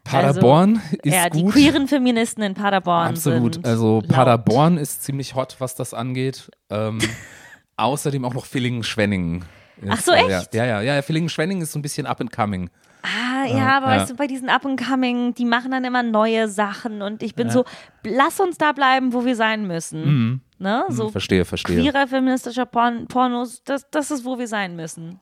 Paderborn 0.03 0.81
ist 1.01 1.13
ja, 1.13 1.29
die 1.29 1.43
gut. 1.43 1.53
queeren 1.53 1.87
Feministen 1.87 2.43
in 2.43 2.53
Paderborn 2.53 3.09
Absolut. 3.09 3.65
Also 3.65 4.01
laut. 4.01 4.07
Paderborn 4.09 4.77
ist 4.77 5.03
ziemlich 5.03 5.33
hot, 5.35 5.55
was 5.59 5.75
das 5.75 5.93
angeht. 5.93 6.51
Ähm, 6.69 6.99
außerdem 7.77 8.25
auch 8.25 8.33
noch 8.33 8.45
Villingen-Schwenningen. 8.45 9.45
Ach 9.89 9.99
so, 9.99 10.11
echt? 10.11 10.53
Ja, 10.53 10.65
ja, 10.65 10.81
ja. 10.81 10.95
ja 10.95 11.01
Villingen-Schwenningen 11.01 11.63
ist 11.63 11.71
so 11.71 11.79
ein 11.79 11.81
bisschen 11.81 12.05
up 12.05 12.19
and 12.21 12.31
coming. 12.31 12.69
Ah, 13.03 13.45
ja, 13.45 13.77
aber 13.77 13.93
ja. 13.93 13.99
weißt 13.99 14.11
du, 14.11 14.15
bei 14.15 14.27
diesen 14.27 14.47
Up 14.47 14.65
and 14.65 14.81
Coming, 14.81 15.33
die 15.33 15.43
machen 15.43 15.71
dann 15.71 15.83
immer 15.83 16.03
neue 16.03 16.47
Sachen 16.47 17.01
und 17.01 17.21
ich 17.21 17.35
bin 17.35 17.49
so, 17.49 17.65
lass 18.05 18.39
uns 18.39 18.57
da 18.57 18.71
bleiben, 18.71 19.11
wo 19.11 19.25
wir 19.25 19.35
sein 19.35 19.67
müssen. 19.67 20.41
Ne? 20.57 20.85
So 20.87 21.07
Hm, 21.07 21.11
verstehe, 21.11 21.43
verstehe. 21.43 21.81
queerer 21.81 22.07
feministischer 22.07 22.65
Porn 22.65 23.07
Pornos, 23.07 23.61
das, 23.65 23.89
das 23.91 24.09
ist, 24.09 24.23
wo 24.23 24.39
wir 24.39 24.47
sein 24.47 24.77
müssen. 24.77 25.19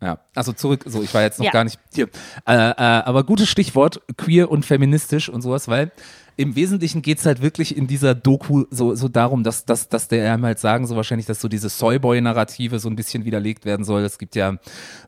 Ja, 0.00 0.20
also 0.34 0.52
zurück, 0.52 0.84
so 0.86 1.02
ich 1.02 1.12
war 1.12 1.22
jetzt 1.22 1.38
noch 1.38 1.46
Ja. 1.46 1.50
gar 1.52 1.64
nicht 1.64 1.78
hier. 1.92 2.08
Äh, 2.46 2.52
äh, 2.54 2.74
aber 2.74 3.24
gutes 3.24 3.48
Stichwort, 3.48 4.00
queer 4.16 4.50
und 4.50 4.64
feministisch 4.64 5.28
und 5.28 5.42
sowas, 5.42 5.66
weil 5.66 5.90
im 6.36 6.54
Wesentlichen 6.54 7.02
geht's 7.02 7.26
halt 7.26 7.42
wirklich 7.42 7.76
in 7.76 7.88
dieser 7.88 8.14
Doku 8.14 8.66
so, 8.70 8.94
so 8.94 9.08
darum, 9.08 9.42
dass, 9.42 9.64
dass, 9.64 9.88
dass 9.88 10.06
der 10.06 10.32
einem 10.32 10.44
halt 10.44 10.60
sagen, 10.60 10.86
so 10.86 10.94
wahrscheinlich, 10.94 11.26
dass 11.26 11.40
so 11.40 11.48
diese 11.48 11.68
Soyboy-Narrative 11.68 12.78
so 12.78 12.88
ein 12.88 12.94
bisschen 12.94 13.24
widerlegt 13.24 13.64
werden 13.64 13.84
soll. 13.84 14.02
Es 14.04 14.18
gibt 14.18 14.36
ja 14.36 14.58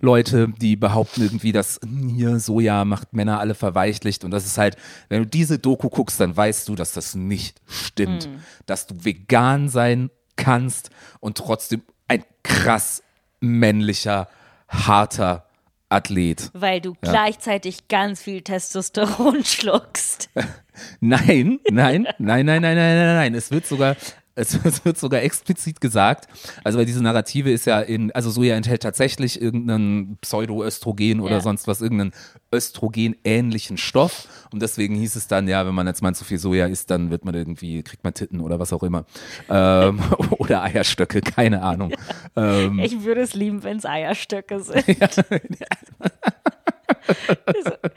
Leute, 0.00 0.48
die 0.60 0.74
behaupten 0.74 1.22
irgendwie, 1.22 1.52
dass 1.52 1.78
hm, 1.84 2.08
hier 2.08 2.40
Soja 2.40 2.84
macht 2.84 3.12
Männer 3.12 3.38
alle 3.38 3.54
verweichlicht 3.54 4.24
und 4.24 4.32
das 4.32 4.44
ist 4.44 4.58
halt, 4.58 4.76
wenn 5.08 5.22
du 5.22 5.26
diese 5.28 5.60
Doku 5.60 5.88
guckst, 5.88 6.18
dann 6.18 6.36
weißt 6.36 6.68
du, 6.68 6.74
dass 6.74 6.94
das 6.94 7.14
nicht 7.14 7.60
stimmt. 7.68 8.28
Dass 8.66 8.88
du 8.88 8.96
vegan 9.04 9.68
sein 9.68 10.10
kannst 10.34 10.90
und 11.20 11.38
trotzdem 11.38 11.82
ein 12.08 12.24
krass 12.42 13.04
männlicher, 13.38 14.26
harter 14.70 15.44
Athlet. 15.90 16.50
Weil 16.54 16.80
du 16.80 16.94
gleichzeitig 17.00 17.88
ganz 17.88 18.22
viel 18.22 18.42
Testosteron 18.42 19.44
schluckst. 19.44 20.30
Nein, 21.00 21.58
nein, 21.68 22.08
nein, 22.18 22.46
nein, 22.46 22.62
nein, 22.62 22.62
nein, 22.62 22.76
nein, 22.76 23.16
nein. 23.16 23.34
Es 23.34 23.50
wird 23.50 23.66
sogar, 23.66 23.96
es, 24.34 24.54
es 24.64 24.84
wird 24.84 24.98
sogar 24.98 25.22
explizit 25.22 25.80
gesagt. 25.80 26.28
Also 26.64 26.78
weil 26.78 26.86
diese 26.86 27.02
Narrative 27.02 27.50
ist 27.50 27.66
ja 27.66 27.80
in, 27.80 28.10
also 28.12 28.30
Soja 28.30 28.54
enthält 28.56 28.82
tatsächlich 28.82 29.40
irgendeinen 29.40 30.16
Pseudoöstrogen 30.20 31.20
oder 31.20 31.36
Ja. 31.36 31.40
sonst 31.40 31.66
was, 31.66 31.80
irgendeinen 31.80 32.12
Östrogen-ähnlichen 32.52 33.76
Stoff. 33.76 34.26
Und 34.52 34.62
deswegen 34.62 34.94
hieß 34.96 35.16
es 35.16 35.28
dann, 35.28 35.46
ja, 35.48 35.66
wenn 35.66 35.74
man 35.74 35.86
jetzt 35.86 36.02
mal 36.02 36.14
zu 36.14 36.24
viel 36.24 36.38
Soja 36.38 36.66
isst, 36.66 36.90
dann 36.90 37.10
wird 37.10 37.24
man 37.24 37.34
irgendwie, 37.34 37.82
kriegt 37.82 38.02
man 38.04 38.14
Titten 38.14 38.40
oder 38.40 38.58
was 38.58 38.72
auch 38.72 38.82
immer. 38.82 39.04
Ähm, 39.48 40.00
oder 40.38 40.62
Eierstöcke, 40.62 41.20
keine 41.20 41.62
Ahnung. 41.62 41.92
Ähm, 42.36 42.78
Ich 42.78 43.02
würde 43.02 43.22
es 43.22 43.34
lieben, 43.34 43.64
wenn 43.64 43.78
es 43.78 43.84
Eierstöcke 43.84 44.60
sind. 44.60 44.86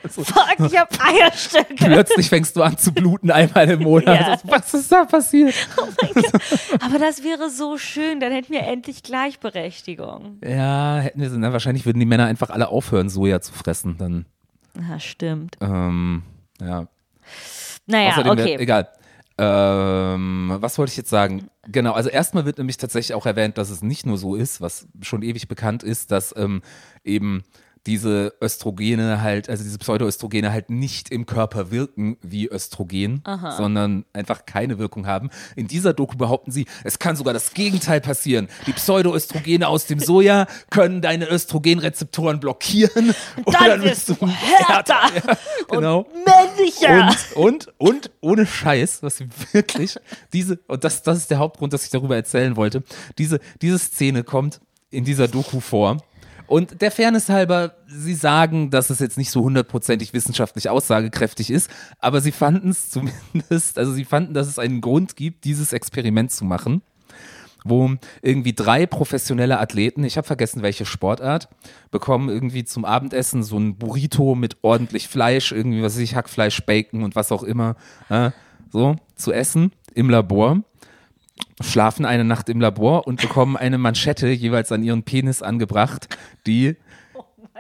Fuck, 0.08 0.70
ich 0.72 0.78
hab 0.78 0.90
Eierstöcke. 1.04 1.76
Plötzlich 1.76 2.30
fängst 2.30 2.56
du 2.56 2.64
an 2.64 2.78
zu 2.78 2.92
bluten 2.94 3.32
einmal 3.32 3.70
im 3.70 3.84
Monat. 3.84 4.20
Ja. 4.20 4.38
Was 4.44 4.74
ist 4.74 4.92
da 4.92 5.06
passiert? 5.06 5.54
Oh. 5.78 5.88
Aber 6.80 7.00
das 7.00 7.24
wäre 7.24 7.50
so 7.50 7.78
schön, 7.78 8.20
dann 8.20 8.32
hätten 8.32 8.52
wir 8.54 8.64
endlich 8.64 9.04
Gleichberechtigung. 9.04 10.40
Ja, 10.44 11.00
hätten 11.00 11.22
wir 11.22 11.30
na, 11.30 11.54
wahrscheinlich 11.54 11.86
würden 11.86 12.00
die 12.00 12.06
Männer 12.06 12.26
einfach 12.26 12.50
alle 12.50 12.70
aufhören, 12.70 13.10
Soja 13.10 13.42
zu 13.42 13.54
fressen. 13.54 13.98
Dann, 13.98 14.26
Ja, 14.90 15.00
stimmt. 15.00 15.58
ähm, 15.62 16.24
ja. 16.62 16.88
Naja, 17.86 18.12
Außerdem, 18.12 18.32
okay. 18.32 18.56
egal. 18.60 18.90
Ähm, 19.38 20.56
was 20.60 20.78
wollte 20.78 20.92
ich 20.92 20.98
jetzt 20.98 21.10
sagen? 21.10 21.50
Genau, 21.68 21.94
also 21.94 22.10
erstmal 22.10 22.46
wird 22.46 22.60
nämlich 22.60 22.78
tatsächlich 22.78 23.16
auch 23.16 23.26
erwähnt, 23.26 23.58
dass 23.58 23.72
es 23.72 23.82
nicht 23.82 24.06
nur 24.06 24.18
so 24.18 24.36
ist, 24.36 24.62
was 24.62 24.88
schon 25.02 25.24
ewig 25.24 25.48
bekannt 25.48 25.82
ist, 25.82 26.12
dass 26.12 26.36
ähm, 26.38 26.62
eben 27.04 27.44
diese 27.86 28.34
Östrogene 28.42 29.22
halt, 29.22 29.50
also 29.50 29.64
diese 29.64 29.78
Pseudoöstrogene 29.78 30.52
halt 30.52 30.70
nicht 30.70 31.10
im 31.10 31.26
Körper 31.26 31.72
wirken 31.72 32.18
wie 32.22 32.48
Östrogen, 32.48 33.24
sondern 33.58 34.06
einfach 34.14 34.46
keine 34.46 34.80
Wirkung 34.80 35.06
haben. 35.06 35.30
In 35.56 35.68
dieser 35.68 35.94
Doku 35.94 36.16
behaupten 36.16 36.52
sie, 36.52 36.66
es 36.84 37.00
kann 37.00 37.16
sogar 37.16 37.34
das 37.34 37.54
Gegenteil 37.54 38.00
passieren. 38.00 38.48
Die 38.68 38.74
Pseudoöstrogene 38.74 39.68
aus 39.68 39.86
dem 39.86 40.00
Soja 40.00 40.48
können 40.70 41.02
deine 41.02 41.30
Östrogenrezeptoren 41.30 42.40
blockieren. 42.40 43.14
Und 43.44 43.56
Dann 43.56 43.84
wirst 43.84 44.10
du 44.10 44.16
härter 44.28 44.94
Ja, 44.94 45.38
genau. 45.70 46.08
Männlicher. 46.26 47.14
Und, 47.36 47.36
und, 47.36 47.74
und 47.78 48.12
ohne 48.22 48.46
Scheiß, 48.46 49.04
was 49.04 49.18
sie 49.18 49.28
wirklich, 49.52 49.98
diese, 50.32 50.60
und 50.68 50.84
das, 50.84 51.04
das 51.04 51.18
ist 51.18 51.32
der 51.32 51.40
Hauptgrund, 51.40 51.74
dass 51.74 51.84
ich 51.84 51.90
darüber 51.90 52.16
erzählen 52.16 52.56
wollte, 52.56 52.84
diese, 53.18 53.40
diese 53.62 53.80
Szene 53.80 54.24
kommt 54.24 54.62
in 54.90 55.04
dieser 55.04 55.28
Doku 55.28 55.60
vor. 55.60 55.98
Und 56.48 56.82
der 56.82 56.92
Fairness 56.92 57.30
halber, 57.30 57.76
sie 57.88 58.16
sagen, 58.16 58.70
dass 58.70 58.90
es 58.90 59.00
jetzt 59.00 59.18
nicht 59.18 59.32
so 59.32 59.42
hundertprozentig 59.42 60.14
wissenschaftlich 60.14 60.70
aussagekräftig 60.70 61.50
ist, 61.50 61.70
aber 62.00 62.22
sie 62.22 62.32
fanden 62.32 62.70
es 62.70 62.90
zumindest, 62.92 63.78
also 63.78 63.94
sie 63.94 64.06
fanden, 64.06 64.34
dass 64.34 64.48
es 64.48 64.60
einen 64.60 64.82
Grund 64.82 65.16
gibt, 65.16 65.46
dieses 65.46 65.74
Experiment 65.74 66.32
zu 66.32 66.46
machen 66.46 66.82
wo 67.66 67.92
irgendwie 68.22 68.54
drei 68.54 68.86
professionelle 68.86 69.60
Athleten, 69.60 70.04
ich 70.04 70.18
habe 70.18 70.28
vergessen 70.28 70.62
welche 70.62 70.86
Sportart, 70.86 71.50
bekommen 71.92 72.30
irgendwie 72.30 72.66
zum 72.66 72.86
Abendessen 72.86 73.44
so 73.44 73.58
ein 73.58 73.78
Burrito 73.78 74.36
mit 74.36 74.58
ordentlich 74.62 75.08
Fleisch, 75.08 75.52
irgendwie 75.52 75.82
was 75.82 75.96
weiß 75.96 76.02
ich, 76.02 76.16
Hackfleisch, 76.16 76.66
Bacon 76.66 77.04
und 77.04 77.16
was 77.16 77.32
auch 77.32 77.44
immer, 77.44 77.76
äh, 78.10 78.32
so 78.72 78.96
zu 79.16 79.32
essen 79.32 79.72
im 79.94 80.10
Labor, 80.10 80.62
schlafen 81.62 82.06
eine 82.06 82.24
Nacht 82.24 82.50
im 82.50 82.62
Labor 82.62 83.08
und 83.08 83.22
bekommen 83.22 83.58
eine 83.58 83.78
Manschette 83.78 84.28
jeweils 84.28 84.72
an 84.72 84.84
ihren 84.84 85.04
Penis 85.04 85.42
angebracht, 85.42 86.18
die 86.46 86.76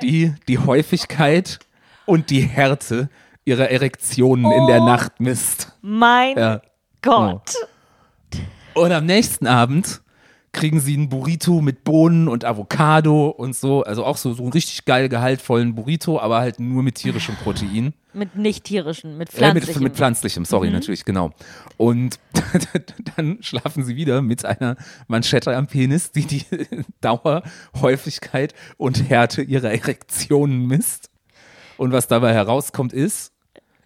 die, 0.01 0.33
die 0.47 0.59
Häufigkeit 0.59 1.59
und 2.05 2.29
die 2.29 2.41
Härte 2.41 3.09
ihrer 3.45 3.69
Erektionen 3.69 4.51
in 4.51 4.67
der 4.67 4.81
Nacht 4.81 5.19
misst. 5.19 5.77
mein 5.81 6.37
Ja. 6.37 6.61
Gott. 7.01 7.53
Und 8.73 8.91
am 8.91 9.05
nächsten 9.05 9.45
Abend 9.45 10.01
kriegen 10.53 10.79
sie 10.79 10.93
einen 10.93 11.09
Burrito 11.09 11.61
mit 11.61 11.83
Bohnen 11.83 12.27
und 12.27 12.45
Avocado 12.45 13.27
und 13.29 13.55
so. 13.55 13.83
Also 13.83 14.05
auch 14.05 14.17
so, 14.17 14.33
so 14.33 14.43
einen 14.43 14.53
richtig 14.53 14.85
geil 14.85 15.09
gehaltvollen 15.09 15.75
Burrito, 15.75 16.19
aber 16.19 16.39
halt 16.39 16.59
nur 16.59 16.83
mit 16.83 16.95
tierischem 16.95 17.35
Protein. 17.35 17.93
Mit 18.13 18.35
nicht 18.35 18.63
tierischen, 18.63 19.17
mit 19.17 19.29
Äh, 19.33 19.37
pflanzlichen. 19.37 19.73
mit, 19.81 19.91
mit 19.91 19.95
pflanzlichem, 19.97 20.45
sorry, 20.45 20.69
natürlich, 20.69 21.03
genau. 21.03 21.31
Und 21.77 22.19
dann 23.15 23.39
schlafen 23.41 23.83
sie 23.83 23.95
wieder 23.95 24.21
mit 24.21 24.45
einer 24.45 24.77
Manschette 25.07 25.55
am 25.57 25.67
Penis, 25.67 26.11
die 26.11 26.25
die 26.25 26.45
Dauer, 27.01 27.41
Häufigkeit 27.81 28.53
und 28.77 29.09
Härte 29.09 29.41
ihrer 29.41 29.71
Erektionen 29.71 30.67
misst. 30.67 31.09
Und 31.77 31.91
was 31.91 32.07
dabei 32.07 32.33
herauskommt 32.33 32.93
ist, 32.93 33.33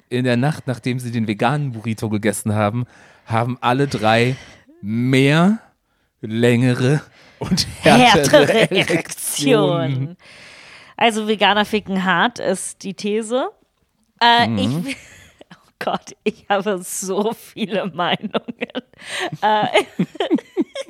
in 0.10 0.26
der 0.26 0.38
Nacht, 0.38 0.68
nachdem 0.68 1.00
sie 1.00 1.12
den 1.12 1.28
veganen 1.28 1.72
Burrito 1.72 2.10
gegessen 2.10 2.54
haben, 2.54 2.86
haben 3.26 3.58
alle 3.62 3.88
drei 3.88 4.36
mehr, 4.82 5.60
längere 6.22 7.02
und 7.40 7.68
härtere, 7.82 8.48
härtere 8.48 8.72
Erektionen. 8.72 8.78
Erektionen. 8.88 10.18
Also 10.96 11.28
Veganer 11.28 11.66
ficken 11.66 12.04
hart 12.04 12.40
ist 12.40 12.84
die 12.84 12.94
These. 12.94 13.50
Äh, 14.20 14.48
Mhm. 14.48 14.86
Ich, 14.88 14.96
oh 15.54 15.70
Gott, 15.80 16.16
ich 16.24 16.46
habe 16.50 16.80
so 16.84 17.34
viele 17.34 17.86
Meinungen. 17.86 18.42
Äh, 19.42 19.68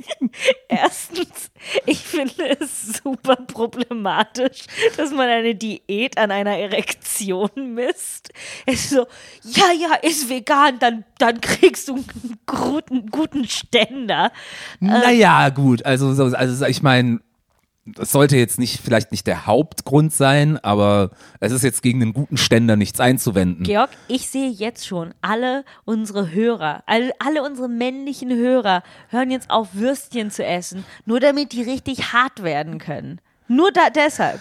erstens, 0.67 1.52
ich 1.86 2.00
finde 2.00 2.58
es 2.60 3.00
super 3.04 3.36
problematisch, 3.36 4.65
dass 4.96 5.12
man 5.12 5.28
eine 5.30 5.56
Diät 5.56 6.17
an 6.17 6.32
einer 6.32 6.58
Erektion 6.58 7.50
misst. 7.74 8.30
Es 8.65 8.86
ist 8.86 8.89
so, 8.91 9.06
ja, 9.43 9.72
ja, 9.80 9.96
ist 10.02 10.30
vegan, 10.30 10.80
dann, 10.80 11.04
dann 11.20 11.41
kriegst 11.41 11.88
du 11.88 11.96
einen 11.96 12.39
guten, 12.46 13.08
guten 13.08 13.48
Ständer. 13.48 14.32
Naja, 14.80 15.50
gut, 15.50 15.86
also, 15.86 16.13
so- 16.13 16.36
also 16.36 16.65
ich 16.65 16.82
meine, 16.82 17.20
das 17.95 18.12
sollte 18.12 18.38
jetzt 18.38 18.60
nicht, 18.60 18.82
vielleicht 18.82 19.12
nicht 19.12 19.28
der 19.28 19.45
Hauptgrund 19.45 20.13
sein, 20.13 20.58
aber 20.58 21.12
es 21.39 21.52
ist 21.52 21.63
jetzt 21.63 21.82
gegen 21.82 22.02
einen 22.02 22.13
guten 22.13 22.38
Ständer 22.38 22.76
nichts 22.76 23.00
einzuwenden. 23.00 23.63
Georg, 23.63 23.89
ich 24.08 24.30
sehe 24.30 24.50
jetzt 24.50 24.86
schon, 24.86 25.13
alle 25.21 25.63
unsere 25.86 26.32
Hörer, 26.32 26.84
alle, 26.86 27.12
alle 27.19 27.43
unsere 27.43 27.69
männlichen 27.69 28.30
Hörer 28.30 28.84
hören 29.10 29.32
jetzt 29.32 29.50
auf, 29.50 29.69
Würstchen 29.73 30.32
zu 30.32 30.43
essen, 30.43 30.86
nur 31.06 31.19
damit 31.19 31.54
die 31.54 31.63
richtig 31.63 32.13
hart 32.13 32.43
werden 32.43 32.78
können. 32.80 33.21
Nur 33.47 33.71
da, 33.71 33.89
deshalb. 33.89 34.39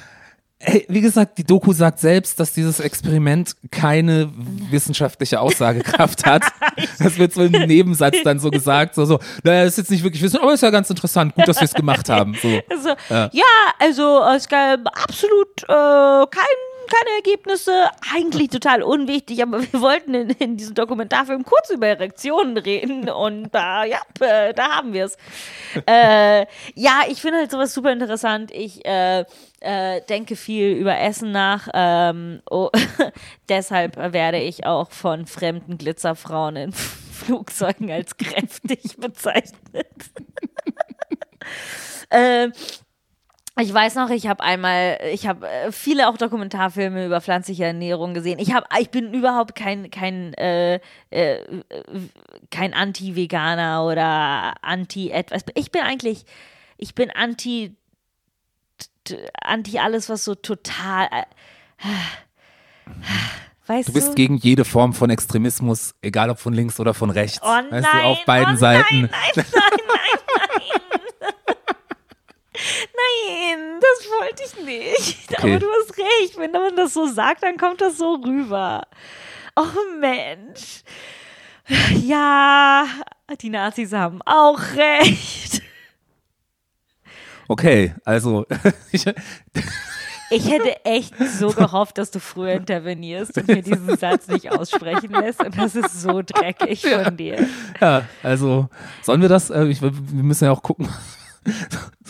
Hey, 0.59 0.87
wie 0.89 1.03
gesagt, 1.03 1.37
die 1.37 1.45
Doku 1.45 1.75
sagt 1.75 1.99
selbst, 1.99 2.41
dass 2.41 2.55
dieses 2.55 2.81
Experiment 2.81 3.55
keine 3.71 4.33
wissenschaftliche 4.71 5.41
Aussagekraft 5.41 6.25
hat. 6.25 6.43
Das 6.99 7.19
wird 7.19 7.33
so 7.33 7.43
im 7.43 7.53
Nebensatz 7.53 8.17
dann 8.23 8.39
so 8.39 8.51
gesagt, 8.51 8.95
so, 8.95 9.05
so, 9.05 9.19
naja, 9.43 9.65
das 9.65 9.75
ist 9.75 9.79
jetzt 9.79 9.91
nicht 9.91 10.05
wirklich 10.05 10.23
wissen, 10.23 10.41
aber 10.41 10.53
ist 10.53 10.63
ja 10.63 10.71
ganz 10.71 10.91
interessant, 10.91 11.35
gut, 11.35 11.49
dass 11.49 11.57
wir 11.59 11.65
es 11.65 11.73
gemacht 11.73 12.09
haben. 12.09 12.35
So. 12.41 12.49
Also, 12.71 12.91
ja. 13.33 13.45
also 13.79 14.23
es 14.37 14.49
gab 14.49 14.81
absolut 14.87 15.63
äh, 15.63 16.27
kein, 16.31 16.57
keine 16.87 17.17
Ergebnisse, 17.17 17.91
eigentlich 18.15 18.49
total 18.49 18.83
unwichtig, 18.83 19.43
aber 19.43 19.61
wir 19.61 19.81
wollten 19.81 20.15
in, 20.15 20.31
in 20.31 20.57
diesem 20.57 20.75
Dokumentarfilm 20.75 21.45
kurz 21.45 21.71
über 21.71 21.87
Erektionen 21.87 22.57
reden 22.57 23.09
und 23.09 23.51
da, 23.55 23.85
ja, 23.85 23.99
äh, 24.21 24.55
da 24.55 24.77
haben 24.77 24.93
wir 24.93 25.05
es. 25.07 25.17
äh, 25.87 26.47
ja, 26.75 27.03
ich 27.09 27.21
finde 27.21 27.39
halt 27.39 27.51
sowas 27.51 27.75
super 27.75 27.93
interessant. 27.93 28.51
Ich 28.53 28.85
äh, 28.85 29.25
äh, 29.61 30.01
denke 30.03 30.37
viel 30.37 30.73
über 30.73 30.99
Essen 30.99 31.33
nach. 31.33 31.69
Ähm, 31.75 32.41
oh, 32.51 32.71
deshalb 33.49 33.97
werde 33.97 34.39
ich 34.39 34.67
auch 34.67 34.91
von 34.91 35.27
fremden 35.27 35.79
Glitzerfrauen 35.79 36.57
in 36.57 36.73
Flugzeugen 37.17 37.91
als 37.91 38.17
kräftig 38.17 38.97
bezeichnet. 38.99 39.87
äh, 42.11 42.51
ich 43.59 43.73
weiß 43.73 43.95
noch, 43.95 44.11
ich 44.11 44.27
habe 44.27 44.43
einmal, 44.43 44.99
ich 45.13 45.27
habe 45.27 45.49
äh, 45.49 45.73
viele 45.73 46.09
auch 46.09 46.19
Dokumentarfilme 46.19 47.07
über 47.07 47.23
pflanzliche 47.23 47.65
Ernährung 47.65 48.13
gesehen. 48.13 48.39
Ich 48.39 48.53
habe, 48.53 48.67
ich 48.79 48.91
bin 48.91 49.15
überhaupt 49.15 49.55
kein 49.55 49.91
kein 49.91 50.35
äh, 50.35 50.79
äh, 51.11 51.63
kein 52.51 52.75
Anti-Veganer 52.75 53.87
oder 53.87 54.55
Anti 54.61 55.11
etwas. 55.11 55.43
Ich 55.55 55.71
bin 55.71 55.81
eigentlich, 55.83 56.27
ich 56.77 56.95
bin 56.95 57.11
Anti 57.11 57.75
Anti 59.41 59.79
alles, 59.79 60.11
was 60.11 60.25
so 60.25 60.35
total. 60.35 61.07
Äh, 61.07 61.23
weißt 63.67 63.89
Du 63.89 63.95
bist 63.95 64.17
gegen 64.17 64.37
jede 64.37 64.67
Form 64.67 64.93
von 64.93 65.09
Extremismus, 65.09 65.95
egal 66.03 66.29
ob 66.29 66.39
von 66.39 66.53
links 66.53 66.79
oder 66.79 66.93
von 66.93 67.09
rechts. 67.09 67.41
Oh 67.43 67.47
weißt 67.47 67.71
nein, 67.71 67.83
du, 67.83 67.99
auf 68.03 68.25
beiden 68.27 68.55
oh 68.55 68.59
Seiten. 68.59 69.01
Nein, 69.03 69.11
nein, 69.35 69.47
nein, 69.55 69.71
nein, 69.95 70.81
nein. 70.91 71.01
Nein, 72.57 73.81
das 73.81 74.11
wollte 74.11 74.43
ich 74.45 74.65
nicht. 74.65 75.19
Okay. 75.37 75.51
Aber 75.51 75.59
du 75.59 75.67
hast 75.81 75.99
recht. 75.99 76.39
Wenn 76.39 76.53
man 76.53 76.77
das 76.77 76.95
so 76.95 77.07
sagt, 77.07 77.43
dann 77.43 77.57
kommt 77.57 77.81
das 77.81 77.99
so 77.99 78.15
rüber. 78.15 78.87
Oh 79.55 79.65
Mensch. 80.01 80.83
Ja, 82.03 82.87
die 83.41 83.51
Nazis 83.51 83.93
haben 83.93 84.23
auch 84.23 84.61
recht. 84.77 85.63
Okay, 87.49 87.95
also 88.05 88.47
ich, 88.93 89.05
hätte 89.05 90.85
echt 90.85 91.15
so 91.39 91.49
gehofft, 91.49 91.99
dass 91.99 92.11
du 92.11 92.19
früher 92.19 92.53
intervenierst 92.53 93.37
und 93.37 93.49
mir 93.49 93.63
diesen 93.63 93.97
Satz 93.97 94.29
nicht 94.29 94.51
aussprechen 94.51 95.11
lässt. 95.11 95.45
Und 95.45 95.57
das 95.59 95.77
ist 95.77 96.03
so 96.03 96.23
dreckig 96.23 96.83
von 96.87 97.17
dir. 97.17 97.47
ja, 97.81 98.03
also 98.23 98.69
sollen 99.03 99.23
wir 99.23 99.29
das? 99.29 99.51
Äh, 99.51 99.65
ich, 99.67 99.83
wir 99.83 99.93
müssen 99.93 100.45
ja 100.45 100.53
auch 100.53 100.63
gucken. 100.63 100.89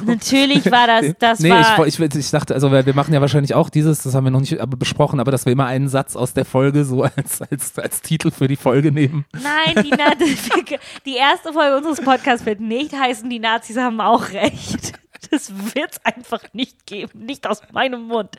Natürlich 0.05 0.71
war 0.71 0.87
das, 0.87 1.15
das 1.19 1.41
nee, 1.41 1.51
war. 1.51 1.87
ich, 1.87 1.99
ich, 1.99 2.15
ich 2.15 2.31
dachte, 2.31 2.55
also 2.55 2.71
wir 2.71 2.95
machen 2.95 3.15
ja 3.15 3.21
wahrscheinlich 3.21 3.55
auch 3.55 3.71
dieses, 3.71 4.03
das 4.03 4.15
haben 4.15 4.25
wir 4.25 4.31
noch 4.31 4.41
nicht 4.41 4.59
besprochen, 4.79 5.21
aber 5.21 5.31
dass 5.31 5.47
wir 5.47 5.53
immer 5.53 5.67
einen 5.67 5.89
Satz 5.89 6.17
aus 6.17 6.35
der 6.35 6.45
Folge 6.45 6.85
so 6.85 7.03
als, 7.03 7.43
als, 7.43 7.79
als 7.79 8.03
Titel 8.03 8.31
für 8.31 8.49
die 8.49 8.57
Folge 8.57 8.93
nehmen. 8.93 9.25
Nein, 9.33 9.85
die, 9.85 9.91
Na 9.91 10.13
die 11.07 11.17
erste 11.17 11.53
Folge 11.53 11.77
unseres 11.77 12.01
Podcasts 12.01 12.45
wird 12.45 12.61
nicht 12.61 12.93
heißen, 12.93 13.29
die 13.31 13.39
Nazis 13.39 13.77
haben 13.77 14.01
auch 14.01 14.31
recht. 14.33 14.93
Das 15.31 15.51
wird 15.75 15.93
es 15.93 16.05
einfach 16.05 16.43
nicht 16.53 16.87
geben. 16.87 17.25
Nicht 17.25 17.47
aus 17.49 17.63
meinem 17.73 18.03
Mund. 18.03 18.37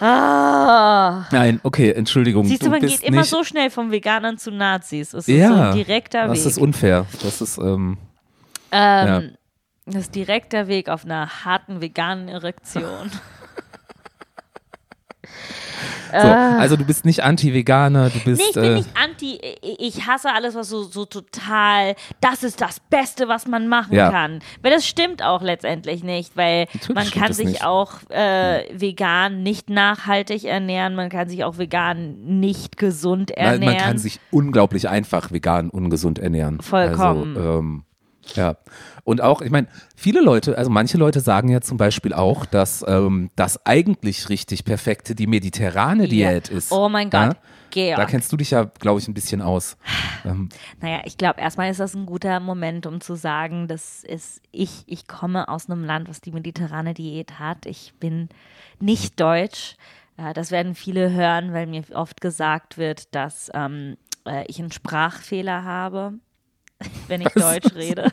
Ah. 0.00 1.26
Nein, 1.30 1.60
okay, 1.62 1.92
Entschuldigung. 1.92 2.44
Siehst 2.44 2.64
du, 2.64 2.70
man 2.70 2.80
geht 2.80 3.02
immer 3.02 3.24
so 3.24 3.44
schnell 3.44 3.70
vom 3.70 3.90
Veganern 3.90 4.36
zu 4.38 4.50
Nazis. 4.50 5.14
Es 5.14 5.28
ist 5.28 5.34
Ja, 5.34 5.48
so 5.48 5.54
ein 5.54 5.74
direkter 5.74 6.28
das 6.28 6.40
Weg. 6.40 6.46
ist 6.46 6.58
unfair. 6.58 7.06
Das 7.22 7.40
ist, 7.40 7.58
ähm, 7.58 7.98
ähm, 8.70 9.32
Das 9.86 10.02
ist 10.02 10.14
direkter 10.14 10.68
Weg 10.68 10.88
auf 10.88 11.04
einer 11.04 11.44
harten 11.44 11.80
veganen 11.80 12.28
Erektion. 12.28 13.10
so. 16.12 16.18
Also 16.18 16.76
du 16.76 16.84
bist 16.84 17.04
nicht 17.04 17.22
Anti-Veganer, 17.22 18.10
du 18.10 18.18
bist. 18.20 18.40
Nee, 18.40 18.48
ich 18.48 18.54
bin 18.54 18.64
äh, 18.64 18.74
nicht 18.76 18.90
anti. 19.02 19.40
Ich 19.78 20.06
hasse 20.06 20.32
alles, 20.32 20.54
was 20.54 20.68
so, 20.68 20.82
so 20.82 21.04
total, 21.04 21.94
das 22.20 22.42
ist 22.42 22.60
das 22.60 22.80
Beste, 22.80 23.28
was 23.28 23.46
man 23.46 23.68
machen 23.68 23.94
Ja. 23.94 24.10
kann. 24.10 24.40
Weil 24.62 24.72
das 24.72 24.86
stimmt 24.86 25.22
auch 25.22 25.42
letztendlich 25.42 26.02
nicht, 26.04 26.36
weil 26.36 26.66
Natürlich 26.74 26.94
man 26.94 27.10
kann 27.10 27.32
sich 27.32 27.46
nicht. 27.46 27.64
auch 27.64 27.94
äh, 28.10 28.64
vegan 28.78 29.42
nicht 29.42 29.70
nachhaltig 29.70 30.44
ernähren, 30.44 30.94
man 30.94 31.08
kann 31.08 31.28
sich 31.28 31.44
auch 31.44 31.58
vegan 31.58 32.20
nicht 32.38 32.76
gesund 32.76 33.32
Nein, 33.36 33.54
ernähren. 33.54 33.74
man 33.74 33.82
kann 33.84 33.98
sich 33.98 34.20
unglaublich 34.30 34.88
einfach 34.88 35.32
vegan 35.32 35.70
ungesund 35.70 36.18
ernähren. 36.18 36.60
Vollkommen. 36.60 37.36
Also, 37.36 37.58
ähm, 37.58 37.84
ja. 38.34 38.56
Und 39.04 39.20
auch, 39.20 39.40
ich 39.42 39.50
meine, 39.50 39.66
viele 39.96 40.20
Leute, 40.20 40.56
also 40.56 40.70
manche 40.70 40.96
Leute 40.96 41.20
sagen 41.20 41.48
ja 41.48 41.60
zum 41.60 41.76
Beispiel 41.76 42.12
auch, 42.14 42.46
dass 42.46 42.84
ähm, 42.86 43.30
das 43.36 43.66
eigentlich 43.66 44.28
richtig 44.28 44.64
perfekte 44.64 45.14
die 45.14 45.26
mediterrane 45.26 46.06
Diät 46.08 46.48
ist. 46.48 46.70
Oh 46.72 46.88
mein 46.88 47.10
Gott, 47.10 47.20
Ja? 47.20 47.36
Georg. 47.70 47.96
Da 47.96 48.04
kennst 48.04 48.30
du 48.32 48.36
dich 48.36 48.50
ja, 48.50 48.64
glaube 48.64 49.00
ich, 49.00 49.08
ein 49.08 49.14
bisschen 49.14 49.40
aus. 49.42 49.76
Ähm, 50.24 50.50
Naja, 50.80 51.00
ich 51.04 51.18
glaube, 51.18 51.40
erstmal 51.40 51.68
ist 51.68 51.80
das 51.80 51.94
ein 51.94 52.06
guter 52.06 52.38
Moment, 52.38 52.86
um 52.86 53.00
zu 53.00 53.16
sagen, 53.16 53.66
dass 53.66 54.04
ist 54.04 54.40
ich, 54.52 54.84
ich 54.86 55.08
komme 55.08 55.48
aus 55.48 55.68
einem 55.68 55.82
Land, 55.84 56.08
was 56.08 56.20
die 56.20 56.30
mediterrane 56.30 56.94
Diät 56.94 57.40
hat. 57.40 57.66
Ich 57.66 57.94
bin 57.98 58.28
nicht 58.78 59.18
deutsch. 59.18 59.74
Äh, 60.16 60.32
Das 60.32 60.52
werden 60.52 60.76
viele 60.76 61.10
hören, 61.10 61.52
weil 61.52 61.66
mir 61.66 61.82
oft 61.94 62.20
gesagt 62.20 62.78
wird, 62.78 63.12
dass 63.16 63.50
ähm, 63.52 63.96
äh, 64.24 64.44
ich 64.46 64.60
einen 64.60 64.70
Sprachfehler 64.70 65.64
habe, 65.64 66.12
wenn 67.08 67.20
ich 67.22 67.28
Deutsch 67.28 67.74
rede. 67.74 68.10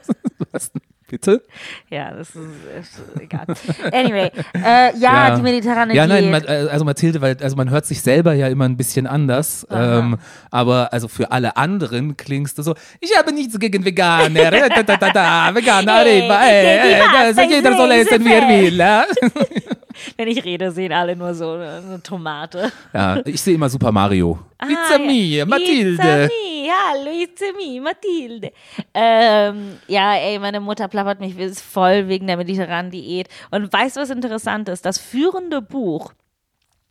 was, 0.51 0.71
bitte? 1.07 1.41
Ja, 1.89 2.11
das 2.13 2.29
ist, 2.29 2.37
ist 2.79 3.01
egal. 3.21 3.45
Anyway, 3.91 4.31
äh, 4.55 4.95
ja, 4.97 5.29
Ja. 5.29 5.35
die 5.35 5.41
mediterrane 5.41 5.95
Ja, 5.95 6.05
Diät. 6.05 6.29
nein, 6.29 6.43
äh, 6.45 6.67
also 6.69 6.85
Mathilde, 6.85 7.19
weil 7.21 7.35
also 7.41 7.55
man 7.55 7.69
hört 7.71 7.85
sich 7.87 8.01
selber 8.01 8.33
ja 8.33 8.47
immer 8.47 8.65
ein 8.65 8.77
bisschen 8.77 9.07
anders, 9.07 9.65
ähm, 9.71 10.17
aber 10.51 10.93
also 10.93 11.07
für 11.07 11.31
alle 11.31 11.57
anderen 11.57 12.15
klingst 12.15 12.57
du 12.59 12.61
so, 12.61 12.75
ich 12.99 13.17
habe 13.17 13.33
nichts 13.33 13.57
gegen 13.59 13.83
Veganer, 13.83 14.53
äh, 14.53 14.69
da, 14.69 14.83
da, 14.83 14.97
da, 14.97 15.09
da, 15.11 15.55
Veganer, 15.55 15.93
Hey, 16.03 16.21
arriba, 16.21 16.41
ey, 16.43 16.49
hey, 16.65 16.77
ey, 16.77 16.95
die 16.95 17.17
also 17.17 17.41
Pasta 17.41 17.55
jeder 17.55 17.75
soll 17.77 17.91
essen, 17.91 18.25
wie 18.25 18.33
er 18.33 18.47
will. 18.47 19.78
Wenn 20.17 20.27
ich 20.27 20.43
rede, 20.43 20.71
sehen 20.71 20.91
alle 20.91 21.15
nur 21.15 21.33
so 21.33 21.51
eine, 21.51 21.81
eine 21.85 22.03
Tomate. 22.03 22.71
ja, 22.93 23.21
ich 23.25 23.41
sehe 23.41 23.55
immer 23.55 23.69
Super 23.69 23.91
Mario. 23.91 24.39
It's 24.61 24.91
Ah, 24.91 24.95
a 24.95 24.99
me, 24.99 25.13
ja. 25.13 25.45
Mathilde. 25.45 25.93
It's 25.93 26.03
a 26.03 26.27
me, 26.27 26.69
hallo, 26.69 27.11
it's 27.11 27.41
a 27.41 27.53
me, 27.55 27.79
Mathilde. 27.81 28.51
Ähm, 28.93 29.77
ja, 29.87 30.15
ey, 30.15 30.37
meine 30.39 30.59
Mutter 30.59 30.87
plappert 30.87 31.19
mich 31.19 31.35
voll 31.59 32.07
wegen 32.07 32.27
der 32.27 32.37
mediterranen 32.37 32.91
Diät. 32.91 33.27
Und 33.51 33.71
weißt 33.71 33.95
du, 33.97 34.01
was 34.01 34.09
interessant 34.09 34.67
ist? 34.69 34.85
Das 34.85 34.97
führende 34.97 35.61
Buch 35.61 36.13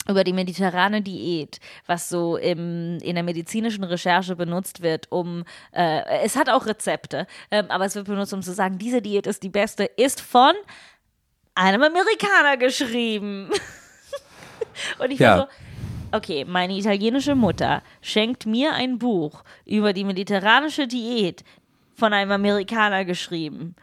über 0.09 0.25
die 0.25 0.33
mediterrane 0.33 1.03
Diät, 1.03 1.59
was 1.87 2.09
so 2.09 2.38
im, 2.38 2.97
in 3.03 3.14
der 3.14 3.23
medizinischen 3.23 3.85
Recherche 3.85 4.37
benutzt 4.37 4.81
wird, 4.83 5.12
um, 5.12 5.44
äh, 5.73 6.01
es 6.25 6.35
hat 6.35 6.49
auch 6.49 6.64
Rezepte, 6.64 7.27
ähm, 7.51 7.66
aber 7.68 7.85
es 7.85 7.94
wird 7.94 8.07
benutzt, 8.07 8.33
um 8.33 8.40
zu 8.40 8.55
sagen, 8.55 8.79
diese 8.79 9.03
Diät 9.03 9.27
ist 9.27 9.42
die 9.42 9.51
beste, 9.51 9.85
ist 9.85 10.23
von 10.23 10.53
einem 11.59 11.83
Amerikaner 11.83 12.57
geschrieben. 12.57 13.51
Und 14.99 15.11
ich 15.11 15.21
war 15.21 15.27
Ja. 15.27 15.38
so, 16.12 16.16
okay, 16.16 16.44
meine 16.44 16.75
italienische 16.75 17.35
Mutter 17.35 17.83
schenkt 18.01 18.47
mir 18.47 18.73
ein 18.75 18.99
Buch 18.99 19.42
über 19.64 19.92
die 19.92 20.05
mediterranische 20.05 20.87
Diät 20.87 21.42
von 21.94 22.12
einem 22.12 22.31
Amerikaner 22.31 23.05
geschrieben. 23.05 23.75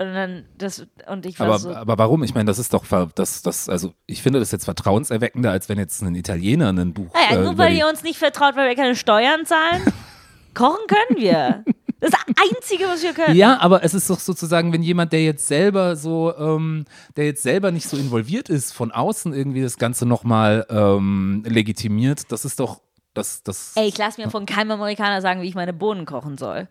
Und 0.00 0.14
dann 0.14 0.44
das 0.56 0.86
und 1.08 1.26
ich 1.26 1.38
war 1.40 1.48
Aber, 1.48 1.58
so, 1.58 1.74
aber 1.74 1.98
warum? 1.98 2.22
Ich 2.22 2.32
meine, 2.32 2.46
das 2.46 2.60
ist 2.60 2.72
doch, 2.72 2.84
das, 3.16 3.42
das, 3.42 3.68
also 3.68 3.92
ich 4.06 4.22
finde 4.22 4.38
das 4.38 4.52
jetzt 4.52 4.64
vertrauenserweckender, 4.64 5.50
als 5.50 5.68
wenn 5.68 5.76
jetzt 5.76 6.00
ein 6.02 6.14
Italiener 6.14 6.68
ein 6.68 6.94
Buch 6.94 7.12
naja, 7.12 7.40
äh, 7.40 7.44
nur 7.44 7.58
weil 7.58 7.74
ihr 7.74 7.88
uns 7.88 8.04
nicht 8.04 8.16
vertraut, 8.18 8.54
weil 8.54 8.68
wir 8.68 8.76
keine 8.76 8.94
Steuern 8.94 9.44
zahlen. 9.44 9.82
Kochen 10.54 10.86
können 10.86 11.20
wir. 11.20 11.64
Das 12.00 12.10
ist 12.10 12.18
das 12.26 12.36
Einzige, 12.50 12.84
was 12.84 13.02
wir 13.02 13.12
können. 13.12 13.36
Ja, 13.36 13.60
aber 13.60 13.82
es 13.82 13.92
ist 13.92 14.08
doch 14.08 14.20
sozusagen, 14.20 14.72
wenn 14.72 14.82
jemand, 14.82 15.12
der 15.12 15.24
jetzt 15.24 15.48
selber 15.48 15.96
so, 15.96 16.32
ähm, 16.36 16.84
der 17.16 17.26
jetzt 17.26 17.42
selber 17.42 17.72
nicht 17.72 17.88
so 17.88 17.96
involviert 17.96 18.48
ist, 18.48 18.72
von 18.72 18.92
außen 18.92 19.34
irgendwie 19.34 19.62
das 19.62 19.78
Ganze 19.78 20.06
nochmal 20.06 20.66
ähm, 20.70 21.42
legitimiert, 21.46 22.30
das 22.30 22.44
ist 22.44 22.60
doch, 22.60 22.80
das, 23.14 23.42
das 23.42 23.72
Ey, 23.74 23.88
ich 23.88 23.98
lasse 23.98 24.20
mir 24.20 24.30
von 24.30 24.46
keinem 24.46 24.72
Amerikaner 24.72 25.20
sagen, 25.20 25.42
wie 25.42 25.48
ich 25.48 25.56
meine 25.56 25.72
Bohnen 25.72 26.06
kochen 26.06 26.38
soll. 26.38 26.68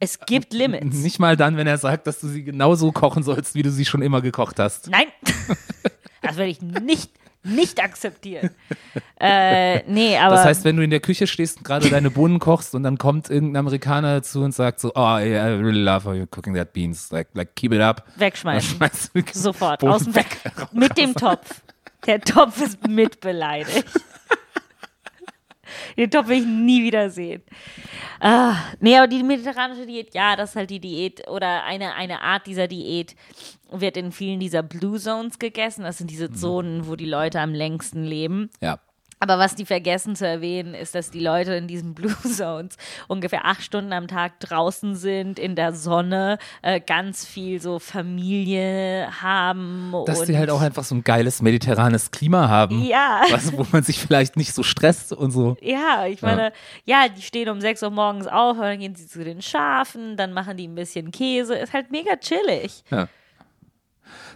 Es 0.00 0.18
gibt 0.20 0.52
Limits. 0.52 0.96
nicht 0.98 1.18
mal 1.20 1.36
dann, 1.36 1.56
wenn 1.56 1.68
er 1.68 1.78
sagt, 1.78 2.06
dass 2.06 2.20
du 2.20 2.26
sie 2.26 2.42
genauso 2.42 2.90
kochen 2.90 3.22
sollst, 3.22 3.54
wie 3.54 3.62
du 3.62 3.70
sie 3.70 3.84
schon 3.84 4.02
immer 4.02 4.22
gekocht 4.22 4.58
hast. 4.58 4.90
Nein, 4.90 5.06
das 6.20 6.36
werde 6.36 6.50
ich 6.50 6.60
nicht, 6.60 7.12
nicht 7.44 7.82
akzeptieren. 7.82 8.50
Äh, 9.20 9.84
nee, 9.90 10.18
aber. 10.18 10.34
Das 10.34 10.44
heißt, 10.44 10.64
wenn 10.64 10.76
du 10.76 10.82
in 10.82 10.90
der 10.90 11.00
Küche 11.00 11.26
stehst 11.26 11.58
und 11.58 11.64
gerade 11.64 11.88
deine 11.88 12.10
Bohnen 12.10 12.40
kochst 12.40 12.74
und 12.74 12.82
dann 12.82 12.98
kommt 12.98 13.30
irgendein 13.30 13.60
Amerikaner 13.60 14.16
dazu 14.16 14.42
und 14.42 14.52
sagt 14.52 14.80
so, 14.80 14.92
oh, 14.94 15.16
yeah, 15.18 15.48
I 15.48 15.52
really 15.52 15.80
love 15.80 16.04
how 16.04 16.12
you're 16.12 16.26
cooking 16.26 16.54
that 16.56 16.74
beans, 16.74 17.10
like, 17.10 17.28
like 17.32 17.54
keep 17.54 17.72
it 17.72 17.80
up. 17.80 18.04
Wegschmeißen. 18.16 18.78
Sofort. 19.32 19.80
Bohnen 19.80 19.94
Aus 19.94 20.04
dem 20.04 20.14
weg. 20.14 20.26
Mit 20.72 20.98
dem 20.98 21.14
Topf. 21.14 21.62
Der 22.06 22.20
Topf 22.20 22.60
ist 22.60 22.86
mitbeleidigt. 22.86 23.86
Den 25.96 26.10
Topf 26.10 26.28
will 26.28 26.38
ich 26.38 26.46
nie 26.46 26.82
wieder 26.82 27.10
sehen. 27.10 27.42
Ah, 28.20 28.56
nee, 28.80 28.96
aber 28.96 29.06
die 29.06 29.22
mediterranische 29.22 29.86
Diät, 29.86 30.14
ja, 30.14 30.36
das 30.36 30.50
ist 30.50 30.56
halt 30.56 30.70
die 30.70 30.80
Diät 30.80 31.28
oder 31.28 31.64
eine, 31.64 31.94
eine 31.94 32.20
Art 32.20 32.46
dieser 32.46 32.68
Diät 32.68 33.14
wird 33.80 33.96
in 33.96 34.12
vielen 34.12 34.40
dieser 34.40 34.62
Blue 34.62 34.98
Zones 34.98 35.38
gegessen. 35.38 35.82
Das 35.84 35.98
sind 35.98 36.06
Mhm. 36.06 36.14
diese 36.14 36.32
Zonen, 36.32 36.86
wo 36.88 36.96
die 36.96 37.06
Leute 37.06 37.40
am 37.40 37.54
längsten 37.54 38.04
leben. 38.04 38.50
Ja. 38.60 38.78
Aber 39.20 39.38
was 39.38 39.54
die 39.54 39.64
vergessen 39.64 40.16
zu 40.16 40.26
erwähnen, 40.26 40.74
ist, 40.74 40.94
dass 40.94 41.10
die 41.10 41.20
Leute 41.20 41.54
in 41.54 41.66
diesen 41.66 41.94
Blue 41.94 42.14
Zones 42.22 42.76
ungefähr 43.08 43.46
acht 43.46 43.62
Stunden 43.62 43.92
am 43.94 44.06
Tag 44.06 44.38
draußen 44.40 44.96
sind, 44.96 45.38
in 45.38 45.54
der 45.54 45.72
Sonne, 45.72 46.36
äh, 46.60 46.78
ganz 46.78 47.24
viel 47.24 47.58
so 47.60 47.78
Familie 47.78 49.08
haben. 49.22 49.94
Dass 50.04 50.22
die 50.24 50.36
halt 50.36 50.50
auch 50.50 50.60
einfach 50.60 50.84
so 50.84 50.94
ein 50.96 51.04
geiles 51.04 51.40
mediterranes 51.40 52.10
Klima 52.10 52.48
haben. 52.48 52.84
Ja. 52.84 53.22
Was, 53.30 53.56
wo 53.56 53.64
man 53.72 53.82
sich 53.82 53.98
vielleicht 53.98 54.36
nicht 54.36 54.52
so 54.52 54.62
stresst 54.62 55.12
und 55.12 55.30
so. 55.30 55.56
Ja, 55.62 56.06
ich 56.06 56.20
meine, 56.20 56.52
ja. 56.84 57.06
die 57.08 57.22
stehen 57.22 57.48
um 57.48 57.60
6 57.60 57.82
Uhr 57.84 57.90
morgens 57.90 58.26
auf, 58.26 58.56
und 58.56 58.62
dann 58.64 58.78
gehen 58.78 58.94
sie 58.94 59.06
zu 59.06 59.24
den 59.24 59.40
Schafen, 59.40 60.16
dann 60.16 60.32
machen 60.32 60.56
die 60.56 60.68
ein 60.68 60.74
bisschen 60.74 61.10
Käse. 61.12 61.54
Ist 61.54 61.72
halt 61.72 61.90
mega 61.90 62.16
chillig. 62.16 62.82
Ja. 62.90 63.08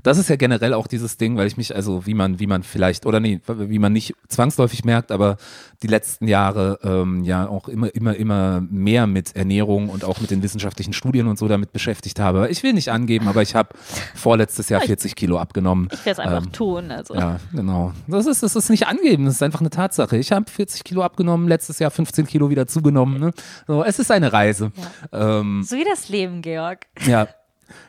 Das 0.02 0.18
ist 0.18 0.28
ja 0.28 0.36
generell 0.36 0.74
auch 0.74 0.86
dieses 0.86 1.16
Ding, 1.16 1.36
weil 1.36 1.46
ich 1.46 1.56
mich, 1.56 1.74
also 1.74 2.06
wie 2.06 2.14
man, 2.14 2.38
wie 2.40 2.46
man 2.46 2.62
vielleicht, 2.62 3.06
oder 3.06 3.20
nee, 3.20 3.40
wie 3.46 3.78
man 3.78 3.92
nicht 3.92 4.14
zwangsläufig 4.28 4.84
merkt, 4.84 5.10
aber 5.12 5.36
die 5.82 5.86
letzten 5.86 6.26
Jahre 6.28 6.78
ähm, 6.82 7.24
ja 7.24 7.48
auch 7.48 7.68
immer, 7.68 7.94
immer, 7.94 8.14
immer 8.16 8.60
mehr 8.70 9.06
mit 9.06 9.36
Ernährung 9.36 9.88
und 9.88 10.04
auch 10.04 10.20
mit 10.20 10.30
den 10.30 10.42
wissenschaftlichen 10.42 10.92
Studien 10.92 11.26
und 11.28 11.38
so 11.38 11.48
damit 11.48 11.72
beschäftigt 11.72 12.20
habe. 12.20 12.48
Ich 12.48 12.62
will 12.62 12.72
nicht 12.72 12.90
angeben, 12.90 13.28
aber 13.28 13.42
ich 13.42 13.54
habe 13.54 13.70
vorletztes 14.14 14.68
Jahr 14.68 14.80
40 14.80 15.14
Kilo 15.14 15.38
abgenommen. 15.38 15.88
Ich 15.92 16.04
werde 16.04 16.20
es 16.22 16.26
einfach 16.26 16.46
Ähm, 16.46 16.52
tun. 16.52 16.90
Also. 16.90 17.14
Ja, 17.14 17.38
genau. 17.52 17.92
Das 18.06 18.26
ist, 18.26 18.42
das 18.42 18.56
ist 18.56 18.70
nicht 18.70 18.86
angeben, 18.86 19.24
das 19.26 19.34
ist 19.34 19.42
einfach 19.42 19.60
eine 19.60 19.70
Tatsache. 19.70 20.16
Ich 20.16 20.32
habe 20.32 20.50
40 20.50 20.84
Kilo 20.84 21.02
abgenommen, 21.02 21.48
letztes 21.48 21.78
Jahr 21.78 21.90
15 21.90 22.26
Kilo 22.26 22.50
wieder 22.50 22.66
zugenommen. 22.66 23.18
Ne? 23.20 23.32
So, 23.66 23.84
es 23.84 23.98
ist 23.98 24.10
eine 24.10 24.32
Reise. 24.32 24.72
Ähm, 25.12 25.62
So 25.64 25.76
wie 25.76 25.84
das 25.84 26.08
Leben, 26.08 26.42
Georg. 26.42 26.86
ja. 27.06 27.28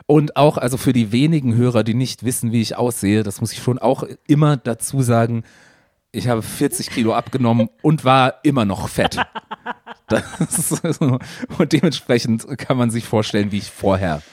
Und 0.05 0.35
auch, 0.35 0.57
also 0.57 0.77
für 0.77 0.93
die 0.93 1.11
wenigen 1.11 1.55
Hörer, 1.55 1.83
die 1.83 1.93
nicht 1.93 2.23
wissen, 2.23 2.51
wie 2.51 2.61
ich 2.61 2.77
aussehe, 2.77 3.23
das 3.23 3.41
muss 3.41 3.53
ich 3.53 3.61
schon 3.61 3.79
auch 3.79 4.03
immer 4.27 4.57
dazu 4.57 5.01
sagen, 5.01 5.43
ich 6.11 6.27
habe 6.27 6.41
40 6.41 6.89
Kilo 6.89 7.13
abgenommen 7.13 7.69
und 7.81 8.03
war 8.03 8.35
immer 8.43 8.65
noch 8.65 8.87
fett. 8.89 9.17
So, 10.49 11.19
und 11.59 11.71
dementsprechend 11.71 12.57
kann 12.57 12.77
man 12.77 12.89
sich 12.89 13.05
vorstellen, 13.05 13.51
wie 13.51 13.59
ich 13.59 13.69
vorher 13.69 14.23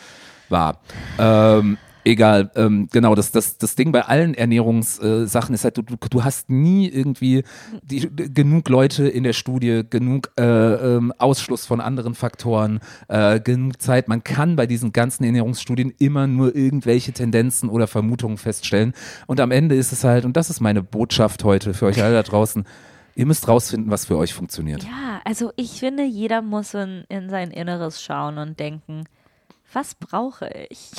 war. 0.49 0.81
Ähm, 1.19 1.77
egal, 2.07 2.51
ähm, 2.55 2.89
genau, 2.93 3.15
das, 3.15 3.33
das, 3.33 3.59
das 3.59 3.75
Ding 3.75 3.93
bei 3.93 4.03
allen 4.03 4.35
Ernährungssachen 4.35 5.55
ist 5.55 5.65
halt, 5.65 5.77
du, 5.77 5.83
du, 5.83 5.97
du 5.97 6.25
hast 6.25 6.49
nie 6.49 6.89
irgendwie 6.89 7.43
die, 7.83 8.09
genug 8.33 8.69
Leute 8.69 9.09
in 9.09 9.25
der 9.25 9.33
Studie, 9.33 9.83
genug 9.89 10.31
äh, 10.39 10.45
ähm, 10.45 11.13
Ausschluss 11.19 11.67
von 11.67 11.81
anderen 11.81 12.15
Faktoren, 12.15 12.81
äh, 13.09 13.41
genug 13.41 13.83
Zeit. 13.83 14.09
Man 14.09 14.23
kann 14.23 14.57
bei 14.57 14.67
diesen 14.67 14.93
ganzen 14.93 15.25
Ernährungsstudien 15.25 15.93
immer 15.99 16.27
nur 16.27 16.55
irgendwelche 16.55 17.13
Tendenzen 17.13 17.69
oder 17.69 17.87
Vermutungen 17.87 18.39
feststellen. 18.39 18.95
Und 19.27 19.41
am 19.41 19.51
Ende 19.51 19.75
ist 19.75 19.93
es 19.93 20.05
halt, 20.05 20.25
und 20.25 20.37
das 20.37 20.49
ist 20.49 20.61
meine 20.61 20.83
Botschaft 20.83 21.43
heute 21.45 21.75
für 21.75 21.87
euch 21.87 22.03
alle 22.03 22.15
da 22.15 22.23
draußen, 22.23 22.65
ihr 23.17 23.27
müsst 23.27 23.49
rausfinden, 23.49 23.91
was 23.91 24.07
für 24.07 24.17
euch 24.17 24.33
funktioniert. 24.33 24.85
Ja, 24.85 25.21
also 25.25 25.53
ich 25.57 25.81
finde, 25.81 26.05
jeder 26.05 26.41
muss 26.41 26.75
in, 26.75 27.05
in 27.09 27.29
sein 27.31 27.51
Inneres 27.51 28.03
schauen 28.03 28.39
und 28.39 28.61
denken, 28.61 29.05
was 29.73 29.97
brauche 29.97 30.49
ich? 30.71 30.91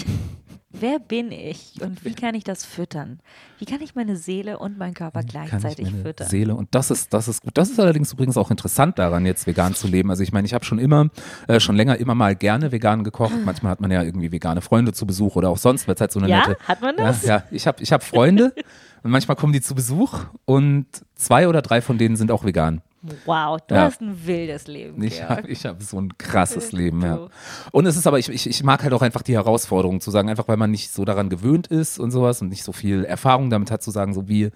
Wer 0.70 1.00
bin 1.00 1.32
ich 1.32 1.82
und 1.82 2.04
wie 2.04 2.14
kann 2.14 2.36
ich 2.36 2.44
das 2.44 2.66
füttern? 2.66 3.20
Wie 3.58 3.66
kann 3.66 3.82
ich 3.82 3.96
meine 3.96 4.16
Seele 4.18 4.60
und 4.60 4.78
meinen 4.78 4.94
Körper 4.94 5.24
gleichzeitig 5.24 5.92
meine 5.92 6.04
füttern? 6.04 6.28
Seele 6.28 6.56
und 6.56 6.74
das 6.76 6.92
ist 6.92 7.14
das 7.14 7.28
ist 7.28 7.42
gut. 7.42 7.58
Das 7.58 7.70
ist 7.70 7.80
allerdings 7.80 8.14
übrigens 8.14 8.38
auch 8.38 8.52
interessant 8.52 9.00
daran 9.00 9.26
jetzt 9.26 9.48
vegan 9.48 9.74
zu 9.74 9.88
leben. 9.88 10.10
Also 10.10 10.24
ich 10.24 10.32
meine, 10.32 10.46
ich 10.46 10.54
habe 10.54 10.66
schon 10.66 10.80
immer 10.80 11.10
äh, 11.48 11.60
schon 11.60 11.76
länger 11.76 11.98
immer 11.98 12.16
mal 12.16 12.36
gerne 12.36 12.72
vegan 12.72 13.04
gekocht. 13.04 13.34
Manchmal 13.46 13.72
hat 13.72 13.82
man 13.82 13.92
ja 13.92 14.04
irgendwie 14.04 14.32
vegane 14.32 14.62
Freunde 14.62 14.94
zu 14.94 15.06
Besuch 15.08 15.36
oder 15.36 15.50
auch 15.50 15.58
sonst, 15.58 15.88
weil 15.88 15.96
es 15.96 16.02
halt 16.02 16.12
so 16.12 16.20
eine 16.20 16.30
Ja? 16.30 16.48
nette 16.48 16.58
Hat 16.68 16.82
man 16.82 16.98
das? 16.98 17.24
Ja, 17.24 17.38
ja. 17.38 17.44
ich 17.52 17.68
habe 17.68 17.82
ich 17.82 17.92
hab 17.92 18.04
Freunde 18.04 18.54
und 19.04 19.12
manchmal 19.12 19.38
kommen 19.38 19.54
die 19.54 19.62
zu 19.62 19.74
Besuch 19.76 20.26
und 20.46 20.86
zwei 21.16 21.48
oder 21.48 21.62
drei 21.62 21.82
von 21.82 21.98
denen 21.98 22.16
sind 22.16 22.32
auch 22.32 22.44
vegan. 22.44 22.82
Wow, 23.26 23.60
du 23.68 23.76
Ja. 23.76 23.82
hast 23.84 24.02
ein 24.02 24.26
wildes 24.26 24.68
Leben. 24.68 25.02
Ich 25.04 25.22
habe 25.22 25.48
hab 25.54 25.82
so 25.84 26.00
ein 26.00 26.18
krasses 26.18 26.72
Leben, 26.72 27.02
ja. 27.02 27.28
Und 27.72 27.86
es 27.86 27.96
ist 27.96 28.08
aber, 28.08 28.20
ich, 28.20 28.30
ich, 28.30 28.50
ich 28.50 28.64
mag 28.64 28.84
halt 28.84 28.94
auch 28.94 29.02
einfach 29.02 29.22
die 29.22 29.36
Herausforderung 29.36 30.02
zu 30.02 30.12
sagen, 30.12 30.30
einfach 30.30 30.48
weil 30.48 30.58
man 30.58 30.72
nicht 30.72 30.92
so 30.92 31.06
daran 31.06 31.30
gewöhnt 31.30 31.68
ist 31.68 32.00
und 32.00 32.12
sowas 32.12 32.42
und 32.42 32.50
nicht 32.50 32.64
so 32.64 32.72
viel 32.72 33.06
Erfahrung 33.06 33.50
damit 33.50 33.72
hat, 33.72 33.82
zu 33.84 33.92
sagen, 33.92 34.14
so 34.14 34.28
wie 34.28 34.52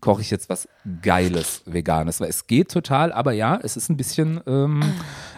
koche 0.00 0.20
ich 0.20 0.30
jetzt 0.30 0.50
was 0.50 0.68
Geiles 1.02 1.62
Veganes. 1.64 2.20
Weil 2.20 2.28
es 2.28 2.46
geht 2.46 2.70
total, 2.70 3.10
aber 3.12 3.32
ja, 3.32 3.58
es 3.62 3.76
ist 3.76 3.88
ein 3.88 3.96
bisschen, 3.96 4.40
ähm, 4.46 4.82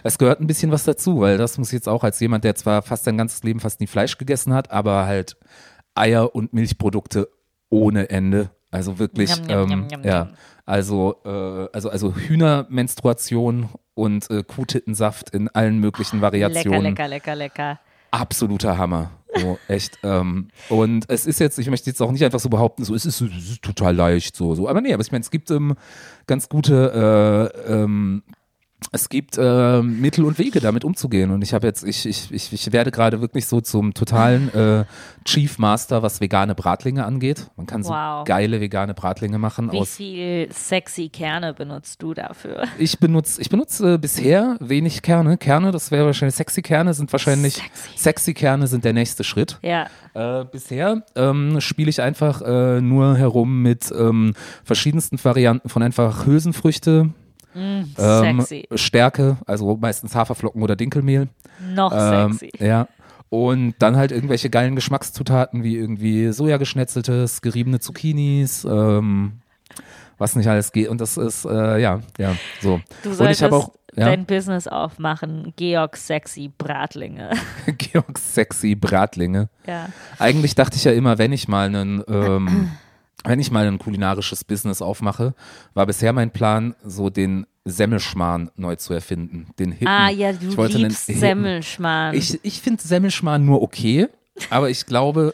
es 0.03 0.17
gehört 0.17 0.41
ein 0.41 0.47
bisschen 0.47 0.71
was 0.71 0.83
dazu, 0.83 1.21
weil 1.21 1.37
das 1.37 1.57
muss 1.57 1.69
ich 1.69 1.73
jetzt 1.73 1.87
auch 1.87 2.03
als 2.03 2.19
jemand, 2.19 2.43
der 2.43 2.55
zwar 2.55 2.81
fast 2.81 3.05
sein 3.05 3.17
ganzes 3.17 3.43
Leben 3.43 3.59
fast 3.61 3.79
nie 3.79 3.87
Fleisch 3.87 4.17
gegessen 4.17 4.53
hat, 4.53 4.71
aber 4.71 5.05
halt 5.05 5.37
Eier 5.95 6.35
und 6.35 6.51
Milchprodukte 6.53 7.29
ohne 7.69 8.09
Ende. 8.09 8.49
Also 8.77 8.99
wirklich, 8.99 9.29
Njam, 9.41 9.67
njam, 9.67 9.87
ähm, 9.91 10.01
ja. 10.03 10.29
Also, 10.65 11.15
äh, 11.25 11.69
also, 11.73 11.89
also 11.89 12.15
Hühnermenstruation 12.15 13.69
und 13.93 14.29
äh, 14.29 14.43
Kuhtittensaft 14.43 15.29
in 15.31 15.49
allen 15.49 15.79
möglichen 15.79 16.17
Lecker, 16.17 16.33
Variationen. 16.33 16.83
lecker, 16.83 17.07
lecker, 17.07 17.35
lecker. 17.35 17.79
Absoluter 18.11 18.77
Hammer. 18.77 19.11
So, 19.35 19.57
echt. 19.67 19.97
Ähm, 20.03 20.49
und 20.69 21.05
es 21.09 21.25
ist 21.25 21.39
jetzt, 21.39 21.57
ich 21.57 21.69
möchte 21.69 21.89
jetzt 21.89 22.01
auch 22.01 22.11
nicht 22.11 22.23
einfach 22.23 22.39
so 22.39 22.49
behaupten, 22.49 22.83
so 22.83 22.95
es 22.95 23.05
ist, 23.05 23.21
es 23.21 23.49
ist 23.51 23.61
total 23.61 23.95
leicht, 23.95 24.35
so, 24.35 24.55
so. 24.55 24.67
Aber 24.67 24.81
nee, 24.81 24.93
aber 24.93 25.01
ich 25.01 25.11
meine, 25.11 25.21
es 25.21 25.31
gibt 25.31 25.51
ähm, 25.51 25.75
ganz 26.27 26.49
gute 26.49 27.51
äh, 27.67 27.73
ähm, 27.73 28.23
es 28.91 29.09
gibt 29.09 29.37
äh, 29.37 29.81
Mittel 29.81 30.23
und 30.23 30.37
Wege, 30.37 30.59
damit 30.59 30.83
umzugehen. 30.85 31.31
Und 31.31 31.41
ich 31.41 31.53
habe 31.53 31.65
jetzt, 31.67 31.83
ich, 31.83 32.05
ich, 32.05 32.31
ich, 32.31 32.53
ich 32.53 32.71
werde 32.71 32.91
gerade 32.91 33.21
wirklich 33.21 33.47
so 33.47 33.59
zum 33.59 33.93
totalen 33.93 34.53
äh, 34.53 34.85
Chief 35.25 35.57
Master, 35.57 36.03
was 36.03 36.21
vegane 36.21 36.53
Bratlinge 36.55 37.03
angeht. 37.03 37.47
Man 37.57 37.65
kann 37.65 37.83
so 37.83 37.89
Wow. 37.89 38.23
geile 38.25 38.61
vegane 38.61 38.93
Bratlinge 38.93 39.39
machen 39.39 39.71
Wie 39.71 39.85
viel 39.85 40.47
sexy 40.53 41.09
Kerne 41.09 41.53
benutzt 41.53 42.01
du 42.03 42.13
dafür? 42.13 42.63
ich 42.77 42.99
benutze, 42.99 43.41
ich 43.41 43.49
benutze 43.49 43.95
äh, 43.95 43.97
bisher 43.97 44.57
wenig 44.59 45.01
Kerne. 45.01 45.37
Kerne, 45.37 45.71
das 45.71 45.89
wäre 45.91 46.05
wahrscheinlich 46.05 46.35
sexy 46.35 46.61
Kerne, 46.61 46.93
sind 46.93 47.11
wahrscheinlich 47.11 47.55
Sexy. 47.55 47.97
sexy 47.97 48.33
Kerne 48.35 48.67
sind 48.67 48.85
der 48.85 48.93
nächste 48.93 49.23
Schritt. 49.23 49.57
Ja. 49.63 49.87
Äh, 50.13 50.45
bisher 50.45 51.03
ähm, 51.15 51.59
spiele 51.61 51.89
ich 51.89 52.01
einfach 52.01 52.41
äh, 52.41 52.79
nur 52.79 53.17
herum 53.17 53.61
mit 53.63 53.91
ähm, 53.91 54.33
verschiedensten 54.63 55.17
Varianten 55.23 55.67
von 55.69 55.81
einfach 55.81 56.25
Hülsenfrüchte, 56.25 57.09
ähm, 57.57 58.41
sexy. 58.41 58.67
Stärke, 58.75 59.37
also 59.45 59.75
meistens 59.77 60.15
Haferflocken 60.15 60.61
oder 60.61 60.75
Dinkelmehl. 60.75 61.27
Noch 61.73 61.91
Ähm, 61.95 62.33
sexy. 62.33 62.51
ja. 62.63 62.87
Und 63.29 63.75
dann 63.79 63.97
halt 63.97 64.11
irgendwelche 64.13 64.49
geilen 64.49 64.75
Geschmackszutaten 64.75 65.61
wie 65.63 65.75
irgendwie 65.75 66.31
Sojageschnetzeltes, 66.31 67.41
geriebene 67.41 67.79
Zucchinis, 67.81 68.63
ähm, 68.63 69.33
was 70.17 70.35
nicht 70.37 70.47
alles 70.47 70.71
geht. 70.71 70.87
Und 70.87 71.01
das 71.01 71.17
ist, 71.17 71.43
äh, 71.45 71.77
ja, 71.79 71.99
ja, 72.17 72.35
so. 72.61 72.79
Du 73.03 73.09
Und 73.09 73.15
solltest 73.15 73.41
ich 73.41 73.43
habe 73.43 73.55
auch, 73.57 73.71
ja, 73.95 74.05
dein 74.05 74.25
Business 74.25 74.67
aufmachen. 74.67 75.51
Georg 75.57 75.97
Sexy 75.97 76.49
Bratlinge. 76.57 77.31
Georg 77.77 78.17
Sexy 78.17 78.75
Bratlinge. 78.75 79.49
ja. 79.65 79.89
Eigentlich 80.19 80.55
dachte 80.55 80.77
ich 80.77 80.85
ja 80.85 80.93
immer, 80.93 81.17
wenn 81.17 81.33
ich 81.33 81.47
mal 81.49 81.65
einen, 81.67 82.03
ähm, 82.07 82.71
wenn 83.27 83.39
ich 83.39 83.51
mal 83.51 83.67
ein 83.67 83.77
kulinarisches 83.77 84.43
Business 84.43 84.81
aufmache, 84.81 85.33
war 85.73 85.85
bisher 85.85 86.13
mein 86.13 86.31
Plan, 86.31 86.75
so 86.83 87.09
den 87.09 87.45
Semmelschmarrn 87.65 88.49
neu 88.55 88.75
zu 88.75 88.93
erfinden. 88.93 89.47
Den 89.59 89.71
Hippen. 89.71 89.87
Ah 89.87 90.09
ja, 90.09 90.31
du 90.33 90.47
Ich 90.49 90.57
wollte 90.57 90.77
liebst. 90.77 91.05
Semmelschmarrn. 91.07 92.15
Ich, 92.15 92.39
ich 92.43 92.61
finde 92.61 92.81
Semmelschmarrn 92.83 93.45
nur 93.45 93.61
okay, 93.61 94.07
aber 94.49 94.69
ich 94.69 94.85
glaube, 94.85 95.33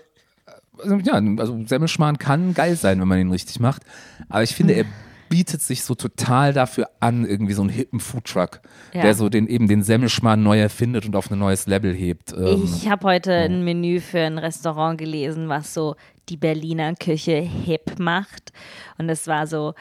also, 0.82 0.96
ja, 0.98 1.14
also 1.38 1.64
Semmelschmarrn 1.66 2.18
kann 2.18 2.54
geil 2.54 2.76
sein, 2.76 3.00
wenn 3.00 3.08
man 3.08 3.20
ihn 3.20 3.32
richtig 3.32 3.60
macht. 3.60 3.84
Aber 4.30 4.44
ich 4.44 4.56
finde, 4.56 4.74
er 4.74 4.86
bietet 5.30 5.62
sich 5.64 5.84
so 5.84 5.96
total 5.96 6.54
dafür 6.54 6.90
an, 7.00 7.26
irgendwie 7.26 7.54
so 7.54 7.62
einen 7.62 7.70
hippen 7.72 8.00
Foodtruck, 8.00 8.62
Ja. 8.94 9.02
der 9.02 9.16
so 9.16 9.30
den 9.30 9.48
eben 9.48 9.68
den 9.68 9.82
Semmelschmarrn 9.82 10.44
neu 10.44 10.60
erfindet 10.60 11.06
und 11.08 11.16
auf 11.16 11.32
ein 11.32 11.40
neues 11.40 11.66
Level 11.66 11.94
hebt. 11.94 12.34
Ähm, 12.34 12.64
Ich 12.66 12.88
habe 12.88 13.08
heute 13.08 13.34
ein 13.34 13.64
Menü 13.64 14.00
für 14.00 14.20
ein 14.20 14.38
Restaurant 14.38 14.98
gelesen, 15.00 15.50
was 15.50 15.74
so 15.74 15.96
die 16.30 16.38
Berliner 16.38 16.96
Küche 16.96 17.36
hip 17.38 18.00
macht. 18.00 18.52
Und 18.98 19.10
es 19.10 19.28
war 19.28 19.46
so 19.48 19.74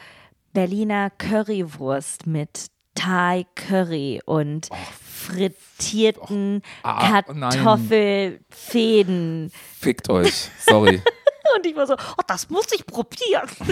Berliner 0.53 1.09
Currywurst 1.09 2.27
mit 2.27 2.67
Thai 2.95 3.45
Curry 3.55 4.21
und 4.25 4.69
frittierten 5.01 6.61
ah, 6.83 7.21
nein. 7.33 7.49
Kartoffelfäden. 7.51 9.51
fickt 9.79 10.09
euch, 10.09 10.49
sorry. 10.59 11.01
Und 11.57 11.65
ich 11.65 11.75
war 11.75 11.85
so, 11.85 11.93
oh, 11.95 12.21
das 12.27 12.49
muss 12.49 12.67
ich 12.73 12.85
probieren. 12.85 13.49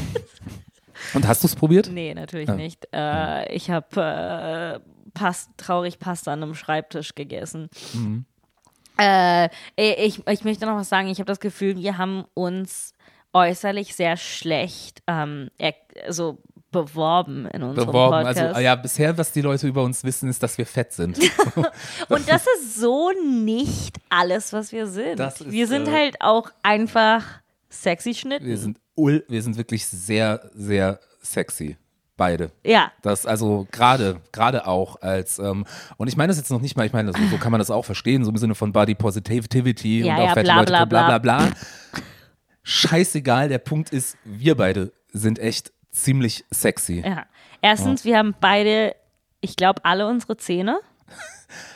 Und 1.14 1.26
hast 1.28 1.44
du 1.44 1.48
es 1.48 1.56
probiert? 1.56 1.90
Nee, 1.92 2.14
natürlich 2.14 2.50
Ja. 2.50 2.56
nicht. 2.56 2.88
Äh, 2.94 3.52
ich 3.54 3.70
habe 3.72 4.82
äh, 4.84 4.92
Pas 5.14 5.50
traurig 5.58 6.00
Pasta 6.00 6.32
an 6.34 6.44
einem 6.44 6.56
Schreibtisch 6.56 7.16
gegessen. 7.16 7.70
Mhm. 7.94 8.26
Äh, 9.00 9.50
ich, 9.76 10.28
ich 10.28 10.44
möchte 10.44 10.66
noch 10.66 10.76
was 10.76 10.90
sagen. 10.90 11.08
Ich 11.08 11.20
habe 11.20 11.28
das 11.28 11.40
Gefühl, 11.40 11.78
wir 11.78 11.98
haben 11.98 12.26
uns 12.34 12.94
äußerlich 13.34 13.96
sehr 13.96 14.18
schlecht 14.18 15.02
ähm, 15.08 15.50
er, 15.58 15.74
so 16.10 16.40
beworben 16.72 17.48
in 17.48 17.64
unserem 17.64 17.88
Beworben. 17.88 18.26
Podcast. 18.26 18.40
Also 18.40 18.62
ja, 18.62 18.76
bisher, 18.76 19.18
was 19.18 19.32
die 19.32 19.42
Leute 19.42 19.68
über 19.68 19.84
uns 19.84 20.04
wissen, 20.04 20.30
ist, 20.30 20.42
dass 20.42 20.58
wir 20.58 20.66
fett 20.66 20.94
sind. 20.94 21.20
Und 22.10 22.30
das 22.30 22.46
ist 22.56 22.76
so 22.76 23.12
nicht 23.12 23.98
alles, 24.10 24.54
was 24.54 24.72
wir 24.72 24.88
sind. 24.88 25.20
Ist, 25.20 25.52
wir 25.52 25.68
sind 25.68 25.88
äh, 25.88 25.92
halt 25.92 26.22
auch 26.22 26.50
einfach 26.64 27.26
sexy 27.70 28.14
Schnitten. 28.14 28.46
Wir 28.46 28.58
sind 28.58 28.78
wir 28.96 29.42
sind 29.42 29.58
wirklich 29.58 29.88
sehr, 29.88 30.50
sehr 30.54 31.00
sexy. 31.22 31.78
Beide. 32.22 32.52
ja, 32.64 32.92
Das 33.02 33.26
also 33.26 33.68
gerade, 33.72 34.22
gerade 34.32 34.68
auch 34.68 35.02
als, 35.02 35.40
ähm, 35.40 35.66
und 35.98 36.08
ich 36.08 36.16
meine 36.16 36.28
das 36.28 36.38
jetzt 36.38 36.52
noch 36.52 36.62
nicht 36.62 36.78
mal, 36.78 36.86
ich 36.86 36.94
meine, 36.94 37.12
so, 37.12 37.20
so 37.32 37.38
kann 37.38 37.52
man 37.52 37.58
das 37.58 37.72
auch 37.72 37.84
verstehen, 37.84 38.24
so 38.24 38.30
im 38.30 38.38
Sinne 38.38 38.54
von 38.54 38.72
Body 38.72 38.94
Positivity 38.94 40.02
Ja, 40.02 40.14
und 40.14 40.22
auch 40.22 40.26
ja, 40.28 40.34
fette 40.34 40.44
bla, 40.44 40.56
Leute, 40.58 40.72
bla, 40.72 40.86
bla, 40.86 41.18
bla, 41.18 41.18
bla. 41.18 41.50
Scheißegal, 42.62 43.50
der 43.50 43.58
Punkt 43.58 43.90
ist, 43.90 44.18
wir 44.24 44.56
beide 44.56 44.92
sind 45.12 45.40
echt 45.40 45.72
ziemlich 45.90 46.46
sexy. 46.52 47.02
ja. 47.04 47.26
Erstens, 47.64 48.06
wir 48.06 48.20
haben 48.20 48.36
beide, 48.40 48.96
ich 49.40 49.56
glaube, 49.56 49.84
alle 49.84 50.08
unsere 50.08 50.38
Zähne. 50.38 50.80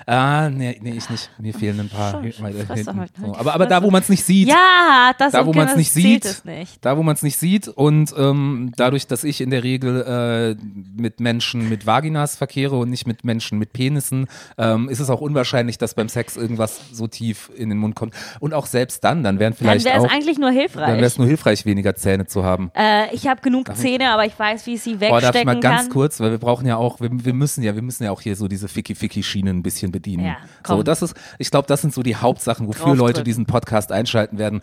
Ah, 0.06 0.50
nee, 0.50 0.78
nee, 0.82 0.94
ich 0.98 1.10
nicht. 1.10 1.30
Mir 1.40 1.54
fehlen 1.54 1.80
ein 1.80 1.90
paar 1.90 2.12
Schon, 2.12 2.32
Fresse 2.32 2.74
hinten. 2.74 3.00
halt 3.00 3.12
So. 3.20 3.36
Aber, 3.36 3.54
aber 3.56 3.66
da, 3.66 3.82
wo 3.84 3.90
man 3.92 4.02
es 4.02 4.10
nicht 4.10 4.24
sieht, 4.24 4.48
Ja, 4.50 5.12
das 5.18 5.32
da, 5.32 5.46
wo 5.46 5.50
okay, 5.50 5.60
man 5.60 5.68
es 5.70 5.76
nicht 5.76 5.92
sieht, 5.92 6.26
es 6.26 6.46
nicht. 6.46 6.84
da, 6.86 6.98
wo 6.98 7.04
man 7.04 7.16
es 7.16 7.24
nicht 7.24 7.38
sieht 7.38 7.68
und 7.68 8.14
ähm, 8.18 8.72
dadurch, 8.76 9.08
dass 9.08 9.24
ich 9.24 9.42
in 9.42 9.50
der 9.50 9.64
Regel 9.64 10.56
äh, 10.60 10.64
mit 11.02 11.20
Menschen 11.20 11.70
mit 11.70 11.86
Vaginas 11.88 12.36
verkehre 12.36 12.78
und 12.78 12.90
nicht 12.90 13.08
mit 13.08 13.24
Menschen 13.24 13.58
mit 13.60 13.74
Penissen, 13.74 14.28
ähm, 14.58 14.90
ist 14.90 15.00
es 15.00 15.10
auch 15.10 15.22
unwahrscheinlich, 15.22 15.78
dass 15.78 15.94
beim 15.96 16.10
Sex 16.10 16.36
irgendwas 16.38 16.80
so 16.92 17.08
tief 17.08 17.50
in 17.56 17.70
den 17.70 17.78
Mund 17.78 17.96
kommt. 17.96 18.14
Und 18.40 18.54
auch 18.54 18.66
selbst 18.68 19.04
dann, 19.04 19.24
dann 19.24 19.40
wären 19.40 19.54
Dann 19.54 19.58
vielleicht 19.58 19.86
wäre 19.86 20.06
es 20.06 20.12
eigentlich 20.12 20.38
nur 20.38 20.50
dann 20.50 20.58
hilfreich. 20.60 20.88
wäre 20.88 21.04
es 21.06 21.18
nur 21.18 21.28
hilfreich, 21.28 21.66
weniger 21.66 21.96
Zähne 21.96 22.26
zu 22.28 22.44
haben. 22.44 22.72
Äh, 22.76 23.14
ich 23.14 23.28
habe 23.28 23.42
genug 23.42 23.76
Zähne, 23.76 24.10
aber 24.12 24.26
ich 24.26 24.38
weiß, 24.38 24.66
wie 24.68 24.76
ich 24.76 24.82
sie 24.82 24.96
Oh, 24.96 25.00
darf 25.00 25.18
ich 25.20 25.24
wegstecken 25.24 25.46
mal 25.46 25.60
ganz 25.60 25.82
kann. 25.84 25.90
kurz, 25.92 26.20
weil 26.20 26.32
wir 26.32 26.38
brauchen 26.38 26.66
ja 26.68 26.78
auch, 26.78 27.00
wir, 27.02 27.10
wir 27.12 27.34
müssen 27.34 27.64
ja, 27.64 27.76
wir 27.76 27.82
müssen 27.82 28.04
ja 28.04 28.12
auch 28.12 28.22
hier 28.22 28.36
so 28.36 28.48
diese 28.48 28.68
Ficky-Ficky-Schienen 28.68 29.64
bisschen 29.66 29.92
bedienen. 29.92 30.26
Ja, 30.26 30.38
so, 30.66 30.82
das 30.84 31.02
ist, 31.02 31.16
ich 31.40 31.52
glaube, 31.52 31.68
das 31.68 31.82
sind 31.82 31.94
so 31.94 32.02
die 32.04 32.16
Hauptsachen, 32.16 32.68
wofür 32.68 32.86
Draufdrücken. 32.86 33.00
Leute 33.08 33.24
diesen 33.24 33.46
Podcast 33.46 33.92
einschalten 33.92 34.38
werden. 34.38 34.62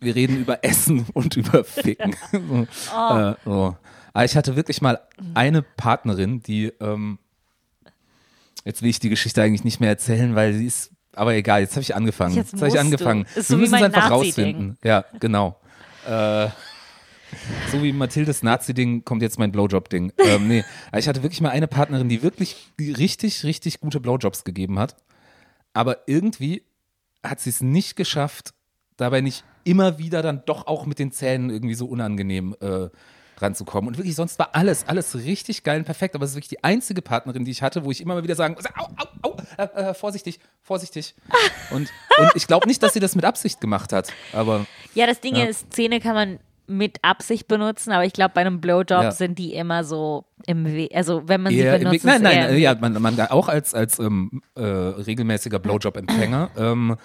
Wir 0.00 0.14
reden 0.14 0.36
über 0.36 0.62
Essen 0.62 1.06
und 1.14 1.36
über 1.36 1.64
Ficken. 1.64 2.14
so, 2.32 2.66
Oh. 2.96 3.16
äh, 3.18 3.34
so. 3.44 3.76
Aber 4.12 4.24
ich 4.24 4.36
hatte 4.36 4.54
wirklich 4.54 4.80
mal 4.82 5.00
eine 5.34 5.62
Partnerin, 5.62 6.42
die, 6.42 6.66
ähm, 6.80 7.18
jetzt 8.64 8.82
will 8.82 8.90
ich 8.90 9.00
die 9.00 9.08
Geschichte 9.08 9.42
eigentlich 9.42 9.64
nicht 9.64 9.80
mehr 9.80 9.88
erzählen, 9.88 10.34
weil 10.36 10.52
sie 10.54 10.66
ist, 10.66 10.92
aber 11.14 11.34
egal, 11.34 11.60
jetzt 11.62 11.72
habe 11.72 11.82
ich 11.82 11.94
angefangen. 11.96 12.34
Jetzt 12.36 12.52
Jetzt, 12.52 12.60
habe 12.62 12.68
ich 12.68 12.74
musst 12.74 12.84
du. 12.84 12.86
angefangen. 13.08 13.22
Ist 13.34 13.36
wir 13.36 13.42
so 13.44 13.56
wie 13.56 13.60
müssen 13.62 13.74
es 13.74 13.82
einfach 13.82 14.10
Nazi-Ding. 14.10 14.54
rausfinden. 14.54 14.78
Ja, 14.84 15.04
genau. 15.20 15.56
Äh, 16.08 16.48
so 17.70 17.82
wie 17.82 17.92
Mathildes 17.92 18.42
Nazi-Ding 18.42 19.04
kommt 19.04 19.22
jetzt 19.22 19.38
mein 19.38 19.52
Blowjob-Ding. 19.52 20.12
Ähm, 20.18 20.48
nee, 20.48 20.64
aber 20.88 20.98
ich 20.98 21.08
hatte 21.08 21.22
wirklich 21.22 21.40
mal 21.40 21.50
eine 21.50 21.66
Partnerin, 21.68 22.08
die 22.08 22.22
wirklich 22.22 22.68
die 22.78 22.92
richtig, 22.92 23.44
richtig 23.44 23.80
gute 23.80 24.00
Blowjobs 24.00 24.44
gegeben 24.44 24.78
hat. 24.78 24.96
Aber 25.72 25.98
irgendwie 26.06 26.62
hat 27.22 27.40
sie 27.40 27.50
es 27.50 27.60
nicht 27.60 27.96
geschafft, 27.96 28.54
dabei 28.96 29.20
nicht 29.20 29.44
immer 29.64 29.98
wieder 29.98 30.22
dann 30.22 30.42
doch 30.46 30.66
auch 30.66 30.86
mit 30.86 30.98
den 30.98 31.10
Zähnen 31.10 31.50
irgendwie 31.50 31.74
so 31.74 31.86
unangenehm 31.86 32.54
äh, 32.60 32.88
ranzukommen. 33.38 33.88
Und 33.88 33.96
wirklich, 33.98 34.14
sonst 34.14 34.38
war 34.38 34.54
alles, 34.54 34.86
alles 34.86 35.14
richtig 35.16 35.64
geil 35.64 35.78
und 35.78 35.84
perfekt. 35.84 36.14
Aber 36.14 36.24
es 36.24 36.30
ist 36.32 36.36
wirklich 36.36 36.50
die 36.50 36.62
einzige 36.62 37.02
Partnerin, 37.02 37.44
die 37.44 37.50
ich 37.50 37.62
hatte, 37.62 37.84
wo 37.84 37.90
ich 37.90 38.00
immer 38.00 38.14
mal 38.14 38.22
wieder 38.22 38.36
sagen 38.36 38.54
muss, 38.54 38.64
au, 38.76 38.84
au, 38.96 39.30
au, 39.30 39.36
äh, 39.58 39.62
äh, 39.90 39.94
vorsichtig, 39.94 40.38
vorsichtig. 40.62 41.14
Und, 41.70 41.90
und 42.18 42.30
ich 42.36 42.46
glaube 42.46 42.68
nicht, 42.68 42.82
dass 42.82 42.92
sie 42.92 43.00
das 43.00 43.16
mit 43.16 43.24
Absicht 43.24 43.60
gemacht 43.60 43.92
hat. 43.92 44.12
Aber 44.32 44.66
Ja, 44.94 45.06
das 45.06 45.20
Ding 45.20 45.34
Ja. 45.34 45.44
ist, 45.46 45.72
Zähne 45.72 45.98
kann 45.98 46.14
man 46.14 46.38
mit 46.66 46.98
Absicht 47.02 47.46
benutzen, 47.48 47.92
aber 47.92 48.04
ich 48.04 48.12
glaube, 48.12 48.32
bei 48.34 48.40
einem 48.40 48.60
Blowjob 48.60 49.02
Ja. 49.02 49.10
sind 49.10 49.38
die 49.38 49.54
immer 49.54 49.84
so 49.84 50.24
im 50.46 50.64
Weg. 50.64 50.94
Also, 50.94 51.28
wenn 51.28 51.42
man 51.42 51.52
sie 51.52 51.60
im 51.60 51.78
benutzt. 51.80 52.04
Nein, 52.04 52.22
nein, 52.22 52.56
ja, 52.58 52.74
man, 52.74 53.00
man 53.00 53.20
auch 53.20 53.48
als, 53.48 53.74
als 53.74 53.98
ähm, 53.98 54.42
äh, 54.54 54.62
regelmäßiger 54.62 55.58
Blowjob-Empfänger. 55.58 56.50
ähm, 56.56 56.96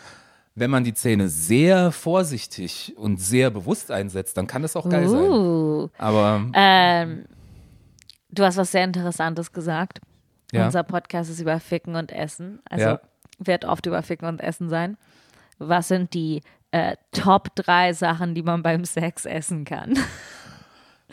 wenn 0.55 0.69
man 0.69 0.83
die 0.83 0.93
Zähne 0.93 1.29
sehr 1.29 1.91
vorsichtig 1.91 2.93
und 2.97 3.19
sehr 3.21 3.49
bewusst 3.49 3.91
einsetzt, 3.91 4.37
dann 4.37 4.47
kann 4.47 4.61
das 4.61 4.75
auch 4.75 4.87
geil 4.89 5.07
sein. 5.07 5.21
Uh. 5.29 5.89
Aber 5.97 6.45
Ähm, 6.53 7.25
du 8.29 8.43
hast 8.43 8.57
was 8.57 8.71
sehr 8.71 8.83
Interessantes 8.83 9.51
gesagt. 9.51 9.99
Ja. 10.51 10.65
Unser 10.65 10.83
Podcast 10.83 11.29
ist 11.29 11.39
über 11.39 11.59
Ficken 11.59 11.95
und 11.95 12.11
Essen. 12.11 12.59
Also 12.69 12.85
Ja. 12.85 13.01
wird 13.39 13.65
oft 13.65 13.85
über 13.85 14.01
Ficken 14.03 14.27
und 14.27 14.41
Essen 14.41 14.69
sein. 14.69 14.97
Was 15.59 15.87
sind 15.89 16.13
die 16.13 16.41
äh, 16.71 16.95
Top 17.11 17.55
3 17.55 17.93
Sachen, 17.93 18.35
die 18.35 18.43
man 18.43 18.63
beim 18.63 18.85
Sex 18.85 19.25
essen 19.25 19.65
kann? 19.65 19.97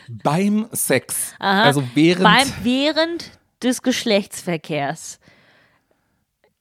beim 0.09 0.67
Sex, 0.71 1.33
also 1.39 1.83
während 1.93 2.23
Beim, 2.23 2.47
während 2.63 3.31
des 3.61 3.81
Geschlechtsverkehrs 3.81 5.19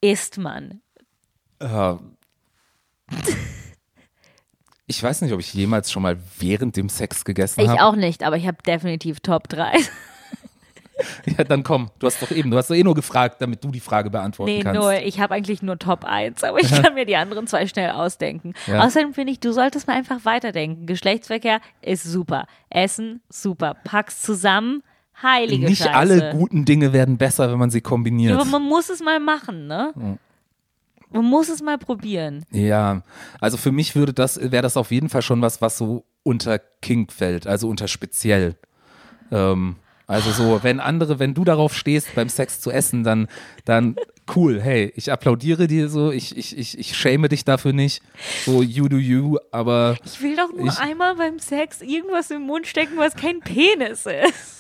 isst 0.01 0.39
man. 0.39 0.81
Äh, 1.61 1.95
ich 4.87 5.03
weiß 5.03 5.23
nicht, 5.23 5.33
ob 5.33 5.41
ich 5.41 5.53
jemals 5.53 5.91
schon 5.91 6.03
mal 6.03 6.19
während 6.39 6.77
dem 6.77 6.89
Sex 6.89 7.25
gegessen 7.25 7.61
Ich 7.61 7.69
habe. 7.69 7.83
auch 7.83 7.97
nicht, 7.97 8.23
aber 8.23 8.37
ich 8.37 8.47
habe 8.47 8.59
definitiv 8.67 9.21
Top 9.21 9.49
3. 9.49 9.73
Ja, 11.37 11.45
dann 11.45 11.63
komm. 11.63 11.91
Du 11.99 12.07
hast 12.07 12.23
doch 12.23 12.31
eben, 12.31 12.51
du 12.51 12.57
hast 12.57 12.71
doch 12.71 12.75
eh 12.75 12.83
nur 12.83 12.95
gefragt, 12.95 13.37
damit 13.41 13.63
du 13.63 13.71
die 13.71 13.81
Frage 13.81 14.09
beantworten 14.11 14.53
Nee, 14.53 14.63
kannst. 14.63 14.81
nur, 14.81 14.95
ich 14.95 15.21
habe 15.21 15.35
eigentlich 15.35 15.61
nur 15.63 15.79
Top 15.79 16.05
1, 16.05 16.43
aber 16.45 16.59
ich 16.61 16.71
kann 16.71 16.95
mir 16.95 17.05
die 17.05 17.17
anderen 17.17 17.47
zwei 17.47 17.67
schnell 17.67 17.91
ausdenken. 17.91 18.55
Ja. 18.67 18.85
Außerdem 18.85 19.13
finde 19.13 19.33
ich, 19.33 19.41
du 19.41 19.53
solltest 19.53 19.87
mal 19.87 19.95
einfach 19.95 20.25
weiterdenken. 20.25 20.87
Geschlechtsverkehr 20.87 21.61
ist 21.83 22.05
super. 22.05 22.47
Essen, 22.71 23.21
super. 23.29 23.75
Pack's 23.85 24.23
zusammen, 24.23 24.83
heilige 25.23 25.67
Nicht 25.67 25.79
Scheiße. 25.83 25.93
alle 25.95 26.31
guten 26.33 26.65
Dinge 26.65 26.93
werden 26.93 27.19
besser, 27.19 27.51
wenn 27.51 27.59
man 27.59 27.71
sie 27.71 27.81
kombiniert. 27.83 28.35
aber 28.35 28.45
man 28.47 28.63
muss 28.63 28.89
es 28.89 29.01
mal 29.01 29.21
machen, 29.21 29.67
ne? 29.67 29.93
Man 31.11 31.25
muss 31.25 31.49
es 31.49 31.63
mal 31.63 31.79
probieren. 31.79 32.45
Ja, 32.51 33.03
also 33.41 33.57
für 33.57 33.71
mich 33.73 33.95
würde 33.97 34.13
das, 34.13 34.41
wäre 34.41 34.63
das 34.63 34.77
auf 34.77 34.91
jeden 34.91 35.09
Fall 35.09 35.23
schon 35.23 35.41
was, 35.43 35.61
was 35.61 35.79
so 35.79 36.05
unter 36.23 36.59
Kink 36.59 37.13
fällt, 37.13 37.47
also 37.47 37.69
unter 37.69 37.87
speziell. 37.87 38.57
Ähm, 39.31 39.77
also 40.07 40.31
so, 40.31 40.63
wenn 40.63 40.81
andere, 40.81 41.19
wenn 41.19 41.35
du 41.35 41.45
darauf 41.45 41.75
stehst, 41.75 42.15
beim 42.15 42.29
Sex 42.29 42.61
zu 42.61 42.71
essen, 42.71 43.03
dann, 43.05 43.29
dann 43.65 43.97
cool, 44.35 44.61
hey, 44.61 44.93
ich 44.97 45.11
applaudiere 45.13 45.67
dir 45.67 45.89
so, 45.89 46.11
ich, 46.13 46.37
ich, 46.37 46.57
ich, 46.57 46.79
ich 46.79 46.97
schäme 46.97 47.29
dich 47.29 47.45
dafür 47.45 47.73
nicht. 47.73 48.03
So, 48.45 48.63
you 48.63 48.89
do 48.89 48.97
you, 48.99 49.39
aber 49.51 49.97
Ich 50.05 50.21
will 50.23 50.37
doch 50.37 50.53
nur 50.53 50.69
Ich- 50.69 50.79
einmal 50.79 51.17
beim 51.17 51.39
Sex 51.39 51.83
irgendwas 51.83 52.31
im 52.31 52.43
Mund 52.43 52.67
stecken, 52.67 52.97
was 52.97 53.15
kein 53.17 53.41
Penis 53.41 54.07
ist. 54.07 54.53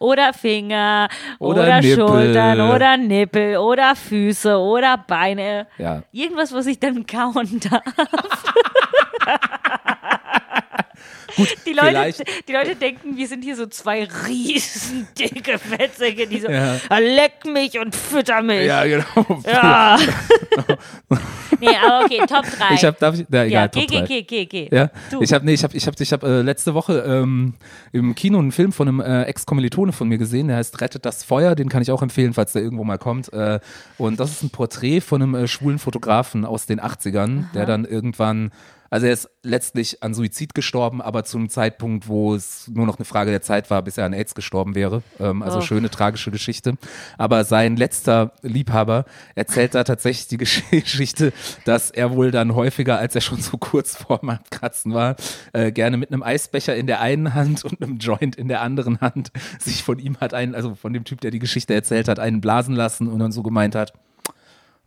Oder 0.00 0.32
Finger, 0.34 1.08
Oder 1.38 1.62
oder. 1.62 1.82
Schultern, 1.84 2.60
oder 2.72 2.96
Nippel, 2.96 3.58
oder 3.58 3.94
Füße, 3.94 4.56
oder 4.58 4.98
Beine. 4.98 5.68
ja. 5.78 6.02
Irgendwas, 6.10 6.52
was 6.52 6.66
ich 6.66 6.80
dann 6.80 7.06
kauen 7.06 7.60
darf. 7.60 7.82
Gut, 11.36 11.48
Die 11.66 11.72
Leute, 11.72 11.88
vielleicht, 11.88 12.24
die 12.48 12.52
Leute 12.52 12.74
denken, 12.76 13.16
wir 13.16 13.28
sind 13.28 13.44
hier 13.44 13.54
so 13.54 13.66
zwei 13.66 14.08
riesen 14.26 15.06
dicke 15.18 15.58
Fettsäcke, 15.58 16.26
die 16.26 16.40
so, 16.40 16.48
Ja. 16.48 16.76
"Ah, 16.88 16.98
leck 16.98 17.44
mich 17.44 17.78
und 17.78 17.94
fütter 17.94 18.40
mich. 18.42 18.64
ja, 18.66 18.84
genau. 18.84 19.04
Ja. 19.46 19.98
nee, 21.60 21.68
aber 21.84 22.04
okay, 22.04 22.18
Top 22.26 22.44
3. 22.44 22.74
Ich 22.74 22.84
habe, 22.84 22.96
darf 22.98 23.14
ich, 23.18 23.26
na, 23.28 23.44
egal, 23.44 23.50
ja, 23.62 23.68
Top 23.68 23.86
geh, 23.86 24.00
geh, 24.00 24.22
geh, 24.22 24.22
geh, 24.22 24.46
geh. 24.68 24.74
Ja, 24.74 24.90
Du. 25.10 25.20
ich 25.22 25.32
habe 25.32 25.44
nee, 25.44 25.52
ich 25.54 25.62
habe 25.64 25.76
ich 25.76 25.86
habe 25.86 25.96
ich 25.98 26.12
habe 26.12 26.26
äh, 26.26 26.42
letzte 26.42 26.74
Woche 26.74 27.04
ähm, 27.06 27.54
im 27.92 28.14
Kino 28.14 28.38
einen 28.38 28.52
Film 28.52 28.72
von 28.72 28.88
einem 28.88 29.00
äh, 29.00 29.22
Ex-Kommilitone 29.24 29.92
von 29.92 30.08
mir 30.08 30.18
gesehen, 30.18 30.48
der 30.48 30.56
heißt 30.56 30.80
Rettet 30.80 31.04
das 31.04 31.24
Feuer, 31.24 31.54
den 31.54 31.68
kann 31.68 31.82
ich 31.82 31.90
auch 31.90 32.02
empfehlen, 32.02 32.34
falls 32.34 32.52
der 32.52 32.62
irgendwo 32.62 32.84
mal 32.84 32.98
kommt. 32.98 33.32
Äh, 33.32 33.60
und 33.98 34.18
das 34.20 34.30
ist 34.30 34.42
ein 34.42 34.50
Porträt 34.50 35.00
von 35.00 35.22
einem 35.22 35.34
äh, 35.34 35.48
schwulen 35.48 35.78
Fotografen 35.78 36.44
aus 36.44 36.66
den 36.66 36.80
80ern, 36.80 37.44
der 37.54 37.66
dann 37.66 37.84
irgendwann 37.84 38.50
also 38.90 39.06
er 39.06 39.12
ist 39.12 39.28
letztlich 39.42 40.02
an 40.02 40.14
Suizid 40.14 40.54
gestorben, 40.54 41.00
aber 41.02 41.24
zu 41.24 41.36
einem 41.38 41.48
Zeitpunkt, 41.48 42.08
wo 42.08 42.34
es 42.34 42.68
nur 42.68 42.86
noch 42.86 42.96
eine 42.98 43.04
Frage 43.04 43.30
der 43.30 43.42
Zeit 43.42 43.70
war, 43.70 43.82
bis 43.82 43.98
er 43.98 44.06
an 44.06 44.12
AIDS 44.12 44.34
gestorben 44.34 44.74
wäre. 44.74 45.02
Ähm, 45.20 45.42
also 45.42 45.58
Oh. 45.58 45.60
schöne, 45.60 45.90
tragische 45.90 46.30
Geschichte. 46.30 46.74
Aber 47.18 47.44
sein 47.44 47.76
letzter 47.76 48.32
Liebhaber 48.42 49.04
erzählt 49.34 49.74
da 49.74 49.84
tatsächlich 49.84 50.28
die 50.28 50.38
Gesch- 50.38 50.62
Geschichte, 50.70 51.32
dass 51.64 51.90
er 51.90 52.12
wohl 52.12 52.30
dann 52.30 52.54
häufiger, 52.54 52.98
als 52.98 53.14
er 53.14 53.20
schon 53.20 53.40
so 53.40 53.56
kurz 53.58 53.96
vorm 53.96 54.28
Abkratzen 54.30 54.94
war, 54.94 55.16
äh, 55.52 55.72
gerne 55.72 55.96
mit 55.96 56.10
einem 56.12 56.22
Eisbecher 56.22 56.74
in 56.76 56.86
der 56.86 57.00
einen 57.00 57.34
Hand 57.34 57.64
und 57.64 57.82
einem 57.82 57.98
Joint 57.98 58.36
in 58.36 58.48
der 58.48 58.60
anderen 58.62 59.00
Hand 59.00 59.30
sich 59.58 59.82
von 59.82 59.98
ihm 59.98 60.16
hat 60.18 60.34
einen, 60.34 60.54
also 60.54 60.74
von 60.74 60.92
dem 60.92 61.04
Typ, 61.04 61.20
der 61.20 61.30
die 61.30 61.38
Geschichte 61.38 61.74
erzählt 61.74 62.08
hat, 62.08 62.18
einen 62.18 62.40
blasen 62.40 62.74
lassen 62.74 63.08
und 63.08 63.18
dann 63.18 63.32
so 63.32 63.42
gemeint 63.42 63.74
hat, 63.74 63.92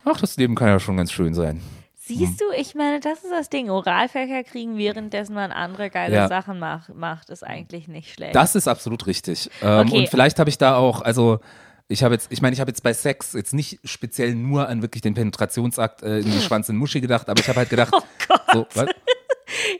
ach, 0.04 0.20
das 0.20 0.36
Leben 0.36 0.54
kann 0.54 0.68
ja 0.68 0.80
schon 0.80 0.96
ganz 0.96 1.12
schön 1.12 1.34
sein. 1.34 1.60
Siehst 2.04 2.40
du, 2.40 2.44
ich 2.56 2.74
meine, 2.74 2.98
das 2.98 3.22
ist 3.22 3.30
das 3.30 3.48
Ding. 3.48 3.70
Oralverkehr 3.70 4.42
kriegen, 4.42 4.76
währenddessen 4.76 5.34
man 5.34 5.52
andere 5.52 5.88
geile 5.88 6.14
Ja. 6.16 6.28
Sachen 6.28 6.58
mach, 6.58 6.88
macht, 6.88 7.30
ist 7.30 7.44
eigentlich 7.44 7.86
nicht 7.86 8.12
schlecht. 8.14 8.34
Das 8.34 8.56
ist 8.56 8.66
absolut 8.66 9.06
richtig. 9.06 9.48
Ähm, 9.62 9.86
Okay. 9.86 9.98
Und 9.98 10.08
vielleicht 10.08 10.38
habe 10.40 10.50
ich 10.50 10.58
da 10.58 10.76
auch, 10.76 11.00
also 11.02 11.38
ich 11.88 12.02
habe 12.02 12.14
jetzt, 12.14 12.32
ich 12.32 12.42
meine, 12.42 12.54
ich 12.54 12.60
habe 12.60 12.70
jetzt 12.70 12.82
bei 12.82 12.92
Sex 12.92 13.34
jetzt 13.34 13.54
nicht 13.54 13.78
speziell 13.84 14.34
nur 14.34 14.68
an 14.68 14.82
wirklich 14.82 15.02
den 15.02 15.14
Penetrationsakt 15.14 16.02
äh, 16.02 16.18
in 16.18 16.30
die 16.30 16.40
Schwanz 16.46 16.68
in 16.68 16.76
Muschi 16.76 17.00
gedacht, 17.00 17.28
aber 17.28 17.38
ich 17.40 17.48
habe 17.48 17.58
halt 17.58 17.70
gedacht, 17.70 17.92
Oh 18.28 18.36
so, 18.52 18.66
was? 18.74 18.86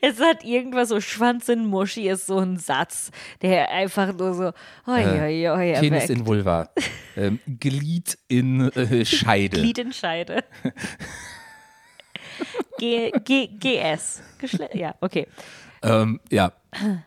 Es 0.03 0.21
hat 0.21 0.45
irgendwas 0.45 0.91
so 0.91 1.01
Schwanz 1.01 1.49
in 1.49 1.65
Muschi 1.67 2.09
ist 2.09 2.27
so 2.27 2.39
ein 2.39 2.59
Satz, 2.59 3.11
der 3.41 3.71
einfach 3.71 4.13
nur 4.13 4.35
so 4.35 4.45
oi, 4.87 5.03
oi, 5.21 5.49
oi, 5.49 5.81
Penis 5.81 6.11
in 6.11 6.27
Vulva, 6.27 6.69
ähm, 7.17 7.39
Glied 7.59 8.19
in 8.29 8.71
äh, 8.73 9.05
Scheide. 9.07 9.57
Glied 9.59 9.79
in 9.79 9.93
Scheide. 9.93 10.45
G, 12.79 13.11
G, 13.25 13.47
GS. 13.49 14.23
Geschle 14.39 14.69
ja, 14.75 14.95
okay. 15.01 15.27
Ähm, 15.83 16.21
ja, 16.31 16.53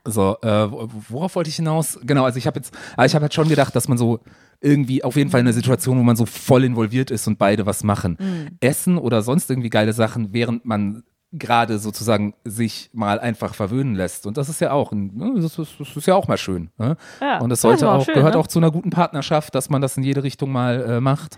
so, 0.03 0.37
äh, 0.41 0.71
wo- 0.71 0.89
worauf 1.09 1.35
wollte 1.35 1.49
ich 1.49 1.55
hinaus? 1.55 1.97
Genau, 2.03 2.25
also 2.25 2.37
ich 2.37 2.45
habe 2.47 2.59
jetzt, 2.59 2.73
aber 2.95 3.05
ich 3.05 3.15
habe 3.15 3.23
halt 3.23 3.33
schon 3.33 3.47
gedacht, 3.47 3.75
dass 3.75 3.87
man 3.87 3.97
so 3.97 4.19
irgendwie 4.61 5.03
auf 5.03 5.15
jeden 5.15 5.29
Fall 5.29 5.39
in 5.41 5.47
einer 5.47 5.53
Situation, 5.53 5.97
wo 5.97 6.03
man 6.03 6.15
so 6.15 6.25
voll 6.25 6.63
involviert 6.63 7.09
ist 7.11 7.25
und 7.27 7.37
beide 7.37 7.65
was 7.65 7.83
machen. 7.83 8.17
Mhm. 8.19 8.57
Essen 8.59 8.97
oder 8.97 9.21
sonst 9.21 9.49
irgendwie 9.49 9.69
geile 9.69 9.93
Sachen, 9.93 10.33
während 10.33 10.65
man 10.65 11.03
gerade 11.31 11.79
sozusagen 11.79 12.33
sich 12.45 12.89
mal 12.93 13.19
einfach 13.19 13.55
verwöhnen 13.55 13.95
lässt. 13.95 14.25
Und 14.25 14.37
das 14.37 14.47
ist 14.49 14.61
ja 14.61 14.71
auch, 14.71 14.91
ne, 14.93 15.33
das, 15.35 15.57
ist, 15.59 15.75
das 15.79 15.95
ist 15.95 16.07
ja 16.07 16.15
auch 16.15 16.27
mal 16.27 16.37
schön. 16.37 16.69
Ne? 16.77 16.95
Ja, 17.21 17.39
und 17.39 17.49
das 17.49 17.59
das 17.59 17.61
sollte 17.61 17.89
auch 17.89 17.99
auch, 18.01 18.05
schön, 18.05 18.13
gehört 18.15 18.35
ne? 18.35 18.39
auch 18.39 18.47
zu 18.47 18.59
einer 18.59 18.71
guten 18.71 18.89
Partnerschaft, 18.89 19.53
dass 19.55 19.69
man 19.69 19.81
das 19.81 19.97
in 19.97 20.03
jede 20.03 20.23
Richtung 20.23 20.51
mal 20.51 20.83
äh, 20.83 21.01
macht. 21.01 21.37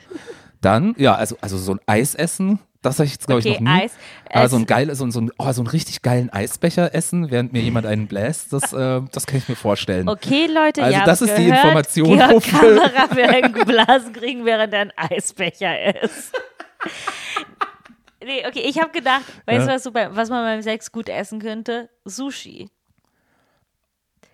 Dann, 0.62 0.96
ja, 0.98 1.14
also, 1.16 1.36
also 1.42 1.58
so 1.58 1.74
ein 1.74 1.80
Eis 1.86 2.16
essen, 2.16 2.60
das 2.82 2.96
habe 3.00 3.06
ich 3.06 3.14
jetzt, 3.14 3.28
glaube 3.28 3.40
Okay, 3.40 3.54
ich, 3.54 3.60
noch 3.60 3.74
nie. 3.74 3.82
Eis. 3.84 3.92
Aber 4.30 4.48
so 4.50 4.56
Es- 4.58 4.62
ein 4.62 4.66
geil, 4.66 4.96
so, 4.96 5.10
so, 5.10 5.22
ein, 5.22 5.32
oh, 5.38 5.52
so 5.52 5.62
einen 5.62 5.68
richtig 5.68 6.02
geilen 6.02 6.30
Eisbecher 6.30 6.94
essen, 6.96 7.32
während 7.32 7.54
mir 7.54 7.62
jemand 7.62 7.86
einen 7.86 8.08
bläst, 8.08 8.54
das, 8.54 8.72
äh, 8.74 9.02
das 9.12 9.26
kann 9.26 9.38
ich 9.38 9.50
mir 9.50 9.56
vorstellen. 9.56 10.08
Okay, 10.08 10.48
Leute, 10.48 10.84
Also 10.84 11.00
das 11.06 11.22
ist 11.22 11.38
die 11.38 11.46
gehört, 11.46 11.64
Information, 11.66 12.18
Georg 12.18 12.44
Kamera 12.44 13.16
will 13.16 13.26
einen 13.26 13.54
Blasen 13.54 14.14
kriegen, 14.14 14.46
während 14.46 14.74
er 14.74 14.82
ein 14.82 14.92
Eisbecher 14.96 16.02
ist. 16.04 16.34
nee, 18.24 18.46
okay, 18.48 18.62
ich 18.66 18.80
habe 18.80 18.92
gedacht, 18.92 19.24
weißt 19.46 19.66
du, 19.66 19.70
Ja. 19.70 19.76
was, 19.76 19.84
du 19.84 19.92
bei, 19.92 20.16
was 20.16 20.30
man 20.30 20.44
beim 20.44 20.62
Sex 20.62 20.92
gut 20.92 21.10
essen 21.10 21.40
könnte? 21.40 21.90
Sushi. 22.06 22.70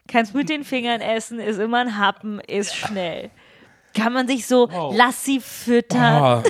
Kannst 0.08 0.36
mit 0.36 0.50
den 0.50 0.64
Fingern 0.64 1.02
essen, 1.02 1.39
ist 1.39 1.60
immer 1.60 1.80
ein 1.80 1.98
Happen, 1.98 2.39
ist 2.41 2.76
schnell. 2.76 3.30
Kann 3.98 4.12
man 4.12 4.28
sich 4.28 4.48
so, 4.48 4.68
lass 4.94 5.24
sie 5.24 5.39
füttern. 5.39 6.44
Oh. 6.44 6.50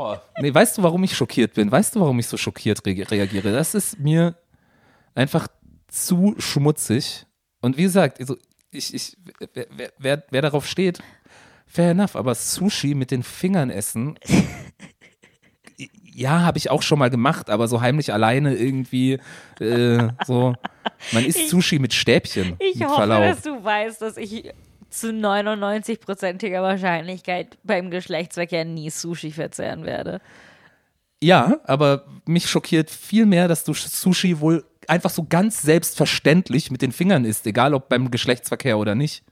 Boah. 0.00 0.22
Nee, 0.40 0.54
weißt 0.54 0.78
du, 0.78 0.82
warum 0.82 1.04
ich 1.04 1.14
schockiert 1.14 1.52
bin? 1.52 1.70
Weißt 1.70 1.94
du, 1.94 2.00
warum 2.00 2.18
ich 2.18 2.26
so 2.26 2.38
schockiert 2.38 2.86
re 2.86 3.04
reagiere? 3.10 3.52
Das 3.52 3.74
ist 3.74 3.98
mir 3.98 4.34
einfach 5.14 5.46
zu 5.88 6.34
schmutzig. 6.38 7.26
Und 7.60 7.76
wie 7.76 7.82
gesagt, 7.82 8.18
also 8.18 8.38
ich, 8.70 8.94
ich, 8.94 9.18
wer, 9.52 9.92
wer, 9.98 10.24
wer, 10.30 10.40
darauf 10.40 10.66
steht, 10.66 11.00
fair 11.66 11.90
enough, 11.90 12.16
aber 12.16 12.34
Sushi 12.34 12.94
mit 12.94 13.10
den 13.10 13.22
Fingern 13.22 13.68
essen, 13.68 14.18
ja, 16.14 16.40
habe 16.40 16.56
ich 16.56 16.70
auch 16.70 16.80
schon 16.80 16.98
mal 16.98 17.10
gemacht, 17.10 17.50
aber 17.50 17.68
so 17.68 17.82
heimlich 17.82 18.10
alleine 18.10 18.54
irgendwie 18.54 19.18
äh, 19.60 20.08
so. 20.24 20.54
Man 21.12 21.26
isst 21.26 21.50
Sushi 21.50 21.78
mit 21.78 21.92
Stäbchen. 21.92 22.56
Ich 22.58 22.76
mit 22.76 22.88
hoffe, 22.88 22.96
Verlauf. 22.96 23.34
dass 23.34 23.42
du 23.42 23.62
weißt, 23.62 24.00
dass 24.00 24.16
ich 24.16 24.50
zu 24.90 25.08
99%iger 25.08 26.62
Wahrscheinlichkeit 26.62 27.58
beim 27.62 27.90
Geschlechtsverkehr 27.90 28.64
nie 28.64 28.90
Sushi 28.90 29.30
verzehren 29.30 29.84
werde. 29.84 30.20
Ja, 31.22 31.60
aber 31.64 32.06
mich 32.26 32.48
schockiert 32.48 32.90
viel 32.90 33.26
mehr, 33.26 33.46
dass 33.46 33.64
du 33.64 33.74
Sushi 33.74 34.40
wohl 34.40 34.64
einfach 34.88 35.10
so 35.10 35.26
ganz 35.28 35.62
selbstverständlich 35.62 36.70
mit 36.70 36.82
den 36.82 36.92
Fingern 36.92 37.24
isst, 37.24 37.46
egal 37.46 37.74
ob 37.74 37.88
beim 37.88 38.10
Geschlechtsverkehr 38.10 38.78
oder 38.78 38.94
nicht. 38.94 39.22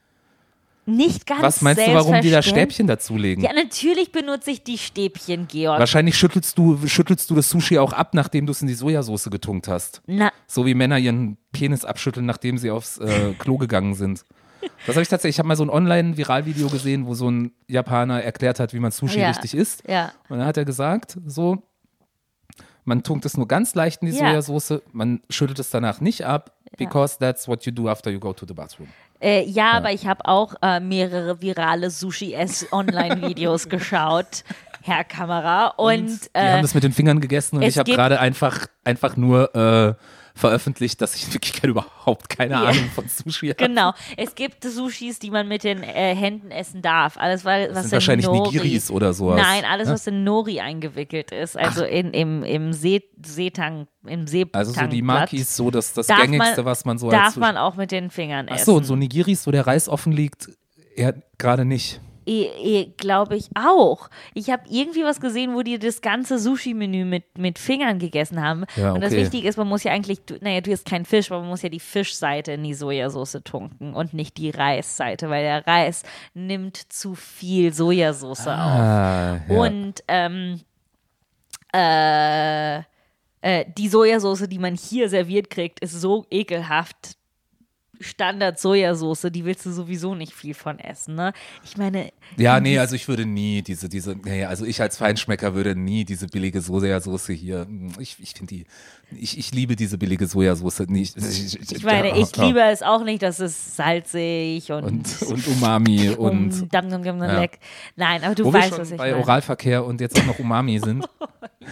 nicht 0.84 1.26
ganz 1.26 1.42
Was 1.42 1.62
meinst 1.62 1.86
du, 1.86 1.94
warum 1.94 2.20
die 2.20 2.30
da 2.30 2.42
Stäbchen 2.42 2.86
dazulegen? 2.86 3.42
Ja, 3.42 3.52
natürlich 3.54 4.12
benutze 4.12 4.50
ich 4.50 4.62
die 4.62 4.76
Stäbchen, 4.76 5.48
Georg. 5.48 5.78
Wahrscheinlich 5.80 6.16
schüttelst 6.16 6.58
du, 6.58 6.78
schüttelst 6.86 7.30
du 7.30 7.34
das 7.34 7.48
Sushi 7.48 7.78
auch 7.78 7.94
ab, 7.94 8.12
nachdem 8.12 8.44
du 8.44 8.52
es 8.52 8.60
in 8.60 8.68
die 8.68 8.74
Sojasauce 8.74 9.30
getunkt 9.30 9.66
hast. 9.66 10.02
Na, 10.06 10.30
So 10.46 10.66
wie 10.66 10.74
Männer 10.74 10.98
ihren 10.98 11.38
Penis 11.52 11.86
abschütteln, 11.86 12.26
nachdem 12.26 12.58
sie 12.58 12.70
aufs 12.70 12.98
äh, 12.98 13.32
Klo 13.38 13.56
gegangen 13.56 13.94
sind. 13.94 14.24
Das 14.86 14.96
habe 14.96 15.02
ich 15.02 15.08
tatsächlich, 15.08 15.36
ich 15.36 15.38
habe 15.38 15.48
mal 15.48 15.56
so 15.56 15.64
ein 15.64 15.70
Online-Viral-Video 15.70 16.68
gesehen, 16.68 17.06
wo 17.06 17.14
so 17.14 17.30
ein 17.30 17.52
Japaner 17.66 18.22
erklärt 18.22 18.58
hat, 18.60 18.72
wie 18.74 18.80
man 18.80 18.90
Sushi 18.90 19.20
Ja. 19.20 19.28
richtig 19.28 19.54
isst. 19.54 19.82
ja. 19.88 20.12
Und 20.28 20.38
dann 20.38 20.46
hat 20.46 20.56
er 20.56 20.64
gesagt, 20.64 21.16
so, 21.26 21.62
man 22.84 23.02
tunkt 23.02 23.24
es 23.26 23.36
nur 23.36 23.46
ganz 23.46 23.74
leicht 23.74 24.02
in 24.02 24.08
die 24.10 24.16
Ja. 24.16 24.40
Sojasauce, 24.40 24.82
man 24.92 25.20
schüttelt 25.30 25.58
es 25.58 25.70
danach 25.70 26.00
nicht 26.00 26.24
ab, 26.24 26.52
because 26.78 27.18
that's 27.18 27.46
what 27.48 27.64
you 27.66 27.72
do 27.72 27.88
after 27.88 28.10
you 28.10 28.18
go 28.18 28.32
to 28.32 28.46
the 28.46 28.54
bathroom. 28.54 28.88
Äh, 29.20 29.44
ja, 29.44 29.72
aber 29.72 29.92
ich 29.92 30.06
habe 30.06 30.24
auch 30.26 30.54
äh, 30.62 30.78
mehrere 30.80 31.42
virale 31.42 31.90
Sushi-Ess-Online-Videos 31.90 33.68
geschaut, 33.68 34.44
Herr 34.82 35.04
Kamera. 35.04 35.68
Und, 35.76 36.06
Die 36.24 36.28
äh, 36.34 36.52
haben 36.52 36.62
das 36.62 36.74
mit 36.74 36.84
den 36.84 36.92
Fingern 36.92 37.20
gegessen 37.20 37.56
und 37.56 37.62
ich 37.62 37.78
habe 37.78 37.90
gerade 37.90 38.20
einfach, 38.20 38.66
einfach 38.84 39.16
nur 39.16 39.54
äh, 39.54 39.94
veröffentlicht, 40.38 41.00
dass 41.02 41.14
ich 41.16 41.32
wirklich 41.34 41.52
keine, 41.52 41.72
überhaupt 41.72 42.28
keine 42.28 42.52
Ja. 42.54 42.62
Ahnung 42.64 42.88
von 42.94 43.04
Sushi 43.08 43.48
habe. 43.48 43.56
genau, 43.66 43.92
es 44.16 44.34
gibt 44.34 44.64
Sushis, 44.64 45.18
die 45.18 45.30
man 45.30 45.48
mit 45.48 45.64
den 45.64 45.82
äh, 45.82 46.14
Händen 46.14 46.50
essen 46.50 46.80
darf. 46.80 47.16
Alles, 47.18 47.44
weil, 47.44 47.68
was 47.68 47.74
Das 47.74 47.82
sind 47.82 47.90
in 47.90 47.92
wahrscheinlich 47.92 48.26
Nori, 48.26 48.40
Nigiris 48.56 48.90
oder 48.90 49.12
sowas. 49.12 49.40
Nein, 49.42 49.64
alles, 49.64 49.88
ne? 49.88 49.94
was 49.94 50.06
in 50.06 50.24
Nori 50.24 50.60
eingewickelt 50.60 51.32
ist, 51.32 51.56
also 51.56 51.84
in, 51.84 52.12
im, 52.12 52.42
im 52.44 52.72
See, 52.72 53.02
Seetang, 53.24 53.88
im 54.06 54.26
Seetang. 54.26 54.58
Also 54.58 54.72
so 54.72 54.86
die 54.86 55.02
Makis, 55.02 55.54
so 55.56 55.70
das, 55.70 55.92
das 55.92 56.06
Darf 56.06 56.20
gängigste, 56.22 56.56
man- 56.62 56.64
was 56.64 56.84
man 56.84 56.98
so 56.98 57.10
darf 57.10 57.36
man 57.36 57.56
auch 57.56 57.76
mit 57.76 57.90
den 57.90 58.10
Fingern 58.10 58.46
Ach 58.48 58.54
essen. 58.54 58.64
so, 58.64 58.76
und 58.76 58.84
so 58.84 58.96
Nigiris, 58.96 59.46
wo 59.46 59.50
der 59.50 59.66
Reis 59.66 59.88
offen 59.88 60.12
liegt, 60.12 60.48
eher 60.94 61.14
gerade 61.38 61.64
nicht. 61.64 62.00
Glaube 62.96 63.36
ich 63.36 63.48
auch. 63.54 64.10
Ich 64.34 64.50
habe 64.50 64.62
irgendwie 64.68 65.02
was 65.02 65.20
gesehen, 65.20 65.54
wo 65.54 65.62
die 65.62 65.78
das 65.78 66.00
ganze 66.00 66.38
Sushi-Menü 66.38 67.04
mit, 67.04 67.38
mit 67.38 67.58
Fingern 67.58 67.98
gegessen 67.98 68.42
haben. 68.42 68.64
Ja, 68.76 68.92
Und 68.92 69.00
das 69.00 69.12
okay. 69.12 69.22
Wichtige 69.22 69.48
ist, 69.48 69.56
man 69.56 69.68
muss 69.68 69.82
ja 69.84 69.92
eigentlich, 69.92 70.20
naja, 70.40 70.60
du 70.60 70.70
isst 70.70 70.84
keinen 70.86 71.04
Fisch, 71.04 71.30
aber 71.30 71.40
man 71.40 71.48
muss 71.48 71.62
ja 71.62 71.68
die 71.68 71.80
Fischseite 71.80 72.52
in 72.52 72.64
die 72.64 72.74
Sojasauce 72.74 73.40
tunken 73.44 73.94
und 73.94 74.14
nicht 74.14 74.36
die 74.36 74.50
Reisseite, 74.50 75.30
weil 75.30 75.42
der 75.42 75.66
Reis 75.66 76.02
nimmt 76.34 76.76
zu 76.76 77.14
viel 77.14 77.72
Sojasauce 77.72 78.46
auf. 78.46 78.48
Ah, 78.48 79.40
ja. 79.48 79.56
Und 79.56 79.94
ähm, 80.08 80.60
äh, 81.74 82.78
äh, 83.40 83.64
die 83.76 83.88
Sojasauce, 83.88 84.48
die 84.48 84.58
man 84.58 84.74
hier 84.74 85.08
serviert 85.08 85.50
kriegt, 85.50 85.80
ist 85.80 86.00
so 86.00 86.26
ekelhaft. 86.30 87.17
Standard 88.00 88.58
Sojasauce, 88.58 89.26
die 89.30 89.44
willst 89.44 89.66
du 89.66 89.72
sowieso 89.72 90.14
nicht 90.14 90.32
viel 90.32 90.54
von 90.54 90.78
essen, 90.78 91.14
ne? 91.14 91.32
Ich 91.64 91.76
meine, 91.76 92.10
ja, 92.36 92.60
nee, 92.60 92.78
also 92.78 92.94
ich 92.94 93.08
würde 93.08 93.26
nie 93.26 93.62
diese, 93.62 93.88
diese, 93.88 94.14
nee, 94.16 94.44
also 94.44 94.64
ich 94.64 94.80
als 94.80 94.96
Feinschmecker 94.98 95.54
würde 95.54 95.74
nie 95.74 96.04
diese 96.04 96.26
billige 96.26 96.60
Sojasauce 96.60 97.28
hier, 97.28 97.66
ich, 97.98 98.16
ich 98.20 98.34
finde 98.34 98.54
die, 98.54 98.66
ich, 99.18 99.38
ich 99.38 99.52
liebe 99.52 99.74
diese 99.76 99.98
billige 99.98 100.26
Sojasauce 100.26 100.80
nicht. 100.88 101.16
ich 101.16 101.82
meine, 101.84 102.18
ich 102.18 102.36
liebe 102.36 102.60
es 102.60 102.82
auch 102.82 103.02
nicht, 103.04 103.22
dass 103.22 103.40
es 103.40 103.76
salzig 103.76 104.70
und, 104.70 104.84
und, 104.84 105.22
und 105.22 105.46
Umami 105.48 106.10
und 106.18 106.52
um, 106.52 106.68
dam, 106.68 106.90
dam, 106.90 107.02
dam, 107.02 107.18
Ja. 107.22 107.40
leck. 107.40 107.58
Nein, 107.96 108.22
aber 108.22 108.34
du 108.34 108.44
wo 108.44 108.52
wir 108.52 108.60
weißt, 108.60 108.68
schon 108.70 108.78
was 108.80 108.90
ich 108.90 108.96
bei 108.98 109.10
meine. 109.10 109.22
Oralverkehr 109.22 109.84
und 109.84 110.00
jetzt 110.00 110.18
auch 110.20 110.26
noch 110.26 110.38
Umami 110.38 110.78
sind. 110.84 111.04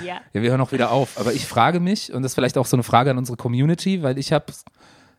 ja. 0.05 0.21
Ja, 0.33 0.43
wir 0.43 0.51
hören 0.51 0.61
auch 0.61 0.73
wieder 0.73 0.91
auf. 0.91 1.19
Aber 1.21 1.33
ich 1.33 1.47
frage 1.47 1.79
mich, 1.81 2.13
und 2.13 2.23
das 2.23 2.33
ist 2.33 2.35
vielleicht 2.35 2.59
auch 2.59 2.67
so 2.67 2.77
eine 2.77 2.83
Frage 2.83 3.11
an 3.11 3.19
unsere 3.19 3.37
Community, 3.37 4.03
weil 4.03 4.19
ich 4.19 4.33
habe, 4.33 4.47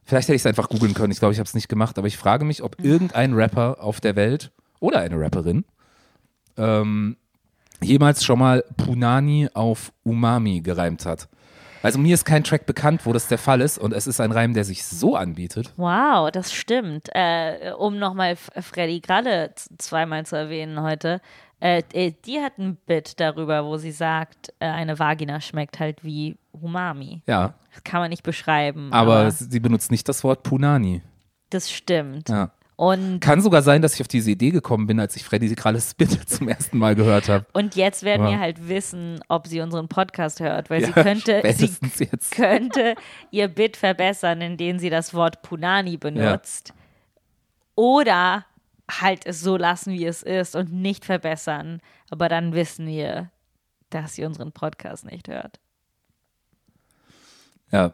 vielleicht 0.07 0.27
hätte 0.29 0.35
ich 0.35 0.41
es 0.41 0.45
einfach 0.47 0.69
googeln 0.69 0.95
können, 0.95 1.11
ich 1.11 1.19
glaube, 1.19 1.33
ich 1.33 1.39
habe 1.39 1.47
es 1.47 1.53
nicht 1.53 1.69
gemacht, 1.69 1.99
aber 1.99 2.07
ich 2.07 2.17
frage 2.17 2.43
mich, 2.45 2.63
ob 2.63 2.83
irgendein 2.83 3.33
Rapper 3.33 3.77
auf 3.79 4.01
der 4.01 4.15
Welt 4.15 4.51
oder 4.79 4.99
eine 5.01 5.19
Rapperin 5.19 5.63
ähm, 6.57 7.17
jemals 7.81 8.23
schon 8.23 8.39
mal 8.39 8.63
Punani 8.77 9.49
auf 9.53 9.91
Umami 10.03 10.61
gereimt 10.61 11.05
hat. 11.05 11.27
Also 11.83 11.99
mir 11.99 12.15
ist 12.15 12.25
kein 12.25 12.43
Track 12.43 12.65
bekannt, 12.65 13.01
wo 13.05 13.13
das 13.13 13.27
der 13.27 13.37
Fall 13.37 13.61
ist 13.61 13.77
und 13.77 13.93
es 13.93 14.07
ist 14.07 14.19
ein 14.19 14.31
Reim, 14.31 14.55
der 14.55 14.63
sich 14.63 14.83
so 14.83 15.15
anbietet. 15.15 15.71
Wow, 15.77 16.31
das 16.31 16.51
stimmt. 16.51 17.09
Äh, 17.13 17.71
um 17.77 17.99
nochmal 17.99 18.35
Freddy 18.35 18.99
Gralle 18.99 19.51
z- 19.55 19.79
zweimal 19.79 20.25
zu 20.25 20.35
erwähnen 20.35 20.81
heute. 20.81 21.21
Äh, 21.59 21.81
äh, 21.93 22.13
die 22.25 22.39
hat 22.39 22.57
ein 22.59 22.75
Bit 22.85 23.19
darüber, 23.19 23.65
wo 23.65 23.77
sie 23.77 23.91
sagt, 23.91 24.53
äh, 24.59 24.65
eine 24.67 24.99
Vagina 24.99 25.41
schmeckt 25.41 25.79
halt 25.79 26.03
wie 26.03 26.37
Umami. 26.51 27.21
Ja, 27.25 27.55
Das 27.73 27.83
kann 27.83 27.99
man 28.01 28.09
nicht 28.09 28.23
beschreiben. 28.23 28.93
aber, 28.93 29.15
Aber, 29.17 29.31
sie 29.31 29.59
benutzt 29.59 29.89
nicht 29.91 30.07
das 30.07 30.23
Wort 30.23 30.43
Punani. 30.43 31.01
das 31.49 31.71
stimmt. 31.71 32.29
Ja. 32.29 32.51
Und, 32.75 33.21
Kann 33.21 33.41
sogar 33.41 33.63
sein, 33.63 33.81
dass 33.81 33.95
ich 33.95 34.01
auf 34.01 34.07
diese 34.07 34.29
Idee 34.29 34.51
gekommen 34.51 34.85
bin, 34.85 34.99
als 34.99 35.15
ich 35.15 35.23
Freddy 35.23 35.55
Kralles 35.55 35.93
Bit 35.95 36.29
zum 36.29 36.47
ersten 36.47 36.77
Mal 36.77 36.93
gehört 36.93 37.27
habe. 37.27 37.43
und 37.53 37.75
jetzt 37.75 38.03
werden 38.03 38.25
Ja. 38.27 38.33
wir 38.33 38.39
halt 38.39 38.67
wissen, 38.69 39.19
ob 39.29 39.47
sie 39.47 39.61
unseren 39.61 39.87
Podcast 39.87 40.39
hört, 40.39 40.69
weil 40.69 40.81
Ja, 40.81 40.87
sie 40.89 40.93
könnte, 40.93 41.41
sie 41.53 42.03
jetzt. 42.03 42.31
könnte 42.35 42.93
ihr 43.31 43.47
Bit 43.47 43.77
verbessern, 43.77 44.41
indem 44.41 44.77
sie 44.77 44.91
das 44.91 45.15
Wort 45.15 45.41
Punani 45.41 45.97
benutzt. 45.97 46.71
Oder 47.75 48.45
halt 48.89 49.25
es 49.25 49.41
so 49.41 49.57
lassen, 49.57 49.93
wie 49.93 50.05
es 50.05 50.23
ist 50.23 50.55
und 50.55 50.71
nicht 50.71 51.05
verbessern. 51.05 51.81
Aber 52.09 52.29
dann 52.29 52.53
wissen 52.53 52.87
wir, 52.87 53.31
dass 53.89 54.15
sie 54.15 54.25
unseren 54.25 54.51
Podcast 54.51 55.05
nicht 55.05 55.27
hört. 55.27 55.59
Ja. 57.71 57.93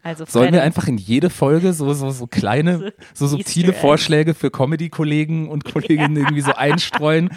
Also 0.00 0.24
Sollen 0.26 0.54
wir 0.54 0.62
einfach 0.62 0.86
in 0.86 0.96
jede 0.96 1.28
Folge 1.28 1.72
so, 1.72 1.92
so, 1.92 2.10
so 2.10 2.26
kleine, 2.26 2.94
so 3.14 3.26
subtile 3.26 3.66
Easter 3.66 3.72
Eggs. 3.72 3.80
Vorschläge 3.80 4.34
für 4.34 4.50
Comedy-Kollegen 4.50 5.48
und 5.48 5.64
Kolleginnen 5.64 6.16
irgendwie 6.16 6.40
so 6.40 6.54
einstreuen? 6.54 7.30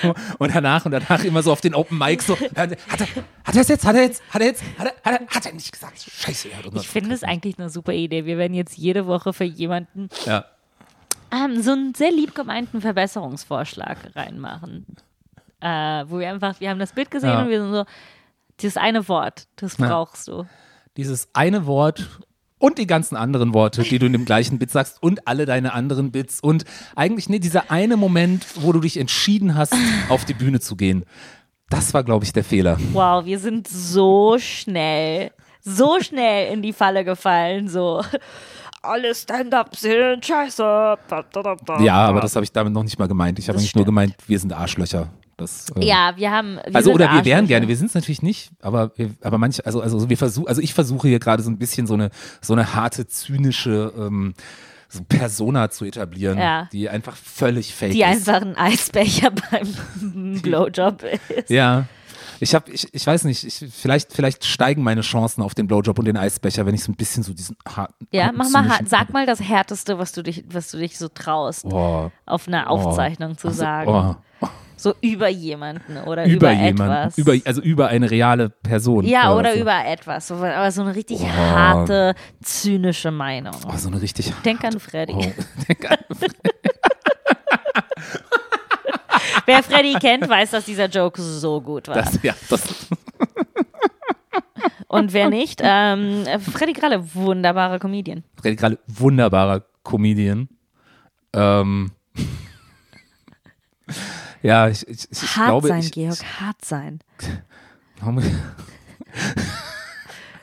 So, 0.00 0.14
und 0.38 0.54
danach 0.54 0.86
und 0.86 0.92
danach 0.92 1.24
immer 1.24 1.42
so 1.42 1.50
auf 1.52 1.60
den 1.60 1.74
Open 1.74 1.98
Mic 1.98 2.22
so, 2.22 2.38
hat 2.56 2.72
er, 2.72 2.76
hat 3.44 3.54
er 3.54 3.60
es 3.60 3.68
jetzt, 3.68 3.84
hat 3.84 3.96
er 3.96 4.02
jetzt, 4.02 4.22
hat 4.30 4.40
er 4.40 4.46
jetzt, 4.46 4.62
hat 4.78 4.86
er, 4.86 5.12
hat 5.12 5.20
er, 5.20 5.26
hat 5.34 5.46
er 5.46 5.52
nicht 5.52 5.72
gesagt? 5.72 6.00
Scheiße, 6.00 6.48
er 6.50 6.58
hat 6.58 6.66
ich 6.74 6.88
finde 6.88 7.14
es 7.14 7.24
eigentlich 7.24 7.58
eine 7.58 7.68
super 7.68 7.92
Idee. 7.92 8.24
Wir 8.24 8.38
werden 8.38 8.54
jetzt 8.54 8.78
jede 8.78 9.06
Woche 9.06 9.32
für 9.32 9.44
jemanden 9.44 10.08
Ja. 10.24 10.44
Ähm, 11.32 11.62
so 11.62 11.72
einen 11.72 11.94
sehr 11.94 12.10
lieb 12.12 12.34
gemeinten 12.34 12.80
Verbesserungsvorschlag 12.80 13.98
reinmachen. 14.14 14.86
Äh, 15.60 16.04
wo 16.08 16.18
wir 16.18 16.30
einfach, 16.30 16.58
wir 16.60 16.70
haben 16.70 16.78
das 16.78 16.92
Bild 16.92 17.10
gesehen 17.10 17.30
Ja. 17.30 17.42
und 17.42 17.50
wir 17.50 17.60
sind 17.62 17.72
so, 17.72 17.84
dieses 18.60 18.76
eine 18.76 19.06
Wort, 19.08 19.46
das 19.56 19.76
Ja. 19.78 19.88
brauchst 19.88 20.28
du. 20.28 20.46
Dieses 20.96 21.28
eine 21.34 21.66
Wort 21.66 22.08
und 22.58 22.78
die 22.78 22.86
ganzen 22.86 23.16
anderen 23.16 23.54
Worte, 23.54 23.82
die 23.82 23.98
du 23.98 24.06
in 24.06 24.12
dem 24.12 24.24
gleichen 24.24 24.58
Bit 24.58 24.70
sagst 24.70 25.02
und 25.02 25.26
alle 25.28 25.46
deine 25.46 25.72
anderen 25.72 26.12
Bits 26.12 26.40
und 26.40 26.64
eigentlich 26.96 27.28
ne, 27.28 27.40
dieser 27.40 27.70
eine 27.70 27.96
Moment, 27.96 28.44
wo 28.56 28.72
du 28.72 28.80
dich 28.80 28.98
entschieden 28.98 29.54
hast, 29.54 29.74
auf 30.08 30.24
die 30.24 30.34
Bühne 30.34 30.60
zu 30.60 30.76
gehen. 30.76 31.04
Das 31.70 31.94
war, 31.94 32.04
glaube 32.04 32.24
ich, 32.24 32.32
der 32.32 32.44
Fehler. 32.44 32.78
Wow, 32.92 33.24
wir 33.24 33.38
sind 33.38 33.68
so 33.68 34.38
schnell, 34.38 35.30
so 35.62 36.00
schnell 36.00 36.52
in 36.52 36.62
die 36.62 36.72
Falle 36.72 37.04
gefallen, 37.04 37.68
so. 37.68 38.02
Alle 38.82 39.14
Stand-Ups 39.14 39.80
sind 39.82 40.24
scheiße. 40.24 40.62
Da, 40.62 40.98
da, 41.08 41.42
da, 41.42 41.56
da. 41.64 41.80
Ja, 41.80 41.96
aber 42.06 42.20
das 42.20 42.34
habe 42.34 42.44
ich 42.44 42.52
damit 42.52 42.72
noch 42.72 42.82
nicht 42.82 42.98
mal 42.98 43.08
gemeint. 43.08 43.38
Ich 43.38 43.48
habe 43.48 43.58
eigentlich 43.58 43.74
nur 43.74 43.82
stimmt. 43.82 43.86
gemeint, 43.86 44.14
wir 44.26 44.38
sind 44.38 44.52
Arschlöcher. 44.52 45.08
Das, 45.36 45.66
äh, 45.76 45.84
Ja, 45.86 46.12
wir 46.16 46.30
haben. 46.30 46.56
Wir 46.66 46.76
also 46.76 46.92
oder 46.92 47.12
wir 47.12 47.24
wären 47.24 47.46
gerne, 47.46 47.66
wir 47.68 47.76
sind 47.76 47.86
es 47.88 47.94
natürlich 47.94 48.22
nicht, 48.22 48.50
aber 48.60 48.92
wir, 48.96 49.10
aber 49.22 49.38
manche, 49.38 49.64
also 49.64 49.80
also 49.80 50.08
wir 50.08 50.16
versuchen, 50.18 50.48
also 50.48 50.60
ich 50.60 50.74
versuche 50.74 51.08
hier 51.08 51.18
gerade 51.18 51.42
so 51.42 51.50
ein 51.50 51.58
bisschen 51.58 51.86
so 51.86 51.94
eine 51.94 52.10
so 52.42 52.52
eine 52.54 52.74
harte 52.74 53.06
zynische 53.06 53.92
ähm, 53.96 54.34
so 54.88 55.02
Persona 55.04 55.70
zu 55.70 55.84
etablieren, 55.84 56.38
Ja. 56.38 56.68
die 56.72 56.88
einfach 56.88 57.16
völlig 57.16 57.74
fake 57.74 57.92
Die 57.92 58.00
ist. 58.02 58.28
einfach 58.28 58.42
ein 58.42 58.56
Eisbecher 58.56 59.30
beim 59.50 60.40
Blowjob 60.42 61.02
ist. 61.36 61.48
Ja. 61.50 61.86
Ich 62.42 62.54
habe, 62.54 62.70
ich, 62.70 62.92
ich 62.92 63.06
weiß 63.06 63.24
nicht, 63.24 63.44
ich, 63.44 63.70
vielleicht, 63.72 64.12
vielleicht 64.12 64.44
steigen 64.44 64.82
meine 64.82 65.02
Chancen 65.02 65.42
auf 65.42 65.54
den 65.54 65.66
Blowjob 65.66 65.98
und 65.98 66.06
den 66.06 66.16
Eisbecher, 66.16 66.64
wenn 66.66 66.74
ich 66.74 66.82
so 66.82 66.90
ein 66.90 66.96
bisschen 66.96 67.22
so 67.22 67.34
diesen 67.34 67.56
harten. 67.68 68.06
Ja, 68.12 68.24
harten, 68.24 68.38
mach 68.38 68.50
mal, 68.50 68.68
hart. 68.68 68.88
sag 68.88 69.12
mal 69.12 69.26
das 69.26 69.40
Härteste, 69.40 69.98
was 69.98 70.12
du 70.12 70.22
dich, 70.22 70.44
was 70.48 70.70
du 70.70 70.78
dich 70.78 70.96
so 70.98 71.08
traust, 71.08 71.64
Oh, 71.66 72.10
auf 72.26 72.48
einer 72.48 72.70
Aufzeichnung 72.70 73.36
zu 73.36 73.48
also, 73.48 73.58
sagen. 73.60 73.90
Oh, 73.90 74.46
So 74.76 74.94
über 75.02 75.28
jemanden 75.28 75.98
oder 75.98 76.24
über, 76.24 76.50
über, 76.50 76.52
jemanden, 76.52 76.94
etwas. 77.08 77.18
über, 77.18 77.34
also 77.44 77.60
über 77.60 77.88
eine 77.88 78.10
reale 78.10 78.48
Person. 78.48 79.04
ja, 79.04 79.34
oder 79.34 79.52
so. 79.52 79.60
über 79.60 79.84
etwas. 79.84 80.32
Aber 80.32 80.70
so 80.72 80.80
eine 80.80 80.94
richtig 80.94 81.20
Oh. 81.20 81.28
harte, 81.28 82.14
zynische 82.42 83.10
Meinung. 83.10 83.54
Oh, 83.68 83.76
so 83.76 83.88
eine 83.88 84.00
richtig. 84.00 84.32
Denk 84.46 84.64
an 84.64 84.80
Freddy. 84.80 85.12
Oh, 85.14 85.32
denk 85.68 85.90
an, 85.90 85.98
Wer 89.50 89.62
Freddy 89.62 89.94
kennt, 89.94 90.28
weiß, 90.28 90.52
dass 90.52 90.64
dieser 90.64 90.86
Joke 90.86 91.20
so 91.20 91.60
gut 91.60 91.88
war. 91.88 91.96
das, 91.96 92.22
ja, 92.22 92.34
das, 92.48 92.86
Und 94.88 95.12
wer 95.12 95.30
nicht, 95.30 95.60
ähm, 95.62 96.24
Freddy 96.40 96.72
Gralle, 96.72 97.14
wunderbarer 97.14 97.78
Comedian. 97.78 98.24
Freddy 98.40 98.56
Kralle, 98.56 98.78
wunderbarer 98.86 99.64
Comedian. 99.82 100.48
Ähm, 101.32 101.92
ja, 104.42 104.68
ich, 104.68 104.86
ich, 104.88 105.08
ich 105.10 105.36
Hart 105.36 105.48
glaube, 105.48 105.68
sein, 105.68 105.80
ich, 105.80 105.92
Georg, 105.92 106.40
hart 106.40 106.64
sein. 106.64 107.00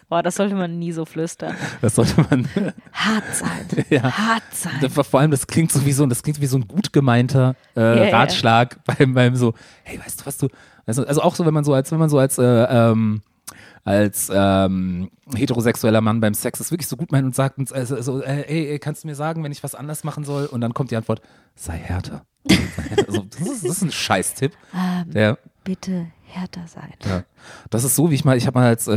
Boah, 0.10 0.24
das 0.24 0.36
sollte 0.36 0.56
man 0.56 0.80
nie 0.80 0.94
so 0.94 1.04
flüstern. 1.04 1.54
Das 1.82 1.96
sollte 1.96 2.26
man. 2.30 2.48
Hart 2.94 3.24
sein. 3.34 3.86
ja. 3.90 4.04
Hart 4.04 4.44
sein. 4.54 4.90
Vor 4.90 5.20
allem, 5.20 5.32
das 5.32 5.48
klingt 5.48 5.72
so 5.72 5.86
wie 5.86 5.92
so, 5.92 6.06
das 6.06 6.24
klingt 6.24 6.40
wie 6.40 6.46
so 6.46 6.58
ein 6.58 6.68
gut 6.68 6.94
gemeinter 6.94 7.56
äh, 7.76 8.10
ja. 8.10 8.18
Ratschlag 8.18 8.80
beim, 8.86 9.14
beim 9.14 9.36
so, 9.36 9.54
hey, 9.84 10.00
weißt 10.00 10.22
du, 10.22 10.26
was 10.26 10.38
du, 10.38 10.48
also, 10.86 11.06
also 11.06 11.22
auch 11.22 11.36
so, 11.36 11.46
wenn 11.46 11.54
man 11.54 11.66
so 11.66 11.74
als, 11.74 11.92
wenn 11.92 12.00
man 12.00 12.10
so 12.10 12.20
als, 12.20 12.38
äh, 12.38 12.44
ähm, 12.44 13.22
als 13.84 14.32
ähm, 14.34 15.10
heterosexueller 15.36 16.00
Mann 16.00 16.22
beim 16.22 16.34
Sex 16.34 16.62
ist 16.62 16.72
wirklich 16.72 16.88
so 16.88 16.96
gut 16.96 17.12
meint 17.12 17.26
und 17.26 17.36
sagt 17.36 17.58
uns, 17.58 17.74
also, 17.74 18.02
so, 18.02 18.22
äh, 18.22 18.44
ey, 18.48 18.80
kannst 18.80 19.04
du 19.04 19.08
mir 19.10 19.16
sagen, 19.16 19.44
wenn 19.44 19.52
ich 19.52 19.64
was 19.64 19.76
anders 19.76 20.06
machen 20.06 20.24
soll? 20.24 20.46
Und 20.46 20.62
dann 20.62 20.74
kommt 20.74 20.92
die 20.92 20.96
Antwort, 20.96 21.22
sei 21.56 21.78
härter. 21.78 22.24
Also, 23.06 23.24
das, 23.24 23.42
ist, 23.42 23.64
das 23.66 23.72
ist 23.72 23.82
ein 23.82 23.92
Scheißtipp. 23.92 24.54
Ähm, 24.74 25.12
Der, 25.12 25.38
bitte 25.66 26.08
härter 26.38 26.68
sein. 26.68 26.94
ja. 27.06 27.24
Das 27.70 27.84
ist 27.84 27.96
so, 27.96 28.10
wie 28.12 28.16
ich 28.16 28.26
mal, 28.26 28.38
ich 28.38 28.46
habe 28.48 28.60
mal 28.60 28.68
als 28.68 28.88
äh, 28.88 28.94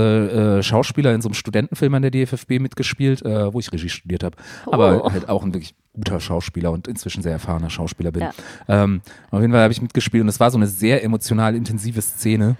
äh, 0.58 0.62
Schauspieler 0.62 1.14
in 1.14 1.22
so 1.22 1.28
einem 1.28 1.34
Studentenfilm 1.34 1.94
an 1.94 2.02
der 2.02 2.10
DFFB 2.10 2.58
mitgespielt, 2.60 3.22
äh, 3.22 3.52
wo 3.52 3.60
ich 3.60 3.72
Regie 3.72 3.88
studiert 3.88 4.22
habe. 4.24 4.36
Aber 4.66 5.04
Oh. 5.04 5.12
halt 5.12 5.28
auch 5.28 5.42
ein 5.44 5.52
wirklich 5.54 5.74
guter 5.92 6.20
Schauspieler 6.20 6.70
und 6.72 6.86
inzwischen 6.88 7.22
sehr 7.22 7.32
erfahrener 7.32 7.70
Schauspieler 7.70 8.12
bin. 8.12 8.22
Ja. 8.22 8.32
Ähm, 8.68 9.02
auf 9.30 9.40
jeden 9.40 9.52
Fall 9.52 9.62
habe 9.62 9.72
ich 9.72 9.82
mitgespielt 9.82 10.22
und 10.22 10.28
es 10.28 10.40
war 10.40 10.50
so 10.50 10.58
eine 10.58 10.66
sehr 10.66 11.02
emotional 11.04 11.54
intensive 11.54 12.00
Szene. 12.02 12.56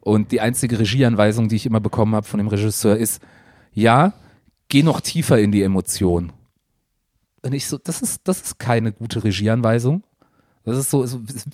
Und 0.00 0.32
die 0.32 0.40
einzige 0.40 0.78
Regieanweisung, 0.78 1.48
die 1.48 1.56
ich 1.56 1.64
immer 1.66 1.80
bekommen 1.80 2.14
habe 2.14 2.26
von 2.26 2.38
dem 2.38 2.48
Regisseur, 2.48 2.96
ist: 2.96 3.22
Ja, 3.72 4.12
geh 4.68 4.82
noch 4.82 5.00
tiefer 5.00 5.38
in 5.38 5.50
die 5.52 5.62
Emotion. 5.62 6.32
Und 7.42 7.52
ich 7.52 7.66
so, 7.66 7.78
das 7.78 8.00
ist, 8.02 8.20
das 8.24 8.40
ist 8.40 8.58
keine 8.58 8.92
gute 8.92 9.22
Regieanweisung. 9.24 10.02
Das 10.64 10.78
ist 10.78 10.90
so, 10.90 11.04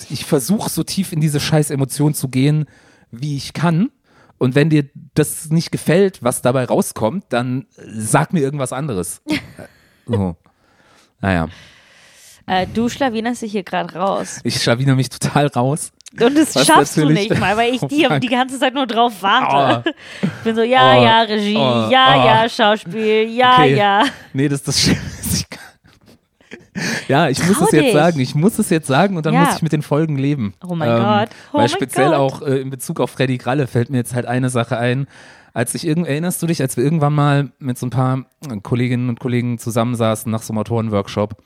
ich 0.08 0.24
versuche 0.24 0.70
so 0.70 0.82
tief 0.84 1.12
in 1.12 1.20
diese 1.20 1.40
scheiß 1.40 1.70
Emotion 1.70 2.14
zu 2.14 2.28
gehen, 2.28 2.66
wie 3.10 3.36
ich 3.36 3.52
kann. 3.52 3.90
Und 4.38 4.54
wenn 4.54 4.70
dir 4.70 4.88
das 5.14 5.50
nicht 5.50 5.70
gefällt, 5.72 6.22
was 6.22 6.42
dabei 6.42 6.64
rauskommt, 6.64 7.24
dann 7.28 7.66
sag 7.76 8.32
mir 8.32 8.40
irgendwas 8.40 8.72
anderes. 8.72 9.20
so. 10.06 10.36
Naja, 11.22 11.48
Äh, 12.46 12.66
du 12.72 12.88
schlawinerst 12.88 13.42
dich 13.42 13.52
hier 13.52 13.62
gerade 13.62 13.92
raus. 13.94 14.40
ich 14.42 14.62
schlawiner 14.62 14.94
mich 14.94 15.10
total 15.10 15.48
raus. 15.48 15.92
Und 16.18 16.34
das 16.36 16.54
Was 16.56 16.66
schaffst 16.66 16.96
du 16.96 17.06
nicht 17.10 17.38
mal, 17.38 17.56
weil 17.58 17.74
ich 17.74 17.82
Oh, 17.82 17.86
die, 17.88 18.06
fuck. 18.06 18.20
die 18.22 18.28
ganze 18.28 18.58
Zeit 18.58 18.72
nur 18.74 18.86
drauf 18.86 19.12
warte. 19.20 19.92
Ich 20.22 20.28
bin 20.44 20.56
so, 20.56 20.62
ja, 20.62 20.96
Oh. 20.98 21.04
ja, 21.04 21.20
Regie, 21.22 21.56
Oh. 21.56 21.88
ja, 21.90 22.14
Oh. 22.16 22.26
ja, 22.26 22.48
Schauspiel, 22.48 23.28
ja, 23.28 23.52
Okay. 23.58 23.76
ja. 23.76 24.04
Nee, 24.32 24.48
das 24.48 24.60
ist 24.60 24.68
das 24.68 24.80
Schlimmste. 24.82 25.36
Ich 25.36 25.50
kann- 25.50 25.60
Ja, 27.08 27.28
ich 27.28 27.44
muss 27.46 27.58
Trau 27.58 27.64
es 27.66 27.72
jetzt 27.72 27.92
sagen. 27.92 28.20
Ich 28.20 28.34
muss 28.34 28.58
es 28.58 28.70
jetzt 28.70 28.86
sagen 28.86 29.16
und 29.16 29.26
dann 29.26 29.34
Ja. 29.34 29.44
muss 29.44 29.56
ich 29.56 29.62
mit 29.62 29.72
den 29.72 29.82
Folgen 29.82 30.16
leben. 30.16 30.54
Ähm, 30.62 30.68
Oh 30.70 30.74
mein 30.76 30.88
Gott. 30.88 31.28
Oh 31.52 31.54
weil 31.54 31.60
mein 31.62 31.68
speziell 31.68 32.08
Gott. 32.10 32.14
auch 32.16 32.42
äh, 32.42 32.60
in 32.60 32.70
Bezug 32.70 33.00
auf 33.00 33.10
Freddy 33.10 33.38
Gralle 33.38 33.66
fällt 33.66 33.90
mir 33.90 33.96
jetzt 33.98 34.14
halt 34.14 34.26
eine 34.26 34.50
Sache 34.50 34.78
ein. 34.78 35.06
Als 35.52 35.74
ich 35.74 35.84
irgend, 35.84 36.06
erinnerst 36.06 36.40
du 36.42 36.46
dich, 36.46 36.62
als 36.62 36.76
wir 36.76 36.84
irgendwann 36.84 37.12
mal 37.12 37.50
mit 37.58 37.76
so 37.76 37.86
ein 37.86 37.90
paar 37.90 38.24
Kolleginnen 38.62 39.08
und 39.08 39.18
Kollegen 39.18 39.58
zusammensaßen 39.58 40.30
nach 40.30 40.42
so 40.42 40.52
einem 40.52 40.58
Autorenworkshop 40.58 41.42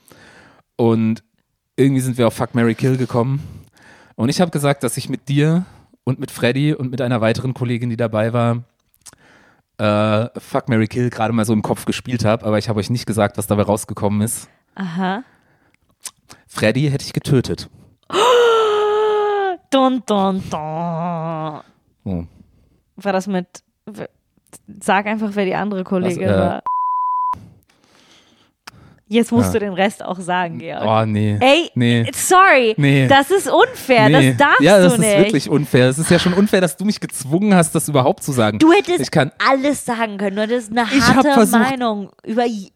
und 0.75 1.23
irgendwie 1.75 2.01
sind 2.01 2.17
wir 2.19 2.27
auf 2.27 2.35
Fuck 2.35 2.53
Mary 2.53 2.75
Kill 2.75 2.97
gekommen 2.97 3.41
und 4.15 4.29
ich 4.29 4.41
habe 4.41 4.51
gesagt, 4.51 4.83
dass 4.83 4.97
ich 4.97 5.09
mit 5.09 5.27
dir 5.27 5.65
und 6.03 6.19
mit 6.19 6.29
Freddy 6.29 6.75
und 6.75 6.91
mit 6.91 7.01
einer 7.01 7.19
weiteren 7.19 7.55
Kollegin, 7.55 7.89
die 7.89 7.97
dabei 7.97 8.31
war, 8.31 8.63
äh, 9.79 10.29
Fuck 10.39 10.69
Mary 10.69 10.87
Kill 10.87 11.09
gerade 11.09 11.33
mal 11.33 11.43
so 11.45 11.53
im 11.53 11.63
Kopf 11.63 11.85
gespielt 11.85 12.25
habe, 12.25 12.45
aber 12.45 12.59
ich 12.59 12.69
habe 12.69 12.79
euch 12.79 12.91
nicht 12.91 13.07
gesagt, 13.07 13.39
was 13.39 13.47
dabei 13.47 13.63
rausgekommen 13.63 14.21
ist. 14.21 14.47
Aha. 14.75 15.23
Freddy 16.47 16.89
hätte 16.89 17.05
ich 17.05 17.13
getötet. 17.13 17.69
Dun, 19.71 20.03
dun, 20.05 20.41
dun. 20.49 21.61
Oh. 22.05 22.23
War 22.95 23.13
das 23.13 23.27
mit. 23.27 23.63
Sag 24.79 25.05
einfach, 25.05 25.31
wer 25.33 25.45
die 25.45 25.55
andere 25.55 25.83
Kollegin 25.83 26.29
äh, 26.29 26.39
war. 26.39 26.63
Jetzt 29.07 29.31
musst 29.31 29.49
Ja. 29.49 29.53
du 29.53 29.59
den 29.59 29.73
Rest 29.73 30.03
auch 30.03 30.19
sagen, 30.19 30.57
Georg. 30.57 30.83
Oh, 30.83 31.05
nee. 31.05 31.37
Ey, 31.39 31.69
Nee. 31.75 32.09
sorry, 32.15 32.73
Nee. 32.75 33.07
das 33.07 33.29
ist 33.29 33.47
unfair, 33.47 34.09
Nee. 34.09 34.29
das 34.29 34.37
darfst 34.37 34.61
ja, 34.61 34.79
das 34.79 34.95
du 34.95 35.01
ist 35.01 35.07
nicht. 35.07 35.17
wirklich 35.19 35.47
unfair. 35.49 35.89
Es 35.89 35.99
ist 35.99 36.09
ja 36.09 36.17
schon 36.17 36.33
unfair, 36.33 36.59
dass 36.59 36.75
du 36.75 36.85
mich 36.85 36.99
gezwungen 36.99 37.53
hast, 37.53 37.75
das 37.75 37.87
überhaupt 37.87 38.23
zu 38.23 38.31
sagen. 38.31 38.57
Du 38.57 38.71
hättest 38.73 39.01
ich 39.01 39.11
kann, 39.11 39.31
alles 39.37 39.85
sagen 39.85 40.17
können. 40.17 40.35
Du 40.37 40.41
hättest 40.41 40.71
eine 40.71 40.89
harte 40.89 41.33
versucht- 41.33 41.61
Meinung 41.61 42.09
über 42.25 42.45
ihr. 42.47 42.71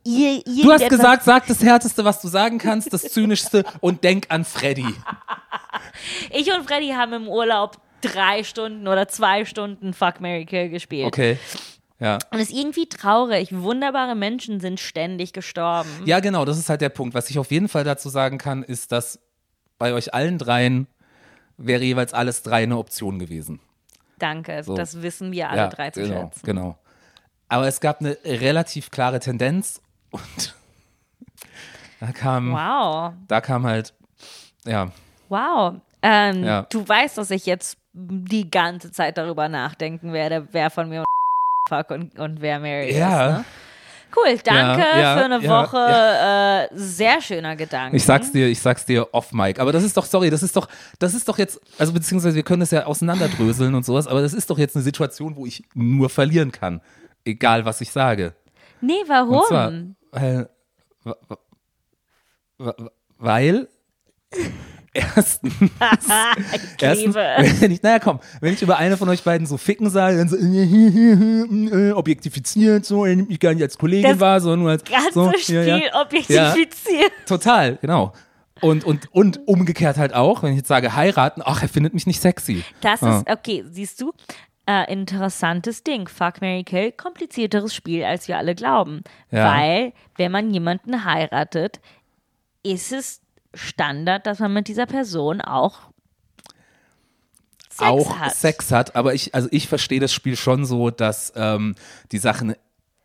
ihr 0.46 0.64
du 0.64 0.72
hast 0.72 0.88
gesagt, 0.88 1.24
sag 1.24 1.48
das 1.48 1.64
Härteste, 1.64 2.06
was 2.06 2.22
du 2.22 2.28
sagen 2.28 2.60
kannst, 2.60 2.94
das 2.94 3.02
Zynischste 3.12 3.64
und 3.80 4.04
denk 4.04 4.28
an 4.30 4.46
Freddy. 4.46 4.86
Ich 6.30 6.54
und 6.54 6.64
Freddy 6.68 6.90
haben 6.90 7.14
im 7.14 7.28
Urlaub 7.28 7.78
drei 8.02 8.44
Stunden 8.44 8.88
oder 8.88 9.08
zwei 9.08 9.46
Stunden 9.46 9.94
Fuck 9.94 10.22
Mary 10.22 10.46
Kill 10.46 10.70
gespielt. 10.70 11.08
Okay. 11.08 11.38
Ja. 12.00 12.18
Und 12.32 12.40
es 12.40 12.50
ist 12.50 12.58
irgendwie 12.58 12.88
traurig. 12.88 13.50
Wunderbare 13.52 14.16
Menschen 14.16 14.60
sind 14.60 14.80
ständig 14.80 15.34
gestorben. 15.34 15.90
Ja, 16.06 16.20
genau, 16.22 16.46
das 16.46 16.58
ist 16.58 16.70
halt 16.70 16.82
der 16.82 16.90
Punkt. 16.90 17.14
Was 17.14 17.30
ich 17.30 17.38
auf 17.40 17.52
jeden 17.52 17.68
Fall 17.68 17.84
dazu 17.84 18.10
sagen 18.10 18.38
kann, 18.38 18.64
ist, 18.64 18.92
dass 18.92 19.20
bei 19.78 19.94
euch 19.94 20.14
allen 20.14 20.38
dreien 20.38 20.88
wäre 21.58 21.84
jeweils 21.84 22.14
alles 22.14 22.42
drei 22.42 22.64
eine 22.64 22.78
Option 22.78 23.20
gewesen. 23.20 23.60
Danke, 24.18 24.64
So. 24.64 24.76
das 24.76 25.02
wissen 25.02 25.32
wir 25.32 25.50
alle 25.50 25.58
ja, 25.62 25.68
drei 25.68 25.92
zu 25.92 26.02
genau, 26.02 26.22
schätzen. 26.24 26.46
genau. 26.46 26.78
Aber 27.50 27.68
es 27.68 27.80
gab 27.82 28.00
eine 28.00 28.18
relativ 28.24 28.92
klare 28.92 29.20
Tendenz 29.20 29.82
und 30.12 30.56
da 32.00 32.12
kam, 32.12 32.52
Wow, 32.54 33.14
da 33.28 33.42
kam 33.42 33.66
halt, 33.66 33.94
ja, 34.66 34.92
wow. 35.30 35.76
Ähm, 36.02 36.44
Ja. 36.44 36.62
Du 36.70 36.88
weißt, 36.88 37.18
dass 37.18 37.32
ich 37.32 37.46
jetzt 37.46 37.78
die 37.94 38.50
ganze 38.50 38.92
Zeit 38.92 39.18
darüber 39.18 39.50
nachdenken 39.50 40.14
werde, 40.14 40.48
wer 40.52 40.70
von 40.70 40.88
mir 40.90 41.04
Fuck 41.70 41.92
und, 41.92 42.20
und 42.20 42.42
wer 42.42 42.60
Mary 42.60 42.98
Ja. 42.98 43.28
ist. 43.30 43.38
Ne? 43.38 43.46
Cool, 44.18 44.40
danke 44.44 44.82
Ja, 44.82 45.00
ja, 45.00 45.18
für 45.20 45.26
eine 45.26 45.40
ja, 45.40 45.50
Woche. 45.50 46.68
Äh, 46.72 46.76
sehr 46.76 47.22
schöner 47.22 47.56
Gedanke. 47.56 47.96
Ich 47.96 48.04
sag's 48.04 48.32
dir, 48.32 48.48
ich 48.48 48.60
sag's 48.60 48.84
dir 48.84 49.08
off 49.14 49.32
Mic. 49.34 49.60
Aber 49.60 49.72
das 49.72 49.84
ist 49.84 49.96
doch, 49.96 50.06
sorry, 50.06 50.32
das 50.32 50.42
ist 50.42 50.56
doch, 50.56 50.68
das 50.98 51.14
ist 51.14 51.30
doch 51.30 51.38
jetzt, 51.38 51.62
also 51.78 51.94
beziehungsweise 51.94 52.36
wir 52.36 52.42
können 52.42 52.62
das 52.62 52.72
ja 52.72 52.88
auseinanderdröseln 52.88 53.76
und 53.76 53.86
sowas, 53.86 54.08
aber 54.08 54.22
das 54.24 54.34
ist 54.34 54.50
doch 54.50 54.58
jetzt 54.58 54.76
eine 54.76 54.82
Situation, 54.84 55.36
wo 55.36 55.46
ich 55.46 55.64
nur 55.76 56.10
verlieren 56.10 56.52
kann. 56.52 56.82
Egal, 57.24 57.66
was 57.66 57.82
ich 57.82 57.92
sage. 57.92 58.34
Nee, 58.82 58.94
warum? 59.06 59.44
zwar, 59.48 59.72
weil, 60.12 60.50
wa- 61.04 61.18
wa- 61.28 61.38
wa- 62.58 62.92
weil, 63.20 63.68
erstens, 64.94 65.54
ich 65.62 65.70
erstens, 66.82 67.16
wenn 67.16 67.72
ich, 67.72 67.82
naja, 67.82 68.00
komm, 68.00 68.20
wenn 68.42 68.54
ich 68.54 68.62
über 68.62 68.78
eine 68.78 68.98
von 68.98 69.10
euch 69.10 69.24
beiden 69.24 69.48
so 69.48 69.58
ficken 69.58 69.90
sage, 69.90 70.18
dann 70.18 70.30
so, 70.30 70.38
äh, 70.38 71.92
objektifiziert, 71.92 72.86
so, 72.86 73.06
er 73.06 73.16
nimmt 73.16 73.30
mich 73.30 73.40
gar 73.40 73.54
nicht 73.54 73.64
als 73.64 73.78
Kollegin 73.78 74.12
Das 74.12 74.20
wahr, 74.20 74.42
sondern 74.42 74.60
nur 74.62 74.72
als, 74.72 74.84
Ganze 74.84 75.14
so, 75.14 75.32
Spiel 75.38 75.68
ja, 75.68 75.78
ja. 75.78 76.02
objektifiziert. 76.02 77.12
Total, 77.26 77.78
genau. 77.82 78.14
Und, 78.62 78.84
und, 78.84 79.14
und 79.14 79.48
umgekehrt 79.48 79.98
halt 79.98 80.14
auch, 80.14 80.44
wenn 80.44 80.52
ich 80.52 80.58
jetzt 80.58 80.68
sage 80.68 80.94
heiraten, 80.96 81.42
ach, 81.46 81.62
er 81.62 81.70
findet 81.70 81.94
mich 81.94 82.06
nicht 82.06 82.22
sexy. 82.22 82.64
Das 82.82 83.02
Ja. 83.02 83.20
ist, 83.20 83.30
okay, 83.30 83.64
siehst 83.72 84.02
du, 84.02 84.12
äh, 84.70 84.92
interessantes 84.92 85.84
Ding. 85.84 86.08
Fuck, 86.08 86.42
Mary 86.42 86.64
Kill, 86.64 86.92
komplizierteres 86.92 87.74
Spiel, 87.74 88.04
als 88.04 88.28
wir 88.28 88.38
alle 88.38 88.56
glauben. 88.56 89.02
Ja. 89.32 89.52
Weil, 89.52 89.94
wenn 90.18 90.32
man 90.32 90.52
jemanden 90.52 91.06
heiratet, 91.06 91.80
ist 92.64 92.92
es 92.92 93.22
Standard, 93.54 94.26
dass 94.26 94.40
man 94.40 94.54
mit 94.54 94.68
dieser 94.68 94.86
Person 94.86 95.42
auch 95.42 95.80
Sex 97.70 97.82
auch 97.90 98.18
hat. 98.20 98.36
Sex 98.36 98.72
hat, 98.72 98.96
aber 98.96 99.14
ich, 99.14 99.34
also 99.34 99.48
ich 99.52 99.68
verstehe 99.68 100.00
das 100.00 100.14
Spiel 100.14 100.36
schon 100.36 100.66
so, 100.66 100.90
dass 100.90 101.34
ähm, 101.36 101.76
die 102.12 102.18
Sachen 102.18 102.56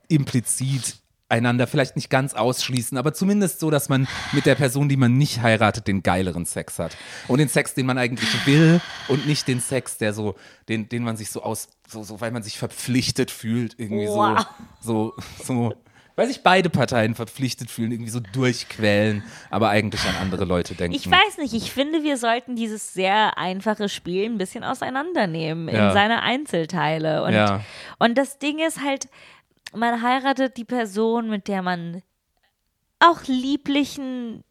implizit 0.08 0.96
einander 1.28 1.66
vielleicht 1.66 1.96
nicht 1.96 2.10
ganz 2.10 2.34
ausschließen, 2.34 2.98
aber 2.98 3.14
zumindest 3.14 3.58
so, 3.60 3.70
dass 3.70 3.88
man 3.88 4.06
mit 4.32 4.46
der 4.46 4.54
Person, 4.54 4.88
die 4.88 4.96
man 4.96 5.16
nicht 5.16 5.40
heiratet, 5.42 5.86
den 5.88 6.02
geileren 6.02 6.44
Sex 6.44 6.78
hat. 6.78 6.96
Und 7.28 7.38
den 7.38 7.48
Sex, 7.48 7.74
den 7.74 7.86
man 7.86 7.98
eigentlich 7.98 8.46
will 8.46 8.80
und 9.08 9.26
nicht 9.26 9.48
den 9.48 9.60
Sex, 9.60 9.96
der 9.96 10.12
so, 10.12 10.34
den, 10.68 10.88
den 10.88 11.02
man 11.02 11.16
sich 11.16 11.30
so 11.30 11.42
aus, 11.42 11.68
so, 11.88 12.04
so, 12.04 12.20
weil 12.20 12.30
man 12.30 12.42
sich 12.42 12.58
verpflichtet 12.58 13.30
fühlt, 13.30 13.78
irgendwie 13.78 14.06
Wow. 14.06 14.46
so, 14.80 15.14
so, 15.42 15.44
so, 15.44 15.74
weil 16.16 16.28
sich 16.28 16.42
beide 16.42 16.70
Parteien 16.70 17.14
verpflichtet 17.14 17.70
fühlen, 17.70 17.90
irgendwie 17.92 18.10
so 18.10 18.20
durchquälen, 18.20 19.22
aber 19.50 19.68
eigentlich 19.70 20.00
an 20.04 20.14
andere 20.20 20.44
Leute 20.44 20.74
denken. 20.74 20.94
Ich 20.96 21.10
weiß 21.10 21.38
nicht, 21.38 21.54
ich 21.54 21.72
finde, 21.72 22.02
wir 22.04 22.16
sollten 22.16 22.54
dieses 22.56 22.94
sehr 22.94 23.36
einfache 23.38 23.88
Spiel 23.88 24.24
ein 24.26 24.38
bisschen 24.38 24.62
auseinandernehmen 24.64 25.68
Ja. 25.68 25.88
in 25.88 25.92
seine 25.94 26.22
Einzelteile. 26.22 27.24
Und, 27.24 27.32
Ja. 27.32 27.60
und 27.98 28.16
das 28.16 28.38
Ding 28.38 28.58
ist 28.60 28.80
halt, 28.82 29.08
man 29.74 30.02
heiratet 30.02 30.56
die 30.56 30.64
Person, 30.64 31.28
mit 31.28 31.48
der 31.48 31.62
man 31.62 32.02
auch 33.00 33.22
lieblichen 33.26 34.44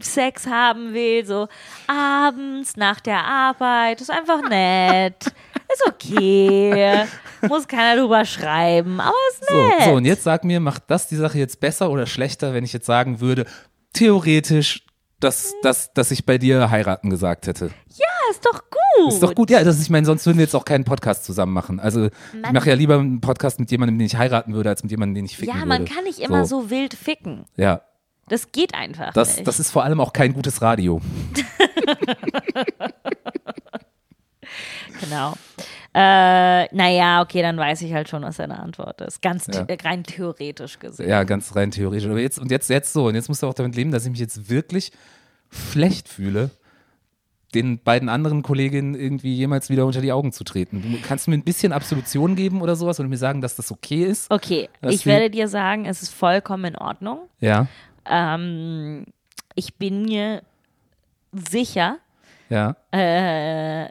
Sex 0.00 0.46
haben 0.46 0.92
will, 0.92 1.24
so 1.24 1.48
abends 1.86 2.76
nach 2.76 3.00
der 3.00 3.24
Arbeit, 3.24 4.00
ist 4.00 4.10
einfach 4.10 4.42
nett, 4.48 5.32
ist 5.74 5.86
okay, 5.86 7.04
muss 7.48 7.66
keiner 7.68 8.00
drüber 8.00 8.24
schreiben, 8.24 9.00
aber 9.00 9.14
ist 9.32 9.48
So, 9.48 9.54
nett. 9.54 9.82
so, 9.84 9.90
und 9.92 10.04
jetzt 10.04 10.22
sag 10.24 10.44
mir, 10.44 10.60
macht 10.60 10.84
das 10.88 11.08
die 11.08 11.16
Sache 11.16 11.38
jetzt 11.38 11.60
besser 11.60 11.90
oder 11.90 12.06
schlechter, 12.06 12.54
wenn 12.54 12.64
ich 12.64 12.72
jetzt 12.72 12.86
sagen 12.86 13.20
würde, 13.20 13.44
theoretisch, 13.92 14.84
dass, 15.20 15.54
dass, 15.62 15.92
dass 15.92 16.10
ich 16.10 16.26
bei 16.26 16.38
dir 16.38 16.70
heiraten 16.70 17.10
gesagt 17.10 17.46
hätte? 17.46 17.70
Ja, 17.88 18.06
ist 18.30 18.44
doch 18.44 18.62
gut. 18.70 19.12
Ist 19.12 19.22
doch 19.22 19.34
gut, 19.34 19.50
ja. 19.50 19.62
Das 19.64 19.76
ist, 19.76 19.82
ich 19.82 19.90
meine, 19.90 20.06
sonst 20.06 20.24
würden 20.26 20.38
wir 20.38 20.44
jetzt 20.44 20.54
auch 20.54 20.64
keinen 20.64 20.84
Podcast 20.84 21.24
zusammen 21.24 21.52
machen. 21.52 21.80
Also, 21.80 22.06
ich 22.06 22.12
Man- 22.40 22.52
mache 22.54 22.68
ja 22.70 22.74
lieber 22.76 22.98
einen 22.98 23.20
Podcast 23.20 23.58
mit 23.60 23.70
jemandem, 23.70 23.98
den 23.98 24.06
ich 24.06 24.16
heiraten 24.16 24.54
würde, 24.54 24.68
als 24.70 24.82
mit 24.82 24.90
jemandem, 24.90 25.14
den 25.16 25.24
ich 25.26 25.36
ficken 25.36 25.48
Ja, 25.54 25.60
würde. 25.60 25.68
man 25.68 25.84
kann 25.84 26.04
nicht 26.04 26.18
immer 26.20 26.44
so, 26.46 26.70
wild 26.70 26.94
ficken. 26.94 27.44
Ja, 27.56 27.80
Das 28.28 28.52
geht 28.52 28.74
einfach 28.74 29.12
das, 29.12 29.36
nicht. 29.36 29.46
das 29.48 29.60
ist 29.60 29.70
vor 29.70 29.84
allem 29.84 30.00
auch 30.00 30.12
kein 30.12 30.32
gutes 30.34 30.60
Radio. 30.62 31.00
Genau. 35.00 35.34
Äh, 35.96 36.74
naja, 36.74 37.22
okay, 37.22 37.40
dann 37.42 37.56
weiß 37.56 37.82
ich 37.82 37.92
halt 37.94 38.08
schon, 38.08 38.22
was 38.22 38.36
deine 38.38 38.58
Antwort 38.58 39.00
ist. 39.00 39.22
Ganz 39.22 39.46
Ja. 39.46 39.64
the- 39.68 39.76
rein 39.84 40.02
theoretisch 40.04 40.78
gesehen. 40.78 41.08
Ja, 41.08 41.22
ganz 41.24 41.54
rein 41.54 41.70
theoretisch. 41.70 42.08
Aber 42.08 42.18
jetzt, 42.20 42.38
und 42.38 42.50
jetzt, 42.50 42.68
jetzt 42.70 42.92
so, 42.92 43.06
und 43.06 43.14
jetzt 43.14 43.28
musst 43.28 43.42
du 43.42 43.46
auch 43.46 43.54
damit 43.54 43.76
leben, 43.76 43.90
dass 43.92 44.04
ich 44.04 44.10
mich 44.10 44.20
jetzt 44.20 44.48
wirklich 44.50 44.90
schlecht 45.50 46.08
fühle, 46.08 46.50
den 47.54 47.78
beiden 47.78 48.08
anderen 48.08 48.42
Kolleginnen 48.42 48.96
irgendwie 48.96 49.32
jemals 49.34 49.70
wieder 49.70 49.86
unter 49.86 50.00
die 50.00 50.10
Augen 50.10 50.32
zu 50.32 50.42
treten. 50.42 50.82
Du 50.82 50.98
kannst 51.06 51.28
mir 51.28 51.34
ein 51.34 51.44
bisschen 51.44 51.72
Absolution 51.72 52.34
geben 52.34 52.60
oder 52.62 52.74
sowas 52.74 52.98
und 52.98 53.08
mir 53.08 53.16
sagen, 53.16 53.40
dass 53.40 53.54
das 53.54 53.70
okay 53.70 54.02
ist. 54.04 54.28
Okay, 54.32 54.68
ich 54.82 55.06
werde 55.06 55.30
dir 55.30 55.46
sagen, 55.46 55.86
es 55.86 56.02
ist 56.02 56.12
vollkommen 56.12 56.64
in 56.64 56.76
Ordnung. 56.76 57.28
Ja, 57.38 57.68
Ähm, 58.06 59.04
ich 59.54 59.76
bin 59.76 60.02
mir 60.02 60.42
sicher, 61.32 61.98
ja, 62.50 62.74
äh, 62.90 63.88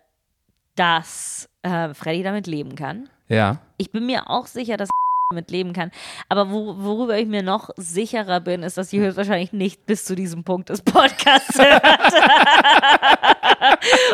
dass 0.75 1.49
äh, 1.63 1.93
Freddy 1.93 2.23
damit 2.23 2.47
leben 2.47 2.75
kann. 2.75 3.09
ja. 3.27 3.59
Ich 3.77 3.91
bin 3.91 4.05
mir 4.05 4.29
auch 4.29 4.47
sicher, 4.47 4.77
dass 4.77 4.89
damit 5.29 5.51
leben 5.51 5.73
kann. 5.73 5.91
Aber 6.29 6.51
wo, 6.51 6.75
worüber 6.77 7.17
ich 7.17 7.27
mir 7.27 7.43
noch 7.43 7.69
sicherer 7.75 8.39
bin, 8.39 8.63
ist, 8.63 8.77
dass 8.77 8.89
sie 8.89 8.99
höchstwahrscheinlich 8.99 9.51
nicht 9.51 9.85
bis 9.85 10.05
zu 10.05 10.15
diesem 10.15 10.43
Punkt 10.43 10.69
des 10.69 10.81
Podcasts 10.81 11.57
hört. 11.59 11.83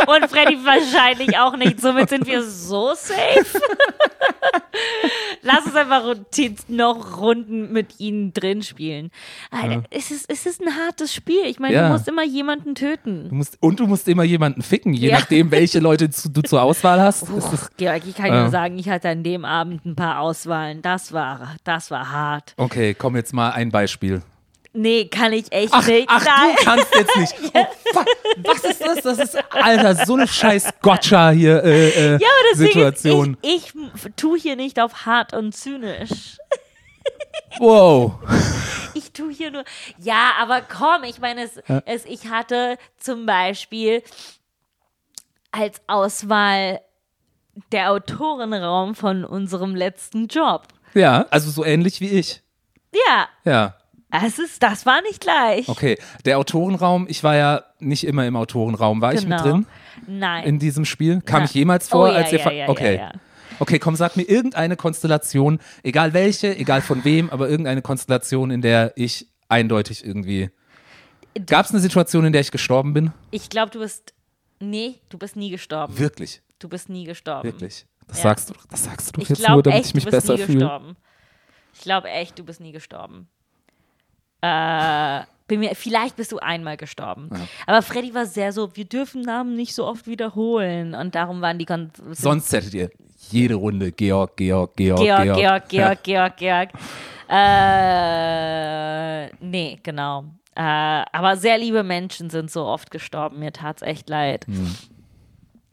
Und 0.08 0.30
Freddy 0.30 0.58
wahrscheinlich 0.64 1.38
auch 1.38 1.56
nicht. 1.56 1.80
Somit 1.82 2.10
sind 2.10 2.26
wir 2.28 2.44
so 2.44 2.94
safe. 2.96 3.46
Lass 5.42 5.66
uns 5.66 5.76
einfach 5.76 6.04
noch 6.68 7.18
Runden 7.20 7.72
mit 7.72 8.00
ihnen 8.00 8.34
drin 8.34 8.62
spielen. 8.62 9.12
Alter, 9.52 9.84
es, 9.90 10.12
ist, 10.12 10.30
es 10.30 10.46
ist 10.46 10.62
ein 10.62 10.76
hartes 10.76 11.14
Spiel. 11.14 11.46
Ich 11.46 11.60
meine, 11.60 11.74
Ja. 11.76 11.88
du 11.88 11.94
musst 11.94 12.08
immer 12.08 12.24
jemanden 12.24 12.76
töten. 12.76 13.30
Du 13.30 13.36
musst, 13.36 13.58
und 13.60 13.80
du 13.80 13.88
musst 13.88 14.08
immer 14.08 14.24
jemanden 14.24 14.62
ficken, 14.62 14.94
je 14.94 15.10
Ja. 15.10 15.20
nachdem, 15.20 15.52
welche 15.52 15.80
Leute 15.80 16.10
zu, 16.10 16.30
du 16.30 16.42
zur 16.42 16.62
Auswahl 16.62 17.02
hast. 17.02 17.24
Uch, 17.30 17.50
das, 17.52 17.70
Georg, 17.78 18.04
ich 18.08 18.16
kann 18.16 18.28
Ja. 18.28 18.42
nur 18.42 18.50
sagen, 18.50 18.78
ich 18.78 18.90
hatte 18.90 19.10
an 19.10 19.24
dem 19.24 19.46
Abend 19.46 19.86
ein 19.86 19.96
paar 19.96 20.20
Auswahlen. 20.20 20.82
Das 20.82 21.14
war, 21.14 21.56
das 21.64 21.90
war 21.92 22.12
hart. 22.12 22.54
okay, 22.58 22.94
komm 22.94 23.16
jetzt 23.16 23.34
mal 23.34 23.52
ein 23.52 23.70
Beispiel. 23.72 24.22
Nee, 24.72 25.06
kann 25.06 25.34
ich 25.34 25.52
echt 25.52 25.74
Ach, 25.74 25.88
nicht. 25.88 26.08
ach 26.08 26.24
Nein. 26.24 26.56
du 26.58 26.64
kannst 26.64 26.96
jetzt 26.96 27.18
nicht. 27.18 27.36
Oh, 27.56 27.66
fuck. 27.94 28.06
Ist 28.70 28.82
das? 28.86 29.02
Das 29.02 29.18
ist, 29.20 29.38
Alter, 29.52 30.06
so 30.06 30.16
eine 30.16 30.28
scheiß 30.28 30.70
Gotcha 30.82 31.32
hier 31.32 31.64
äh, 31.64 31.90
äh, 31.90 32.20
Ja, 32.22 32.28
Situation. 32.54 33.38
ich, 33.42 33.74
ich 33.76 33.84
f- 33.96 34.12
tu 34.16 34.36
hier 34.36 34.56
nicht 34.56 34.80
auf 34.80 35.06
hart 35.06 35.34
und 35.34 35.54
zynisch. 35.56 36.38
Wow. 37.60 38.14
Ich 38.94 39.12
tu 39.12 39.30
hier 39.30 39.52
nur, 39.52 39.64
ja, 40.00 40.32
aber 40.40 40.62
komm, 40.62 41.04
ich 41.04 41.20
meine, 41.20 41.44
es, 41.44 41.58
es, 41.86 42.06
ich 42.06 42.30
hatte 42.30 42.78
zum 42.98 43.26
Beispiel 43.26 44.04
als 45.52 45.82
Auswahl 45.88 46.80
der 47.72 47.92
Autorenraum 47.92 48.96
von 48.96 49.26
unserem 49.26 49.76
letzten 49.76 50.28
Job. 50.28 50.68
Ja, 50.94 51.26
also 51.30 51.50
so 51.52 51.66
ähnlich 51.66 52.00
wie 52.02 52.10
ich. 52.10 52.42
Ja, 53.08 53.28
Ja, 53.46 53.76
es 54.12 54.40
ist, 54.40 54.62
das 54.64 54.86
war 54.86 55.02
nicht 55.02 55.24
leicht. 55.26 55.70
okay. 55.70 55.98
Der 56.26 56.38
Autorenraum, 56.40 57.06
ich 57.10 57.24
war 57.24 57.36
ja 57.36 57.64
nicht 57.80 58.06
immer 58.06 58.26
im 58.26 58.36
Autorenraum. 58.36 59.02
War 59.02 59.14
ich 59.14 59.22
mit 59.28 59.30
Genau. 59.38 59.44
drin 59.44 59.66
Nein. 60.08 60.44
in 60.46 60.60
diesem 60.60 60.86
Spiel? 60.86 61.22
Kam 61.22 61.42
Ja. 61.42 61.46
ich 61.46 61.54
jemals 61.54 61.88
Oh, 61.88 61.92
vor, 61.92 62.08
ja, 62.10 62.16
als 62.16 62.32
ihr 62.32 62.40
ja, 62.40 62.44
ver- 62.44 62.52
ja, 62.54 62.64
ja, 62.66 62.70
Okay. 62.70 63.02
Okay, 63.62 63.78
komm, 63.78 63.96
sag 63.98 64.16
mir 64.16 64.24
irgendeine 64.24 64.78
Konstellation, 64.78 65.60
egal 65.84 66.14
welche, 66.14 66.56
egal 66.56 66.82
von 66.82 67.04
wem, 67.04 67.30
aber 67.30 67.50
irgendeine 67.50 67.82
Konstellation, 67.82 68.52
in 68.52 68.62
der 68.62 68.94
ich 68.96 69.28
eindeutig 69.50 70.06
irgendwie. 70.06 70.50
Gab 71.46 71.66
es 71.66 71.72
eine 71.72 71.82
Situation, 71.82 72.24
in 72.26 72.32
der 72.32 72.42
ich 72.42 72.52
gestorben 72.52 72.94
bin? 72.94 73.12
ich 73.32 73.50
glaube, 73.50 73.70
du 73.72 73.80
bist, 73.80 74.14
nee, 74.62 74.96
du 75.10 75.18
bist 75.18 75.36
nie 75.36 75.50
gestorben. 75.50 75.98
Wirklich, 76.00 76.42
Du 76.60 76.70
bist 76.70 76.88
nie 76.90 77.04
gestorben. 77.04 77.44
wirklich. 77.44 77.86
Das 78.08 78.18
Ja. 78.18 78.24
sagst 78.24 78.50
du 78.50 78.54
doch, 78.54 78.66
das 78.66 78.86
sagst 78.86 79.16
du 79.18 79.22
Ich 79.22 79.30
jetzt 79.30 79.40
nur, 79.40 79.46
glaube 79.48 79.64
damit 79.64 79.80
echt, 79.82 79.90
ich 79.90 79.94
mich 79.96 80.06
du 80.06 80.12
bist 80.12 80.26
besser 80.28 80.38
nie 80.40 80.44
fühle. 80.46 80.60
gestorben. 80.60 80.96
Ich 81.74 81.82
glaube 81.82 82.10
echt, 82.10 82.40
du 82.40 82.44
bist 82.46 82.60
nie 82.62 82.72
gestorben. 82.72 83.28
Äh, 84.42 85.22
bin 85.48 85.60
mir, 85.62 85.76
vielleicht 85.76 86.16
bist 86.16 86.32
du 86.32 86.38
einmal 86.38 86.78
gestorben. 86.78 87.30
Aber 87.66 87.82
Freddy 87.82 88.14
war 88.14 88.26
sehr 88.26 88.54
so, 88.54 88.76
wir 88.76 88.86
dürfen 88.86 89.22
Namen 89.22 89.56
nicht 89.56 89.74
so 89.74 89.86
oft 89.86 90.06
wiederholen. 90.08 90.94
Und 90.94 91.16
darum 91.16 91.42
waren 91.42 91.58
die 91.58 91.66
Kon 91.66 91.92
Sonst 92.12 92.54
hättet 92.54 92.74
ihr 92.74 92.90
jede 93.30 93.56
Runde 93.56 93.92
Georg, 93.92 94.38
Georg, 94.38 94.76
Georg, 94.78 95.00
Georg, 95.02 95.24
Georg. 95.24 95.44
Georg, 95.70 95.74
Ja. 95.74 95.96
Georg, 96.04 96.04
Georg, 96.04 96.38
Georg. 96.38 96.70
Äh, 98.00 99.28
nee, 99.46 99.80
genau. 99.84 100.26
Äh, 100.56 100.62
aber 100.62 101.38
sehr 101.38 101.58
liebe 101.58 101.84
Menschen 101.84 102.30
sind 102.30 102.52
so 102.52 102.66
oft 102.66 102.92
gestorben. 102.92 103.40
Mir 103.40 103.52
tat's 103.54 103.82
echt 103.82 104.10
leid. 104.10 104.46
Hm. 104.48 104.76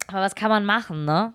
Aber 0.09 0.21
was 0.21 0.35
kann 0.35 0.51
man 0.51 0.65
machen, 0.65 1.05
ne? 1.05 1.33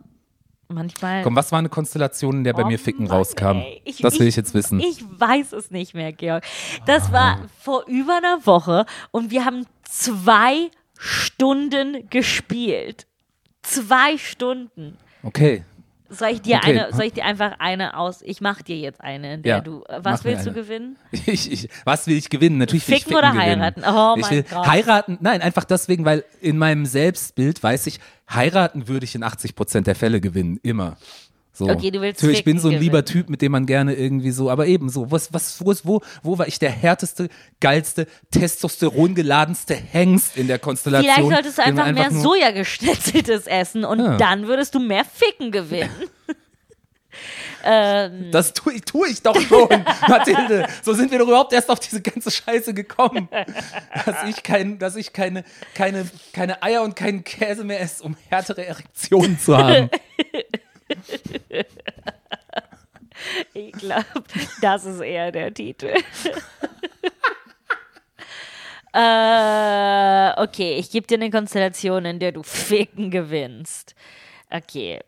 Manchmal. 0.71 1.23
Komm, 1.23 1.35
was 1.35 1.51
war 1.51 1.59
eine 1.59 1.69
Konstellation, 1.69 2.37
in 2.37 2.43
der 2.43 2.53
bei 2.53 2.63
Oh 2.63 2.67
mir 2.67 2.79
Ficken 2.79 3.07
Mann, 3.07 3.17
rauskam? 3.17 3.61
Ich- 3.85 3.97
das 3.97 4.13
will 4.15 4.21
ich 4.23 4.29
ich- 4.29 4.35
jetzt 4.37 4.53
wissen. 4.53 4.79
Ich 4.79 5.03
weiß 5.17 5.53
es 5.53 5.71
nicht 5.71 5.93
mehr, 5.93 6.11
Georg. 6.13 6.43
Das 6.85 7.11
war 7.11 7.39
vor 7.59 7.85
über 7.87 8.17
einer 8.17 8.45
Woche 8.45 8.85
und 9.11 9.31
wir 9.31 9.45
haben 9.45 9.65
zwei 9.83 10.69
Stunden 10.97 12.09
gespielt. 12.09 13.05
Zwei 13.61 14.17
Stunden. 14.17 14.97
okay. 15.23 15.63
Soll 16.13 16.27
ich 16.31 16.41
dir 16.41 16.57
Okay. 16.57 16.71
eine, 16.81 16.93
soll 16.93 17.05
ich 17.05 17.13
dir 17.13 17.23
einfach 17.23 17.53
eine 17.59 17.95
aus, 17.97 18.21
ich 18.21 18.41
mach 18.41 18.61
dir 18.61 18.75
jetzt 18.75 18.99
eine, 18.99 19.35
in 19.35 19.43
der 19.43 19.55
Ja, 19.55 19.61
du, 19.61 19.81
was 19.99 20.25
willst 20.25 20.45
du 20.45 20.51
gewinnen? 20.51 20.97
Ich, 21.25 21.49
ich, 21.49 21.69
was 21.85 22.05
will 22.05 22.17
ich 22.17 22.29
gewinnen? 22.29 22.57
Natürlich 22.57 22.85
will 22.89 22.95
ich 22.97 23.03
Ficken 23.05 23.17
ficken 23.17 23.29
oder 23.29 23.41
gewinnen. 23.41 23.61
heiraten? 23.61 23.83
Oh 23.87 24.17
mein 24.19 24.29
will 24.29 24.43
Gott. 24.43 24.67
heiraten, 24.67 25.17
nein, 25.21 25.41
einfach 25.41 25.63
deswegen, 25.63 26.03
weil 26.03 26.25
in 26.41 26.57
meinem 26.57 26.85
Selbstbild 26.85 27.63
weiß 27.63 27.87
ich, 27.87 28.01
heiraten 28.33 28.87
würde 28.87 29.05
ich 29.05 29.15
in 29.15 29.23
80 29.23 29.55
Prozent 29.55 29.87
der 29.87 29.95
Fälle 29.95 30.21
gewinnen, 30.21 30.59
immer. 30.63 30.97
So. 31.53 31.67
Okay, 31.67 31.91
du 31.91 31.99
willst 31.99 32.23
ich 32.23 32.45
bin 32.45 32.59
so 32.59 32.69
ein 32.69 32.79
lieber 32.79 33.01
gewinnen. 33.01 33.23
Typ, 33.23 33.29
mit 33.29 33.41
dem 33.41 33.51
man 33.51 33.65
gerne 33.65 33.93
irgendwie 33.93 34.31
so, 34.31 34.49
aber 34.49 34.67
eben 34.67 34.89
so, 34.89 35.11
was, 35.11 35.33
was, 35.33 35.63
wo, 35.63 35.71
ist, 35.71 35.85
wo, 35.85 36.01
wo 36.23 36.37
war 36.37 36.47
ich 36.47 36.59
der 36.59 36.71
härteste, 36.71 37.27
geilste, 37.59 38.07
testosterongeladenste 38.31 39.75
Hengst 39.75 40.37
in 40.37 40.47
der 40.47 40.59
Konstellation? 40.59 41.13
Vielleicht 41.13 41.29
solltest 41.29 41.57
du 41.57 41.61
man 41.73 41.79
einfach 41.79 42.11
mehr 42.11 42.21
Sojageschnetzeltes 42.21 43.47
essen 43.47 43.83
und 43.83 43.99
Ja. 43.99 44.17
dann 44.17 44.47
würdest 44.47 44.73
du 44.75 44.79
mehr 44.79 45.03
Ficken 45.05 45.51
gewinnen. 45.51 45.89
ähm, 47.63 48.31
Das 48.31 48.53
tue 48.53 48.73
ich, 48.73 48.81
tue 48.81 49.09
ich 49.09 49.21
doch 49.21 49.39
schon, 49.39 49.69
Mathilde. 50.07 50.67
So 50.83 50.93
sind 50.93 51.11
wir 51.11 51.19
doch 51.19 51.27
überhaupt 51.27 51.53
erst 51.53 51.69
auf 51.69 51.79
diese 51.79 52.01
ganze 52.01 52.31
Scheiße 52.31 52.73
gekommen. 52.73 53.29
Dass 54.05 54.23
ich, 54.27 54.43
kein, 54.43 54.79
dass 54.79 54.95
ich 54.95 55.13
keine, 55.13 55.43
keine, 55.75 56.09
keine 56.33 56.61
Eier 56.63 56.83
und 56.83 56.95
keinen 56.95 57.23
Käse 57.23 57.63
mehr 57.63 57.81
esse, 57.81 58.03
um 58.03 58.15
härtere 58.29 58.65
Erektionen 58.65 59.39
zu 59.39 59.57
haben. 59.57 59.89
Ich 63.53 63.71
glaube, 63.73 64.23
das 64.61 64.85
ist 64.85 64.99
eher 64.99 65.31
der 65.31 65.53
Titel. 65.53 65.87
äh, 68.93 70.41
okay, 70.41 70.75
ich 70.77 70.89
gebe 70.91 71.05
dir 71.07 71.15
eine 71.15 71.29
Konstellation, 71.29 72.05
in 72.05 72.19
der 72.19 72.31
du 72.31 72.43
Ficken 72.43 73.11
gewinnst. 73.11 73.95
Okay. 74.49 74.99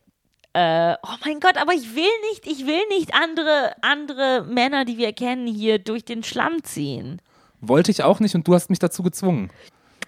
Äh, 0.54 0.94
oh 1.02 1.16
mein 1.26 1.40
Gott, 1.40 1.58
aber 1.58 1.74
ich 1.74 1.96
will 1.96 2.04
nicht, 2.32 2.46
ich 2.46 2.68
will 2.68 2.82
nicht 2.90 3.14
andere, 3.16 3.74
andere 3.82 4.46
Männer, 4.48 4.86
die 4.86 5.00
wir 5.00 5.12
kennen, 5.12 5.48
hier 5.48 5.80
durch 5.80 6.06
den 6.06 6.24
Schlamm 6.24 6.64
ziehen. 6.64 7.22
Wollte 7.60 7.90
ich 7.90 8.04
auch 8.04 8.20
nicht 8.20 8.36
und 8.36 8.48
du 8.48 8.54
hast 8.54 8.70
mich 8.70 8.80
dazu 8.80 9.02
gezwungen. 9.02 9.50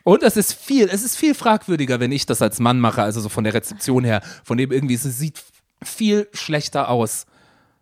Und 0.03 0.21
es 0.21 0.37
ist 0.37 0.53
viel, 0.53 0.87
es 0.87 1.03
ist 1.03 1.17
viel 1.17 1.33
fragwürdiger, 1.33 1.99
wenn 1.99 2.11
ich 2.11 2.27
das 2.27 2.43
als 2.43 2.59
Mann 2.59 2.79
mache, 2.79 3.01
also 3.01 3.21
so 3.21 3.29
von 3.29 3.43
der 3.43 3.55
Rezeption 3.55 4.03
her, 4.03 4.21
von 4.43 4.57
dem 4.57 4.71
irgendwie, 4.71 4.93
es 4.93 5.03
sieht 5.03 5.41
viel 5.83 6.27
schlechter 6.31 6.89
aus. 6.89 7.25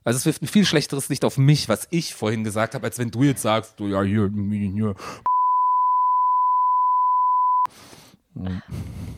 Also 0.05 0.17
es 0.17 0.25
wirft 0.25 0.41
ein 0.41 0.47
viel 0.47 0.65
schlechteres 0.65 1.09
Licht 1.09 1.25
auf 1.25 1.37
mich, 1.37 1.67
was 1.67 1.87
ich 1.91 2.13
vorhin 2.15 2.45
gesagt 2.45 2.75
habe, 2.75 2.85
als 2.85 2.97
wenn 2.97 3.11
du 3.11 3.23
jetzt 3.23 3.41
sagst, 3.41 3.77
du 3.77 3.87
ja 3.87 4.01
hier, 4.03 4.31
hier. 4.31 4.95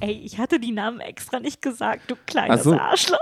Ey, 0.01 0.21
ich 0.25 0.37
hatte 0.39 0.59
die 0.59 0.71
Namen 0.71 0.99
extra 0.99 1.39
nicht 1.39 1.61
gesagt, 1.61 2.11
du 2.11 2.15
kleines 2.25 2.63
so. 2.63 2.73
Arschloch. 2.77 3.19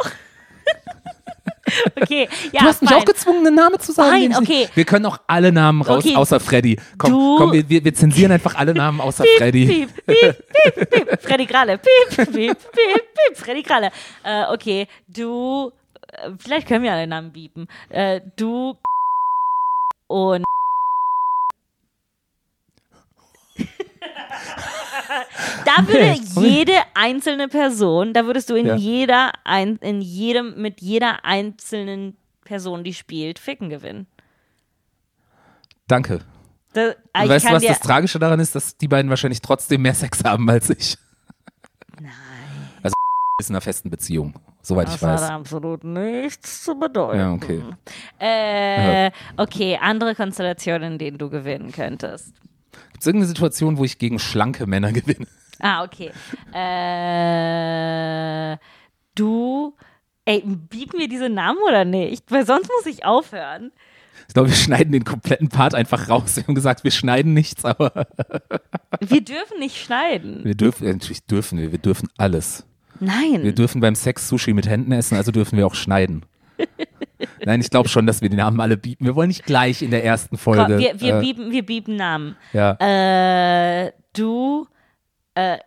okay, 2.01 2.27
ja, 2.51 2.61
Du 2.61 2.65
hast 2.67 2.81
mich 2.81 2.89
fein. 2.89 2.99
auch 3.01 3.05
gezwungen, 3.05 3.45
einen 3.45 3.55
Namen 3.55 3.79
zu 3.79 3.91
sagen. 3.91 4.31
Ich 4.31 4.35
okay. 4.37 4.67
Wir 4.73 4.85
können 4.85 5.05
auch 5.05 5.19
alle 5.27 5.51
Namen 5.51 5.81
raus, 5.81 6.03
Okay. 6.05 6.15
außer 6.15 6.39
Freddy. 6.39 6.79
Komm, 6.97 7.11
Du- 7.11 7.37
komm 7.37 7.51
wir, 7.51 7.67
wir, 7.69 7.93
zensieren 7.93 8.31
einfach 8.31 8.55
alle 8.55 8.73
Namen 8.73 9.01
außer 9.07 9.23
Freddy. 9.37 9.65
Piep, 9.67 10.05
piep, 10.05 10.43
piep, 10.75 10.89
piep. 10.89 11.21
Freddy 11.21 11.45
Kralle. 11.45 11.77
Piep, 11.77 12.09
piep, 12.17 12.31
piep, 12.33 12.57
piep. 12.57 13.35
Freddy 13.37 13.61
Kralle. 13.63 13.91
Äh, 14.23 14.45
okay, 14.51 14.87
du. 15.07 15.71
äh, 16.11 16.31
Vielleicht 16.39 16.67
können 16.67 16.83
wir 16.83 16.91
alle 16.93 17.07
Namen 17.07 17.31
biepen. 17.31 17.67
Äh, 17.89 18.21
du. 18.35 18.75
Und. 20.07 20.43
Da 25.65 25.87
würde 25.87 26.11
Okay. 26.11 26.21
jede 26.47 26.73
einzelne 26.93 27.47
Person, 27.47 28.13
da 28.13 28.25
würdest 28.25 28.49
du 28.49 28.55
in 28.55 28.65
Ja. 28.67 28.75
jeder, 28.75 29.31
ein, 29.43 29.77
in 29.77 30.01
jedem, 30.01 30.61
mit 30.61 30.81
jeder 30.81 31.23
einzelnen 31.25 32.17
Person, 32.45 32.83
die 32.83 32.93
spielt, 32.93 33.39
ficken 33.39 33.69
gewinnen. 33.69 34.07
Danke. 35.87 36.21
Da, 36.73 36.87
Und 36.87 36.95
ich 37.23 37.29
weißt 37.29 37.45
du, 37.49 37.53
was 37.53 37.63
das 37.63 37.79
Tragische 37.79 38.19
daran 38.19 38.39
ist, 38.39 38.55
dass 38.55 38.77
die 38.77 38.87
beiden 38.87 39.09
wahrscheinlich 39.09 39.41
trotzdem 39.41 39.81
mehr 39.81 39.93
Sex 39.93 40.23
haben 40.23 40.49
als 40.49 40.69
ich. 40.69 40.97
Nein. 42.01 42.11
Ist 43.39 43.49
in 43.49 43.55
einer 43.55 43.61
festen 43.61 43.89
Beziehung, 43.89 44.35
soweit 44.61 44.87
ich 44.89 44.93
Das 44.93 45.01
hat 45.01 45.21
weiß. 45.21 45.29
absolut 45.31 45.83
nichts 45.83 46.63
zu 46.63 46.75
bedeuten. 46.77 47.17
Ja, 47.19 47.33
okay. 47.33 47.63
Äh, 48.19 49.11
okay, 49.37 49.77
andere 49.81 50.13
Konstellationen, 50.13 50.93
in 50.93 50.97
denen 50.99 51.17
du 51.17 51.29
gewinnen 51.31 51.71
könntest. 51.71 52.31
Gibt 52.91 53.01
es 53.01 53.07
irgendeine 53.07 53.27
Situation, 53.27 53.77
wo 53.77 53.83
ich 53.83 53.97
gegen 53.97 54.19
schlanke 54.19 54.67
Männer 54.67 54.91
gewinne? 54.91 55.27
Ah, 55.59 55.83
okay. 55.83 56.11
Äh, 56.53 58.57
du, 59.15 59.75
ey, 60.25 60.41
bieten 60.45 60.99
wir 60.99 61.07
diese 61.07 61.29
Namen 61.29 61.59
oder 61.67 61.85
nicht? 61.85 62.31
Weil 62.31 62.45
sonst 62.45 62.69
muss 62.69 62.93
ich 62.93 63.05
aufhören. 63.05 63.71
Ich 64.27 64.33
glaube, 64.33 64.49
wir 64.49 64.55
schneiden 64.55 64.91
den 64.93 65.03
kompletten 65.03 65.49
Part 65.49 65.75
einfach 65.75 66.09
raus. 66.09 66.35
Wir 66.37 66.43
haben 66.47 66.55
gesagt, 66.55 66.83
wir 66.83 66.91
schneiden 66.91 67.33
nichts, 67.33 67.65
aber 67.65 67.91
Wir 68.99 69.21
dürfen 69.21 69.59
nicht 69.59 69.77
schneiden. 69.83 70.41
wir 70.43 70.55
dürfen, 70.55 70.87
natürlich 70.87 71.25
dürfen 71.25 71.59
wir, 71.59 71.71
wir 71.71 71.79
dürfen 71.79 72.07
alles. 72.17 72.65
Nein. 72.99 73.43
Wir 73.43 73.53
dürfen 73.53 73.81
beim 73.81 73.95
Sex 73.95 74.29
Sushi 74.29 74.53
mit 74.53 74.67
Händen 74.67 74.91
essen, 74.93 75.17
also 75.17 75.31
dürfen 75.31 75.57
wir 75.57 75.67
auch 75.67 75.75
schneiden. 75.75 76.25
Nein, 77.45 77.61
ich 77.61 77.69
glaube 77.69 77.89
schon, 77.89 78.05
dass 78.05 78.21
wir 78.21 78.29
die 78.29 78.37
Namen 78.37 78.59
alle 78.59 78.77
bieten. 78.77 79.05
Wir 79.05 79.15
wollen 79.15 79.27
nicht 79.27 79.45
gleich 79.45 79.81
in 79.81 79.91
der 79.91 80.03
ersten 80.03 80.37
Folge. 80.37 80.63
Komm, 80.65 80.77
wir, 80.77 80.99
wir, 80.99 81.17
äh, 81.17 81.21
bieben, 81.21 81.51
wir 81.51 81.65
bieben 81.65 81.95
Namen. 81.95 82.35
ja. 82.53 82.73
Äh, 82.79 83.91
du, 84.13 84.67
äh, 85.35 85.57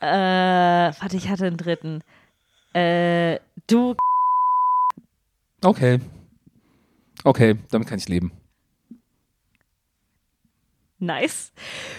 äh, 0.00 0.06
warte, 0.06 1.16
ich 1.16 1.28
hatte 1.28 1.46
einen 1.46 1.56
dritten. 1.56 2.02
Äh, 2.72 3.38
du, 3.66 3.94
Okay. 5.62 6.00
Okay, 7.24 7.56
damit 7.70 7.86
kann 7.86 7.98
ich 7.98 8.08
leben. 8.08 8.32
Nice. 11.00 11.52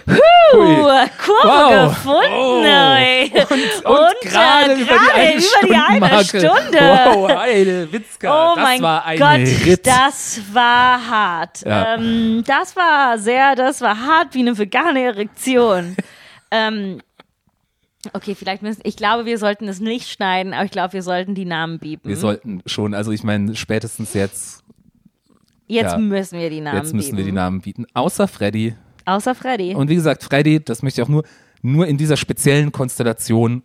Huh, 0.07 0.15
Kurve 0.53 1.09
Wow. 1.43 1.89
gefunden. 1.89 2.29
Oh. 2.33 2.61
Und, 3.53 3.85
Und, 3.85 4.21
gerade 4.21 4.73
äh, 4.73 4.81
über 4.81 4.93
die 4.93 5.05
gerade 5.05 5.13
eine 5.13 5.33
über 5.35 5.67
die 5.67 5.73
eine 5.73 6.23
Stundenmarke. 6.23 6.39
Stunde. 6.39 6.79
Wow, 6.79 7.29
eine 7.37 7.91
Witzka. 7.91 8.51
Oh 8.51 8.55
das 8.55 8.63
mein 8.63 8.81
war 8.81 9.05
ein 9.05 9.19
Gott, 9.19 9.65
Ritt. 9.65 9.87
das 9.87 10.41
war 10.53 11.09
hart. 11.09 11.61
Ja. 11.65 11.95
Ähm, 11.95 12.43
das 12.45 12.75
war 12.75 13.17
sehr, 13.17 13.55
das 13.55 13.81
war 13.81 13.97
hart 13.99 14.33
wie 14.33 14.39
eine 14.39 14.57
vegane 14.57 15.01
Erektion. 15.03 15.95
ähm, 16.51 17.01
okay, 18.13 18.35
vielleicht 18.35 18.61
müssen, 18.61 18.81
ich 18.83 18.95
glaube, 18.97 19.25
wir 19.25 19.37
sollten 19.37 19.67
es 19.67 19.79
nicht 19.79 20.09
schneiden, 20.09 20.53
aber 20.53 20.65
ich 20.65 20.71
glaube, 20.71 20.93
wir 20.93 21.03
sollten 21.03 21.35
die 21.35 21.45
Namen 21.45 21.79
bieben. 21.79 22.07
wir 22.09 22.17
sollten 22.17 22.61
schon, 22.65 22.93
also 22.93 23.11
ich 23.11 23.23
meine, 23.23 23.55
spätestens 23.55 24.13
jetzt, 24.13 24.63
Jetzt 25.67 25.93
ja. 25.93 25.97
müssen 25.99 26.37
wir 26.37 26.49
die 26.49 26.59
Namen 26.59 26.77
jetzt 26.79 26.93
müssen 26.93 27.11
bieben. 27.11 27.17
wir 27.19 27.23
die 27.23 27.31
Namen 27.31 27.61
bieten. 27.61 27.85
Außer 27.93 28.27
Freddy. 28.27 28.75
Außer 29.11 29.35
Freddy. 29.35 29.75
Und 29.75 29.89
wie 29.89 29.95
gesagt, 29.95 30.23
Freddy, 30.23 30.63
das 30.63 30.83
möchte 30.83 31.01
ich 31.01 31.05
auch 31.05 31.11
nur, 31.11 31.23
nur 31.61 31.87
in 31.87 31.97
dieser 31.97 32.17
speziellen 32.17 32.71
Konstellation, 32.71 33.63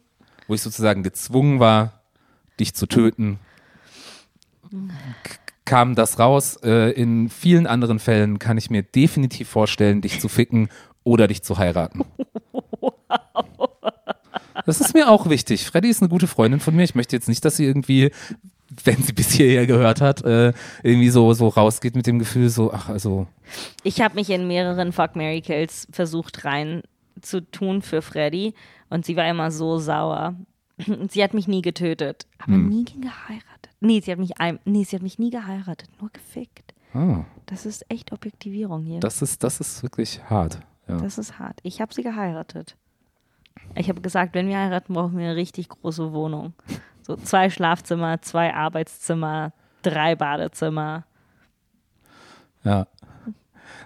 wo 0.49 0.55
ich 0.55 0.63
sozusagen 0.63 1.03
gezwungen 1.03 1.61
war, 1.61 2.03
dich 2.59 2.75
zu 2.75 2.87
töten, 2.87 3.39
kam 5.65 5.95
das 5.95 6.19
raus. 6.19 6.57
Äh, 6.63 6.91
in 6.93 7.29
vielen 7.29 7.67
anderen 7.67 7.99
Fällen 7.99 8.39
kann 8.39 8.59
ich 8.59 8.71
mir 8.71 8.83
definitiv 8.83 9.49
vorstellen, 9.49 10.01
dich 10.01 10.21
zu 10.21 10.29
ficken 10.29 10.69
oder 11.05 11.29
dich 11.29 11.43
zu 11.43 11.59
heiraten. 11.59 12.03
Das 14.65 14.81
ist 14.81 14.95
mir 14.95 15.09
auch 15.09 15.31
wichtig. 15.31 15.65
Freddy 15.65 15.89
ist 15.89 16.03
eine 16.03 16.09
gute 16.09 16.27
Freundin 16.27 16.59
von 16.59 16.75
mir. 16.75 16.83
Ich 16.83 16.97
möchte 16.97 17.15
jetzt 17.15 17.29
nicht, 17.29 17.45
dass 17.45 17.57
sie 17.57 17.65
irgendwie, 17.65 18.11
wenn 18.85 19.03
sie 19.03 19.13
bis 19.13 19.31
hierher 19.33 19.67
gehört 19.67 20.01
hat, 20.01 20.25
äh, 20.25 20.53
irgendwie 20.83 21.11
so, 21.11 21.33
so 21.33 21.49
rausgeht 21.49 21.95
mit 21.95 22.07
dem 22.07 22.19
Gefühl, 22.19 22.49
so, 22.49 22.73
ach, 22.73 22.89
also, 22.89 23.27
Ich 23.83 24.01
habe 24.01 24.15
mich 24.17 24.31
in 24.31 24.47
mehreren 24.49 24.93
Fuck 24.93 25.15
Mary 25.17 25.41
Kills 25.41 25.87
versucht 25.93 26.45
rein 26.45 26.83
zu 27.21 27.41
tun 27.51 27.81
für 27.83 28.03
Freddy 28.03 28.55
und 28.91 29.05
sie 29.07 29.17
war 29.17 29.29
immer 29.29 29.51
so 29.51 29.79
sauer. 29.79 30.35
Sie 31.09 31.23
hat 31.23 31.33
mich 31.33 31.49
nie 31.49 31.63
getötet, 31.63 32.27
aber 32.39 32.53
Hm. 32.55 32.69
nie 32.69 32.85
geheiratet. 32.85 33.71
Nee, 33.81 34.01
sie 34.01 34.13
hat 34.13 34.19
mich 34.19 34.39
ein, 34.39 34.59
nee, 34.65 34.85
sie 34.85 34.97
hat 34.97 35.03
mich 35.03 35.19
nie 35.19 35.31
geheiratet, 35.31 35.89
nur 36.01 36.11
gefickt. 36.13 36.75
ah, 36.93 37.25
Das 37.47 37.65
ist 37.65 37.85
echt 37.91 38.13
Objektivierung 38.13 38.83
hier. 38.85 39.01
das 39.01 39.23
ist, 39.23 39.43
das 39.43 39.61
ist 39.61 39.83
wirklich 39.83 40.21
hart. 40.29 40.59
Ja. 40.89 40.99
Das 40.99 41.17
ist 41.19 41.39
hart. 41.39 41.59
Ich 41.63 41.81
habe 41.81 41.95
sie 41.95 42.03
geheiratet. 42.03 42.77
Ich 43.75 43.89
habe 43.89 44.01
gesagt, 44.01 44.35
wenn 44.35 44.49
wir 44.49 44.59
heiraten, 44.59 44.93
brauchen 44.95 45.17
wir 45.19 45.25
eine 45.27 45.37
richtig 45.37 45.69
große 45.69 46.13
Wohnung. 46.13 46.53
So 47.07 47.15
zwei 47.15 47.51
Schlafzimmer, 47.51 48.21
zwei 48.21 48.53
Arbeitszimmer, 48.53 49.53
drei 49.83 50.17
Badezimmer. 50.17 51.05
Ja. 52.65 52.89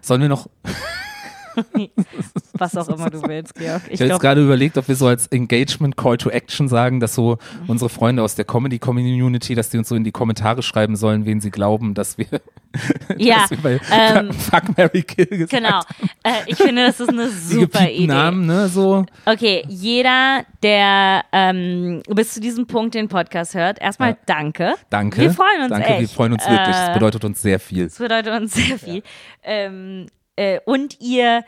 Sollen 0.01 0.23
wir 0.23 0.31
noch, 0.31 0.49
Was 2.61 2.77
auch 2.77 2.89
immer 2.89 3.11
du 3.11 3.23
willst, 3.27 3.55
Georg. 3.55 3.83
Ich 3.87 3.95
ich 3.95 4.01
habe 4.03 4.11
jetzt 4.11 4.21
gerade 4.21 4.43
überlegt, 4.45 4.79
ob 4.79 4.87
wir 4.87 4.95
so 4.97 5.07
als 5.07 5.27
Engagement 5.29 5.97
Call 5.97 6.17
to 6.19 6.31
Action 6.31 6.69
sagen, 6.69 7.01
dass 7.01 7.15
so 7.15 7.39
unsere 7.67 7.89
Freunde 7.89 8.23
aus 8.23 8.35
der 8.35 8.45
Comedy 8.45 8.79
Community, 8.79 9.55
dass 9.55 9.71
die 9.71 9.79
uns 9.79 9.89
so 9.89 9.95
in 9.97 10.05
die 10.05 10.13
Kommentare 10.13 10.63
schreiben 10.63 10.97
sollen, 10.97 11.25
wen 11.27 11.41
sie 11.41 11.51
glauben, 11.51 11.95
dass 11.95 12.19
wir, 12.19 12.27
ja, 13.17 13.41
dass 13.41 13.51
wir 13.51 13.59
bei 13.59 13.81
ähm, 13.93 14.33
Fuck 14.35 14.77
Mary 14.77 15.03
Kill 15.03 15.27
gesagt 15.27 15.51
genau. 15.51 15.81
Äh, 16.23 16.43
ich 16.47 16.57
finde, 16.59 16.87
das 16.87 17.01
ist 17.01 17.09
eine 17.09 17.29
super 17.31 17.89
Idee. 17.91 18.07
Namen, 18.07 18.47
ne, 18.47 18.69
so. 18.69 19.05
Okay, 19.27 19.65
jeder, 19.69 20.45
der 20.63 21.25
ähm, 21.33 22.03
bis 22.09 22.35
zu 22.35 22.41
diesem 22.41 22.67
Punkt 22.67 22.95
den 22.95 23.09
Podcast 23.09 23.55
hört, 23.55 23.81
erstmal 23.81 24.11
Ja. 24.11 24.17
danke. 24.27 24.75
Danke. 24.91 25.23
Wir 25.23 25.31
freuen 25.33 25.63
uns 25.63 25.71
Danke, 25.71 25.89
echt. 25.89 26.01
wir 26.01 26.09
freuen 26.09 26.33
uns 26.35 26.43
wirklich. 26.49 26.77
Das 26.77 26.89
Äh, 26.91 26.95
bedeutet 26.95 27.25
uns 27.25 27.41
sehr 27.43 27.59
viel. 27.61 27.85
Das 27.85 27.99
bedeutet 27.99 28.41
uns 28.41 28.53
sehr 28.53 28.79
viel. 28.79 29.03
Ähm, 29.43 30.07
äh, 30.37 30.61
und 30.65 31.01
ihr 31.01 31.45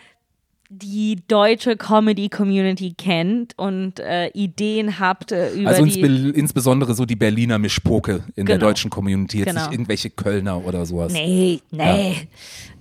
die 0.74 1.18
deutsche 1.28 1.76
Comedy-Community 1.76 2.94
kennt 2.96 3.58
und 3.58 4.00
äh, 4.00 4.28
Ideen 4.28 4.98
habt 4.98 5.30
äh, 5.30 5.50
über 5.52 5.68
Also 5.70 5.84
die. 5.84 6.00
insbe 6.00 6.30
insbesondere 6.38 6.94
so 6.94 7.04
die 7.04 7.16
Berliner 7.16 7.58
Mischpoke 7.58 8.24
in 8.36 8.46
der 8.46 8.56
Genau. 8.56 8.68
deutschen 8.68 8.90
Community, 8.90 9.38
jetzt 9.38 9.48
Genau. 9.48 9.60
nicht 9.62 9.72
irgendwelche 9.72 10.08
Kölner 10.10 10.64
oder 10.64 10.86
sowas. 10.86 11.12
Nee, 11.12 11.60
nee. 11.70 12.16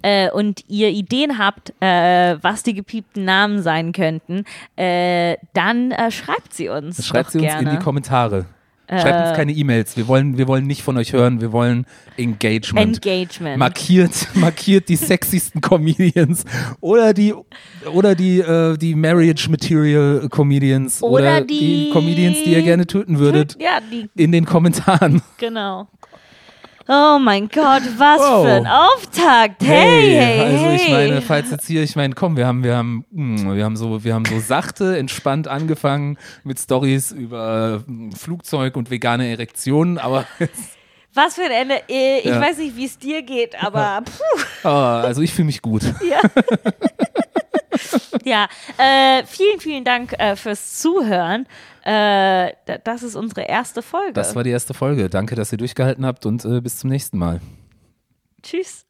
Äh, 0.03 0.31
und 0.31 0.63
ihr 0.67 0.89
Ideen 0.89 1.37
habt, 1.37 1.73
äh, 1.81 2.37
was 2.41 2.63
die 2.63 2.73
gepiepten 2.73 3.25
Namen 3.25 3.61
sein 3.61 3.91
könnten, 3.91 4.45
äh, 4.77 5.35
dann 5.53 5.91
äh, 5.91 6.11
schreibt 6.11 6.53
sie 6.53 6.69
uns. 6.69 7.05
Schreibt 7.05 7.27
doch 7.27 7.31
sie 7.33 7.37
uns 7.39 7.47
gerne. 7.47 7.69
In 7.71 7.77
die 7.77 7.83
Kommentare. 7.83 8.45
Schreibt 8.99 9.27
uns 9.29 9.37
keine 9.37 9.53
E-Mails. 9.53 9.95
Wir 9.95 10.07
wollen, 10.07 10.37
wir 10.37 10.47
wollen 10.47 10.67
nicht 10.67 10.83
von 10.83 10.97
euch 10.97 11.13
hören. 11.13 11.39
Wir 11.39 11.51
wollen 11.53 11.85
Engagement. 12.17 12.97
Engagement. 13.05 13.57
markiert, 13.57 14.27
markiert 14.35 14.89
die 14.89 14.97
sexiesten 14.97 15.61
Comedians 15.61 16.43
oder 16.81 17.13
die 17.13 17.33
oder 17.93 18.15
die 18.15 18.39
äh, 18.39 18.77
die 18.77 18.95
Marriage 18.95 19.49
Material 19.49 20.27
Comedians 20.29 21.01
Oder 21.01 21.13
oder, 21.37 21.41
die- 21.41 21.87
die 21.87 21.89
Comedians, 21.91 22.37
die 22.43 22.51
ihr 22.51 22.61
gerne 22.63 22.85
töten 22.85 23.17
würdet, 23.19 23.57
ja, 23.61 23.79
die, 23.91 24.09
in 24.21 24.31
den 24.31 24.45
Kommentaren. 24.45 25.21
genau. 25.37 25.87
Oh 26.93 27.19
mein 27.19 27.47
Gott, 27.47 27.83
was 27.97 28.19
Wow. 28.19 28.43
für 28.45 28.51
ein 28.51 28.67
Auftakt. 28.67 29.63
Hey, 29.63 30.13
hey, 30.13 30.39
also 30.41 30.69
ich 30.71 30.83
hey. 30.87 30.91
meine, 30.91 31.21
falls 31.21 31.49
jetzt 31.49 31.65
hier, 31.65 31.83
ich 31.83 31.95
meine, 31.95 32.13
komm, 32.15 32.35
wir 32.35 32.45
haben, 32.45 32.65
wir 32.65 32.75
haben, 32.75 33.05
mm, 33.11 33.53
wir 33.55 33.63
haben 33.63 33.77
so, 33.77 34.03
wir 34.03 34.13
haben 34.13 34.25
so 34.25 34.39
sachte, 34.41 34.97
entspannt 34.97 35.47
angefangen 35.47 36.17
mit 36.43 36.59
Stories 36.59 37.13
über 37.13 37.81
mm, 37.87 38.11
Flugzeug 38.11 38.75
und 38.75 38.91
vegane 38.91 39.29
Erektionen, 39.29 39.99
aber 39.99 40.25
Was 41.13 41.35
für 41.35 41.43
ein 41.43 41.51
Ende. 41.51 41.75
Äh, 41.89 42.19
Ich 42.19 42.25
Ja. 42.25 42.41
weiß 42.41 42.57
nicht, 42.57 42.75
wie 42.75 42.85
es 42.85 42.97
dir 42.97 43.21
geht, 43.21 43.61
aber 43.63 44.01
puh. 44.63 44.67
ah, 44.67 45.01
also 45.01 45.21
ich 45.21 45.31
fühle 45.33 45.45
mich 45.45 45.61
gut. 45.61 45.83
Ja, 46.09 46.19
äh, 48.25 49.23
vielen, 49.25 49.59
vielen 49.59 49.83
Dank 49.83 50.13
äh, 50.19 50.35
fürs 50.35 50.79
Zuhören. 50.79 51.45
Äh, 51.83 52.53
da- 52.65 52.77
das 52.83 53.03
ist 53.03 53.15
unsere 53.15 53.41
erste 53.41 53.81
Folge. 53.81 54.13
Das 54.13 54.35
war 54.35 54.43
die 54.43 54.51
erste 54.51 54.73
Folge. 54.73 55.09
Danke, 55.09 55.35
dass 55.35 55.51
ihr 55.51 55.57
durchgehalten 55.57 56.05
habt 56.05 56.25
und 56.25 56.45
äh, 56.45 56.61
bis 56.61 56.77
zum 56.77 56.89
nächsten 56.89 57.17
Mal. 57.17 57.41
Tschüss. 58.43 58.85